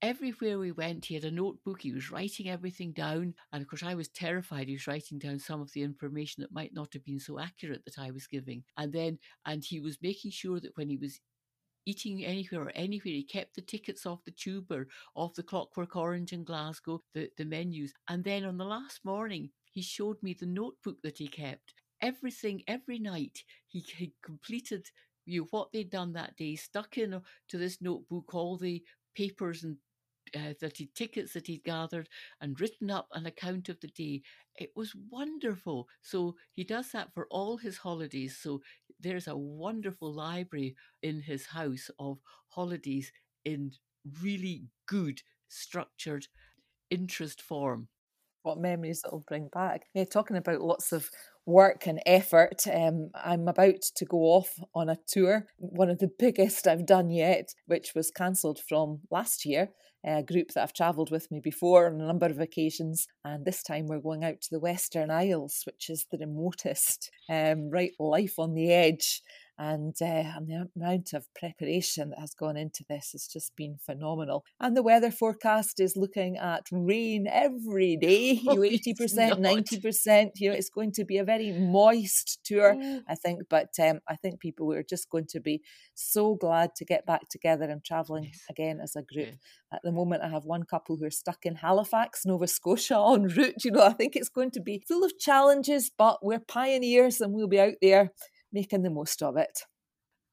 everywhere 0.00 0.58
we 0.58 0.72
went, 0.72 1.04
he 1.04 1.14
had 1.14 1.24
a 1.24 1.30
notebook. 1.30 1.82
He 1.82 1.92
was 1.92 2.10
writing 2.10 2.48
everything 2.48 2.92
down. 2.92 3.34
And 3.52 3.62
of 3.62 3.68
course, 3.68 3.82
I 3.82 3.94
was 3.94 4.08
terrified. 4.08 4.68
He 4.68 4.74
was 4.74 4.86
writing 4.86 5.18
down 5.18 5.38
some 5.38 5.60
of 5.60 5.72
the 5.72 5.82
information 5.82 6.42
that 6.42 6.52
might 6.52 6.72
not 6.72 6.92
have 6.92 7.04
been 7.04 7.20
so 7.20 7.38
accurate 7.38 7.84
that 7.84 7.98
I 7.98 8.10
was 8.10 8.26
giving. 8.26 8.62
And 8.76 8.92
then, 8.92 9.18
and 9.46 9.64
he 9.64 9.80
was 9.80 9.98
making 10.02 10.30
sure 10.30 10.60
that 10.60 10.76
when 10.76 10.88
he 10.88 10.96
was 10.96 11.20
eating 11.88 12.24
anywhere 12.24 12.64
or 12.64 12.72
anywhere. 12.74 13.14
He 13.14 13.24
kept 13.24 13.54
the 13.54 13.62
tickets 13.62 14.04
off 14.04 14.24
the 14.24 14.30
tube 14.30 14.70
or 14.70 14.88
off 15.14 15.34
the 15.34 15.42
Clockwork 15.42 15.96
Orange 15.96 16.32
in 16.32 16.44
Glasgow, 16.44 17.02
the, 17.14 17.30
the 17.38 17.46
menus. 17.46 17.94
And 18.08 18.22
then 18.22 18.44
on 18.44 18.58
the 18.58 18.64
last 18.64 19.00
morning, 19.04 19.50
he 19.78 19.82
showed 19.82 20.20
me 20.24 20.34
the 20.34 20.44
notebook 20.44 20.96
that 21.04 21.18
he 21.18 21.28
kept. 21.28 21.72
Everything, 22.00 22.64
every 22.66 22.98
night, 22.98 23.44
he, 23.68 23.78
he 23.96 24.12
completed 24.24 24.84
you 25.24 25.42
know, 25.42 25.46
what 25.52 25.70
they'd 25.72 25.88
done 25.90 26.12
that 26.14 26.36
day, 26.36 26.56
stuck 26.56 26.98
in 26.98 27.14
uh, 27.14 27.20
to 27.48 27.58
this 27.58 27.80
notebook 27.80 28.34
all 28.34 28.56
the 28.56 28.82
papers 29.14 29.62
and 29.62 29.76
uh, 30.34 30.52
that 30.60 30.76
he 30.78 30.90
tickets 30.96 31.32
that 31.32 31.46
he'd 31.46 31.62
gathered 31.62 32.08
and 32.40 32.60
written 32.60 32.90
up 32.90 33.06
an 33.12 33.26
account 33.26 33.68
of 33.68 33.78
the 33.78 33.86
day. 33.86 34.20
It 34.56 34.72
was 34.74 34.96
wonderful. 35.10 35.86
So 36.02 36.34
he 36.54 36.64
does 36.64 36.90
that 36.90 37.14
for 37.14 37.28
all 37.30 37.56
his 37.56 37.78
holidays. 37.78 38.36
So 38.42 38.60
there's 38.98 39.28
a 39.28 39.36
wonderful 39.36 40.12
library 40.12 40.74
in 41.04 41.20
his 41.22 41.46
house 41.46 41.88
of 42.00 42.18
holidays 42.48 43.12
in 43.44 43.70
really 44.20 44.64
good, 44.88 45.22
structured 45.48 46.26
interest 46.90 47.40
form 47.40 47.88
what 48.42 48.58
memories 48.58 49.02
it'll 49.04 49.24
bring 49.26 49.48
back. 49.52 49.82
Yeah, 49.94 50.04
talking 50.04 50.36
about 50.36 50.60
lots 50.60 50.92
of 50.92 51.10
work 51.46 51.86
and 51.86 52.00
effort. 52.04 52.66
Um, 52.72 53.10
I'm 53.14 53.48
about 53.48 53.80
to 53.96 54.04
go 54.04 54.18
off 54.18 54.50
on 54.74 54.88
a 54.88 54.98
tour, 55.06 55.46
one 55.56 55.88
of 55.88 55.98
the 55.98 56.10
biggest 56.18 56.66
I've 56.66 56.86
done 56.86 57.10
yet, 57.10 57.54
which 57.66 57.92
was 57.94 58.10
cancelled 58.10 58.60
from 58.68 59.00
last 59.10 59.44
year. 59.44 59.70
A 60.06 60.22
group 60.22 60.52
that 60.54 60.62
I've 60.62 60.72
travelled 60.72 61.10
with 61.10 61.28
me 61.30 61.40
before 61.42 61.86
on 61.86 62.00
a 62.00 62.06
number 62.06 62.26
of 62.26 62.38
occasions, 62.38 63.08
and 63.24 63.44
this 63.44 63.64
time 63.64 63.86
we're 63.86 63.98
going 63.98 64.24
out 64.24 64.40
to 64.42 64.48
the 64.50 64.60
Western 64.60 65.10
Isles, 65.10 65.62
which 65.64 65.90
is 65.90 66.06
the 66.10 66.18
remotest, 66.18 67.10
um, 67.28 67.68
right 67.68 67.90
life 67.98 68.38
on 68.38 68.54
the 68.54 68.72
edge 68.72 69.22
and, 69.58 69.94
uh, 70.00 70.04
and 70.04 70.46
the 70.46 70.68
amount 70.76 71.12
of 71.12 71.26
preparation 71.34 72.10
that 72.10 72.20
has 72.20 72.32
gone 72.34 72.56
into 72.56 72.84
this 72.88 73.10
has 73.12 73.26
just 73.26 73.56
been 73.56 73.76
phenomenal. 73.84 74.44
And 74.60 74.76
the 74.76 74.82
weather 74.82 75.10
forecast 75.10 75.80
is 75.80 75.96
looking 75.96 76.36
at 76.36 76.66
rain 76.70 77.26
every 77.30 77.96
day, 77.96 78.32
you 78.42 78.62
eighty 78.62 78.94
percent, 78.94 79.40
ninety 79.40 79.80
percent. 79.80 80.32
You 80.36 80.50
know, 80.50 80.56
it's 80.56 80.70
going 80.70 80.92
to 80.92 81.04
be 81.04 81.18
a 81.18 81.24
very 81.24 81.52
moist 81.52 82.38
tour, 82.44 82.76
oh. 82.80 83.00
I 83.08 83.14
think. 83.16 83.42
But 83.50 83.70
um, 83.82 84.00
I 84.08 84.14
think 84.14 84.40
people 84.40 84.72
are 84.72 84.84
just 84.84 85.10
going 85.10 85.26
to 85.30 85.40
be 85.40 85.62
so 85.94 86.36
glad 86.36 86.76
to 86.76 86.84
get 86.84 87.04
back 87.04 87.28
together 87.28 87.64
and 87.64 87.84
travelling 87.84 88.24
yes. 88.24 88.42
again 88.48 88.80
as 88.80 88.94
a 88.94 89.02
group. 89.02 89.34
At 89.72 89.80
the 89.82 89.92
moment, 89.92 90.22
I 90.22 90.28
have 90.28 90.44
one 90.44 90.64
couple 90.64 90.96
who 90.96 91.04
are 91.04 91.10
stuck 91.10 91.44
in 91.44 91.56
Halifax, 91.56 92.24
Nova 92.24 92.46
Scotia, 92.46 93.02
en 93.12 93.24
route. 93.24 93.64
You 93.64 93.72
know, 93.72 93.82
I 93.82 93.92
think 93.92 94.14
it's 94.14 94.28
going 94.28 94.52
to 94.52 94.60
be 94.60 94.84
full 94.86 95.04
of 95.04 95.18
challenges, 95.18 95.90
but 95.96 96.24
we're 96.24 96.38
pioneers 96.38 97.20
and 97.20 97.32
we'll 97.32 97.48
be 97.48 97.60
out 97.60 97.74
there 97.82 98.12
making 98.52 98.82
the 98.82 98.90
most 98.90 99.22
of 99.22 99.36
it. 99.36 99.62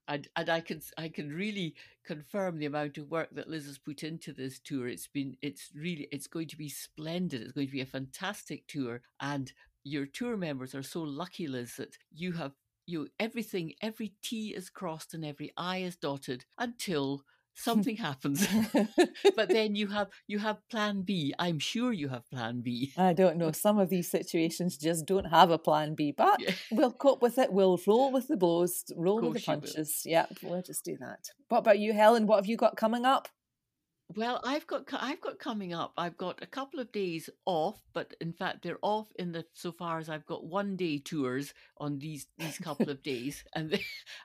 And 0.07 0.27
and 0.35 0.49
I 0.49 0.61
can 0.61 0.81
I 0.97 1.09
can 1.09 1.29
really 1.29 1.75
confirm 2.05 2.59
the 2.59 2.67
amount 2.67 2.97
of 2.97 3.09
work 3.09 3.29
that 3.31 3.49
Liz 3.49 3.65
has 3.65 3.79
put 3.79 4.03
into 4.03 4.33
this 4.33 4.59
tour. 4.59 4.87
It's 4.87 5.07
been 5.07 5.35
it's 5.41 5.71
really 5.75 6.07
it's 6.11 6.27
going 6.27 6.47
to 6.49 6.57
be 6.57 6.69
splendid. 6.69 7.41
It's 7.41 7.53
going 7.53 7.67
to 7.67 7.73
be 7.73 7.81
a 7.81 7.87
fantastic 7.87 8.67
tour, 8.67 9.01
and 9.19 9.51
your 9.83 10.05
tour 10.05 10.37
members 10.37 10.75
are 10.75 10.83
so 10.83 11.01
lucky, 11.01 11.47
Liz, 11.47 11.75
that 11.77 11.97
you 12.13 12.33
have 12.33 12.51
you 12.85 13.07
everything 13.19 13.73
every 13.81 14.13
T 14.21 14.53
is 14.55 14.69
crossed 14.69 15.15
and 15.15 15.25
every 15.25 15.51
I 15.57 15.77
is 15.77 15.95
dotted 15.95 16.45
until 16.59 17.23
something 17.55 17.97
happens. 18.07 18.47
But 19.35 19.49
then 19.49 19.75
you 19.75 19.87
have 19.87 20.07
you 20.27 20.39
have 20.39 20.57
plan 20.69 21.01
b. 21.01 21.33
I'm 21.39 21.59
sure 21.59 21.91
you 21.91 22.09
have 22.09 22.29
plan 22.29 22.61
b. 22.61 22.93
I 22.97 23.13
don't 23.13 23.37
know. 23.37 23.51
Some 23.51 23.79
of 23.79 23.89
these 23.89 24.09
situations 24.09 24.77
just 24.77 25.05
don't 25.05 25.25
have 25.25 25.51
a 25.51 25.57
plan 25.57 25.95
b 25.95 26.13
but 26.15 26.39
yeah. 26.39 26.51
we'll 26.71 26.91
cope 26.91 27.21
with 27.21 27.37
it. 27.37 27.51
We'll 27.51 27.79
roll 27.87 28.11
with 28.11 28.27
the 28.27 28.37
blows 28.37 28.83
roll 28.95 29.21
with 29.21 29.33
the 29.33 29.41
punches. 29.41 30.03
Yeah 30.05 30.25
we'll 30.43 30.61
just 30.61 30.85
do 30.85 30.97
that. 30.99 31.29
What 31.49 31.59
about 31.59 31.79
you 31.79 31.93
helen? 31.93 32.27
What 32.27 32.37
have 32.37 32.45
you 32.45 32.57
got 32.57 32.77
coming 32.77 33.05
up 33.05 33.27
well, 34.13 34.39
I've 34.43 34.67
got 34.67 34.85
I've 34.93 35.19
got 35.19 35.39
coming 35.39 35.73
up. 35.73 35.93
I've 35.97 36.17
got 36.17 36.43
a 36.43 36.47
couple 36.47 36.79
of 36.79 36.91
days 36.91 37.27
off, 37.45 37.81
but 37.93 38.13
in 38.21 38.33
fact 38.33 38.61
they're 38.61 38.77
off 38.83 39.11
in 39.17 39.31
the 39.31 39.45
so 39.53 39.71
far 39.71 39.97
as 39.97 40.09
I've 40.09 40.25
got 40.27 40.45
one 40.45 40.75
day 40.75 40.99
tours 40.99 41.53
on 41.77 41.97
these 41.97 42.27
these 42.37 42.59
couple 42.59 42.89
of 42.89 43.01
days, 43.01 43.43
and 43.55 43.71
then, 43.71 43.79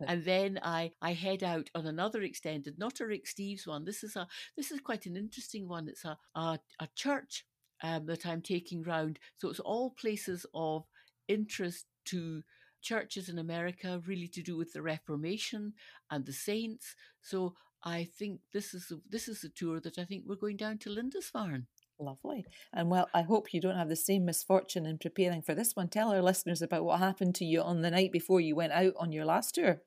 and 0.07 0.25
then 0.25 0.61
I 0.63 0.93
I 1.01 1.15
head 1.15 1.43
out 1.43 1.71
on 1.75 1.87
another 1.87 2.23
extended, 2.23 2.79
not 2.79 3.01
a 3.01 3.07
Rick 3.07 3.25
Steves 3.25 3.67
one. 3.67 3.85
This 3.85 4.05
is 4.05 4.17
a 4.17 4.29
this 4.57 4.71
is 4.71 4.81
quite 4.81 5.07
an 5.07 5.17
interesting 5.17 5.67
one. 5.67 5.89
It's 5.89 6.05
a 6.05 6.19
a, 6.35 6.59
a 6.79 6.89
church 6.95 7.47
um, 7.83 8.05
that 8.07 8.27
I'm 8.27 8.43
taking 8.43 8.83
round. 8.83 9.19
So 9.39 9.49
it's 9.49 9.61
all 9.61 9.91
places 9.91 10.45
of 10.55 10.85
interest 11.27 11.87
to 12.07 12.43
churches 12.83 13.29
in 13.29 13.39
America, 13.39 14.03
really 14.07 14.29
to 14.29 14.43
do 14.43 14.57
with 14.57 14.73
the 14.73 14.83
Reformation 14.83 15.73
and 16.11 16.25
the 16.25 16.33
saints. 16.33 16.95
So 17.23 17.55
I 17.83 18.09
think 18.19 18.41
this 18.53 18.75
is 18.75 18.91
a, 18.91 18.97
this 19.09 19.29
is 19.29 19.43
a 19.45 19.49
tour 19.49 19.81
that 19.81 19.99
I 19.99 20.05
think 20.05 20.25
we're 20.27 20.37
going 20.37 20.57
down 20.57 20.79
to 20.79 20.91
Lindisfarne. 20.91 21.67
Lovely. 21.99 22.47
And 22.73 22.91
well, 22.91 23.09
I 23.15 23.23
hope 23.23 23.53
you 23.53 23.61
don't 23.61 23.77
have 23.77 23.89
the 23.89 23.97
same 23.97 24.25
misfortune 24.25 24.87
in 24.87 24.99
preparing 24.99 25.43
for 25.43 25.55
this 25.55 25.77
one. 25.77 25.89
Tell 25.89 26.13
our 26.13 26.23
listeners 26.23 26.63
about 26.63 26.85
what 26.85 26.99
happened 26.99 27.35
to 27.37 27.45
you 27.45 27.61
on 27.61 27.83
the 27.83 27.91
night 27.91 28.13
before 28.13 28.41
you 28.41 28.57
went 28.57 28.73
out 28.73 28.95
on 28.99 29.13
your 29.13 29.25
last 29.25 29.55
tour. 29.55 29.83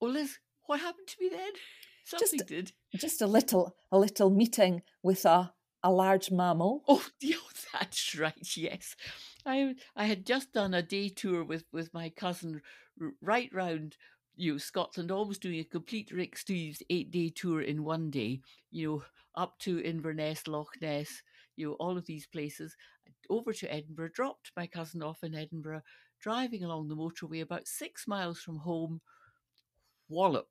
Well, 0.00 0.12
Liz, 0.12 0.38
what 0.66 0.80
happened 0.80 1.08
to 1.08 1.16
me 1.20 1.30
then? 1.30 1.52
Something 2.04 2.38
just, 2.38 2.48
did. 2.48 2.72
Just 2.94 3.22
a 3.22 3.26
little, 3.26 3.76
a 3.92 3.98
little 3.98 4.30
meeting 4.30 4.82
with 5.02 5.24
a 5.24 5.52
a 5.82 5.90
large 5.90 6.30
mammal. 6.30 6.82
Oh, 6.88 7.04
that's 7.72 8.18
right. 8.18 8.56
Yes, 8.56 8.96
I 9.46 9.74
I 9.94 10.06
had 10.06 10.26
just 10.26 10.52
done 10.52 10.74
a 10.74 10.82
day 10.82 11.08
tour 11.08 11.44
with 11.44 11.64
with 11.72 11.92
my 11.94 12.10
cousin 12.10 12.62
right 13.22 13.50
round 13.52 13.96
you 14.38 14.52
know, 14.52 14.58
Scotland 14.58 15.10
always 15.10 15.38
doing 15.38 15.58
a 15.60 15.64
complete 15.64 16.12
Rick 16.12 16.36
Steves 16.36 16.82
eight 16.90 17.10
day 17.10 17.30
tour 17.30 17.62
in 17.62 17.84
one 17.84 18.10
day, 18.10 18.40
you 18.70 18.88
know, 18.88 19.04
up 19.34 19.58
to 19.60 19.80
Inverness, 19.80 20.46
Loch 20.46 20.70
Ness, 20.80 21.22
you 21.56 21.68
know, 21.68 21.72
all 21.74 21.98
of 21.98 22.06
these 22.06 22.26
places, 22.26 22.76
over 23.30 23.52
to 23.52 23.72
Edinburgh, 23.72 24.10
dropped 24.14 24.52
my 24.56 24.66
cousin 24.66 25.02
off 25.02 25.24
in 25.24 25.34
Edinburgh, 25.34 25.82
driving 26.20 26.64
along 26.64 26.88
the 26.88 26.96
motorway 26.96 27.42
about 27.42 27.66
six 27.66 28.06
miles 28.06 28.40
from 28.40 28.58
home, 28.58 29.00
wallop, 30.08 30.50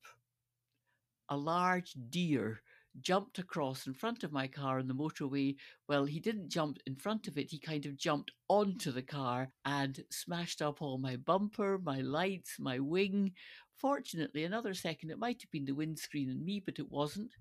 a 1.30 1.38
large 1.38 1.94
deer 2.10 2.62
jumped 3.02 3.40
across 3.40 3.88
in 3.88 3.94
front 3.94 4.24
of 4.24 4.32
my 4.32 4.48
car 4.48 4.80
on 4.80 4.88
the 4.88 4.94
motorway. 4.94 5.56
Well, 5.88 6.06
he 6.06 6.20
didn't 6.20 6.50
jump 6.50 6.78
in 6.86 6.96
front 6.96 7.28
of 7.28 7.38
it, 7.38 7.50
he 7.50 7.60
kind 7.60 7.86
of 7.86 7.98
jumped 7.98 8.32
onto 8.48 8.92
the 8.92 9.02
car 9.02 9.50
and 9.66 10.04
smashed 10.12 10.62
up 10.62 10.82
all 10.82 10.98
my 10.98 11.16
bumper, 11.16 11.80
my 11.84 12.02
lights, 12.02 12.56
my 12.60 12.80
wing. 12.80 13.34
Fortunately, 13.78 14.44
another 14.44 14.74
second, 14.74 15.12
it 15.12 15.20
might 15.20 15.42
have 15.42 15.52
been 15.52 15.66
the 15.66 15.76
windscreen 15.76 16.30
and 16.30 16.44
me, 16.44 16.62
but 16.66 16.80
it 16.80 16.92
wasn't. 16.92 17.32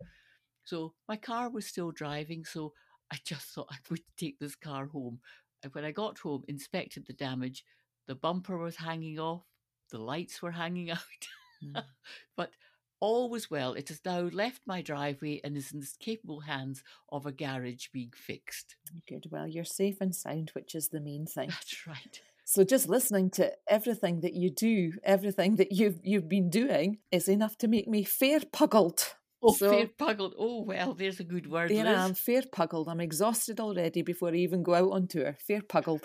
So 0.65 0.95
my 1.09 1.17
car 1.17 1.49
was 1.49 1.67
still 1.67 1.91
driving, 1.93 2.45
so 2.45 2.73
I 3.13 3.19
just 3.25 3.47
thought 3.47 3.69
I 3.71 3.77
would 3.89 4.03
take 4.17 4.39
this 4.39 4.57
car 4.57 4.87
home. 4.87 5.21
And 5.63 5.75
when 5.75 5.85
I 5.85 5.93
got 5.93 6.19
home, 6.19 6.45
inspected 6.49 7.07
the 7.07 7.13
damage. 7.13 7.65
The 8.07 8.15
bumper 8.15 8.59
was 8.59 8.77
hanging 8.77 9.19
off, 9.19 9.43
the 9.91 9.99
lights 9.99 10.43
were 10.43 10.51
hanging 10.51 10.91
out. 10.93 11.01
Mm. 11.65 11.83
but 12.37 12.51
all 13.01 13.31
was 13.31 13.51
well. 13.51 13.75
It 13.75 13.89
has 13.89 14.01
now 14.05 14.21
left 14.21 14.63
my 14.67 14.83
driveway 14.83 15.41
and 15.45 15.57
is 15.57 15.73
in 15.73 15.81
the 15.81 15.89
capable 16.01 16.41
hands 16.41 16.83
of 17.11 17.27
a 17.27 17.33
garage 17.33 17.89
being 17.93 18.13
fixed. 18.15 18.77
Oh, 18.95 19.01
good. 19.09 19.27
Well, 19.31 19.47
you're 19.47 19.65
safe 19.65 20.01
and 20.01 20.15
sound, 20.15 20.51
which 20.55 20.75
is 20.75 20.89
the 20.89 21.01
main 21.01 21.27
thing. 21.35 21.51
That's 21.51 21.87
right. 21.87 22.21
So 22.45 22.63
just 22.63 22.89
listening 22.89 23.31
to 23.31 23.53
everything 23.69 24.21
that 24.21 24.35
you 24.35 24.51
do, 24.51 24.93
everything 25.03 25.57
that 25.57 25.73
you've 25.73 25.99
you've 26.05 26.29
been 26.29 26.49
doing, 26.49 26.99
is 27.11 27.29
enough 27.29 27.59
to 27.59 27.69
make 27.69 27.89
me 27.89 28.05
fair 28.05 28.39
puggled. 28.39 29.15
Oh, 29.43 29.53
so, 29.53 29.71
fair 29.71 29.89
puggled. 29.89 30.35
Oh 30.39 30.63
well, 30.63 30.95
there's 30.95 31.19
a 31.19 31.25
good 31.25 31.51
word. 31.51 31.71
There 31.71 31.85
Liz. 31.85 31.97
I 31.97 32.05
am, 32.05 32.15
fair 32.15 32.43
puggled. 32.43 32.89
I'm 32.89 33.01
exhausted 33.01 33.59
already 33.59 34.03
before 34.03 34.29
I 34.29 34.37
even 34.37 34.63
go 34.63 34.75
out 34.75 34.93
on 34.93 35.09
tour. 35.09 35.37
Fair 35.41 35.61
puggled. 35.61 36.05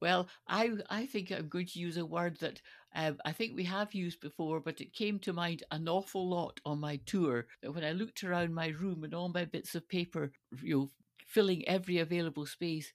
Well, 0.00 0.28
I 0.48 0.70
I 0.90 1.06
think 1.06 1.30
I'm 1.30 1.48
going 1.48 1.66
to 1.66 1.78
use 1.78 1.96
a 1.96 2.06
word 2.06 2.38
that 2.38 2.60
um, 2.94 3.18
I 3.24 3.32
think 3.32 3.54
we 3.54 3.64
have 3.64 3.94
used 3.94 4.20
before, 4.20 4.60
but 4.60 4.80
it 4.80 4.92
came 4.92 5.18
to 5.20 5.32
mind 5.32 5.62
an 5.70 5.88
awful 5.88 6.28
lot 6.28 6.60
on 6.64 6.80
my 6.80 6.96
tour. 7.06 7.46
That 7.62 7.72
when 7.72 7.84
I 7.84 7.92
looked 7.92 8.24
around 8.24 8.54
my 8.54 8.68
room 8.68 9.04
and 9.04 9.14
all 9.14 9.28
my 9.28 9.44
bits 9.44 9.74
of 9.74 9.88
paper, 9.88 10.32
you 10.62 10.76
know, 10.76 10.90
filling 11.26 11.68
every 11.68 11.98
available 11.98 12.46
space, 12.46 12.92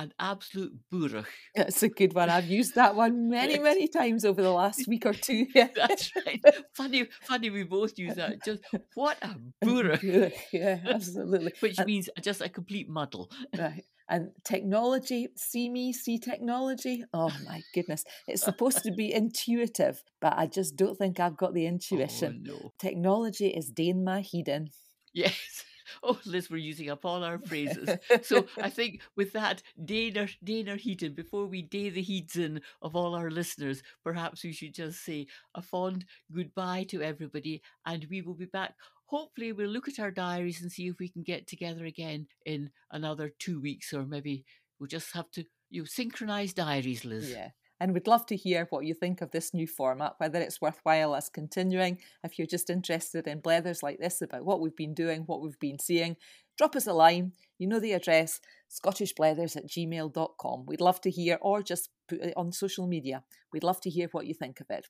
an 0.00 0.12
absolute 0.18 0.72
burach. 0.92 1.26
That's 1.54 1.82
a 1.82 1.88
good 1.88 2.14
one. 2.14 2.30
I've 2.30 2.48
used 2.48 2.74
that 2.74 2.94
one 2.94 3.28
many, 3.28 3.58
many 3.70 3.86
times 3.86 4.24
over 4.24 4.42
the 4.42 4.50
last 4.50 4.88
week 4.88 5.04
or 5.04 5.12
two. 5.12 5.46
That's 5.54 6.10
right. 6.24 6.42
Funny, 6.74 7.06
funny. 7.22 7.50
We 7.50 7.64
both 7.64 7.98
use 7.98 8.14
that. 8.16 8.42
Just 8.42 8.62
what 8.94 9.18
a 9.22 9.36
burach. 9.64 10.32
yeah, 10.52 10.78
absolutely. 10.86 11.52
Which 11.60 11.78
and, 11.78 11.86
means 11.86 12.08
just 12.22 12.40
a 12.40 12.48
complete 12.48 12.88
muddle. 12.88 13.30
Right. 13.56 13.84
And 14.10 14.32
technology, 14.44 15.28
see 15.36 15.68
me, 15.68 15.92
see 15.92 16.18
technology. 16.18 17.04
Oh 17.14 17.30
my 17.46 17.62
goodness. 17.72 18.04
It's 18.26 18.42
supposed 18.42 18.82
to 18.82 18.90
be 18.90 19.14
intuitive, 19.14 20.02
but 20.20 20.34
I 20.36 20.46
just 20.46 20.74
don't 20.74 20.98
think 20.98 21.20
I've 21.20 21.36
got 21.36 21.54
the 21.54 21.64
oh, 21.66 21.68
intuition. 21.68 22.44
Oh, 22.48 22.52
no. 22.52 22.72
Technology 22.78 23.46
is 23.46 23.70
Dane 23.70 24.04
my 24.04 24.20
heeding. 24.20 24.70
Yes. 25.14 25.64
Oh, 26.02 26.18
Liz, 26.24 26.48
we're 26.48 26.56
using 26.58 26.88
up 26.88 27.04
all 27.04 27.24
our 27.24 27.38
phrases. 27.38 27.88
so 28.22 28.46
I 28.62 28.70
think 28.78 29.02
with 29.16 29.32
that, 29.32 29.62
Dana, 29.84 30.28
Dana 30.42 30.76
Heaton, 30.76 31.14
before 31.14 31.46
we 31.46 31.62
day 31.62 31.90
the 31.90 32.00
heats 32.00 32.36
in 32.36 32.60
of 32.80 32.94
all 32.94 33.14
our 33.14 33.30
listeners, 33.30 33.82
perhaps 34.04 34.44
we 34.44 34.52
should 34.52 34.72
just 34.72 35.04
say 35.04 35.26
a 35.54 35.62
fond 35.62 36.04
goodbye 36.32 36.84
to 36.90 37.02
everybody 37.02 37.62
and 37.86 38.06
we 38.08 38.22
will 38.22 38.34
be 38.34 38.46
back. 38.46 38.74
Hopefully, 39.10 39.52
we'll 39.52 39.68
look 39.68 39.88
at 39.88 39.98
our 39.98 40.10
diaries 40.10 40.62
and 40.62 40.70
see 40.70 40.88
if 40.88 40.98
we 40.98 41.08
can 41.08 41.22
get 41.22 41.46
together 41.46 41.84
again 41.84 42.26
in 42.46 42.70
another 42.90 43.32
two 43.38 43.60
weeks, 43.60 43.92
or 43.92 44.04
maybe 44.04 44.44
we'll 44.78 44.86
just 44.86 45.12
have 45.14 45.30
to 45.32 45.44
you 45.70 45.82
know, 45.82 45.86
synchronize 45.86 46.52
diaries, 46.52 47.04
Liz. 47.04 47.30
Yeah 47.30 47.50
and 47.80 47.94
we'd 47.94 48.06
love 48.06 48.26
to 48.26 48.36
hear 48.36 48.66
what 48.68 48.84
you 48.84 48.92
think 48.92 49.22
of 49.22 49.30
this 49.30 49.54
new 49.54 49.66
format, 49.66 50.12
whether 50.18 50.38
it's 50.38 50.60
worthwhile 50.60 51.14
us 51.14 51.30
continuing. 51.30 51.98
If 52.22 52.38
you're 52.38 52.46
just 52.46 52.68
interested 52.68 53.26
in 53.26 53.40
blethers 53.40 53.82
like 53.82 53.98
this 53.98 54.20
about 54.20 54.44
what 54.44 54.60
we've 54.60 54.76
been 54.76 54.94
doing, 54.94 55.22
what 55.22 55.40
we've 55.40 55.58
been 55.58 55.78
seeing, 55.78 56.16
drop 56.58 56.76
us 56.76 56.86
a 56.86 56.92
line. 56.92 57.32
You 57.58 57.66
know 57.66 57.80
the 57.80 57.92
address, 57.92 58.40
scottishblethers 58.70 59.56
at 59.56 59.66
gmail.com. 59.66 60.66
We'd 60.66 60.82
love 60.82 61.00
to 61.00 61.10
hear, 61.10 61.38
or 61.40 61.62
just 61.62 61.88
put 62.06 62.20
it 62.20 62.34
on 62.36 62.52
social 62.52 62.86
media. 62.86 63.24
We'd 63.50 63.64
love 63.64 63.80
to 63.80 63.90
hear 63.90 64.08
what 64.12 64.26
you 64.26 64.34
think 64.34 64.60
of 64.60 64.66
it. 64.68 64.86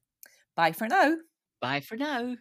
Bye 0.56 0.72
for 0.72 0.88
now. 0.88 1.14
Bye 1.60 1.80
for 1.80 1.96
now. 1.96 2.34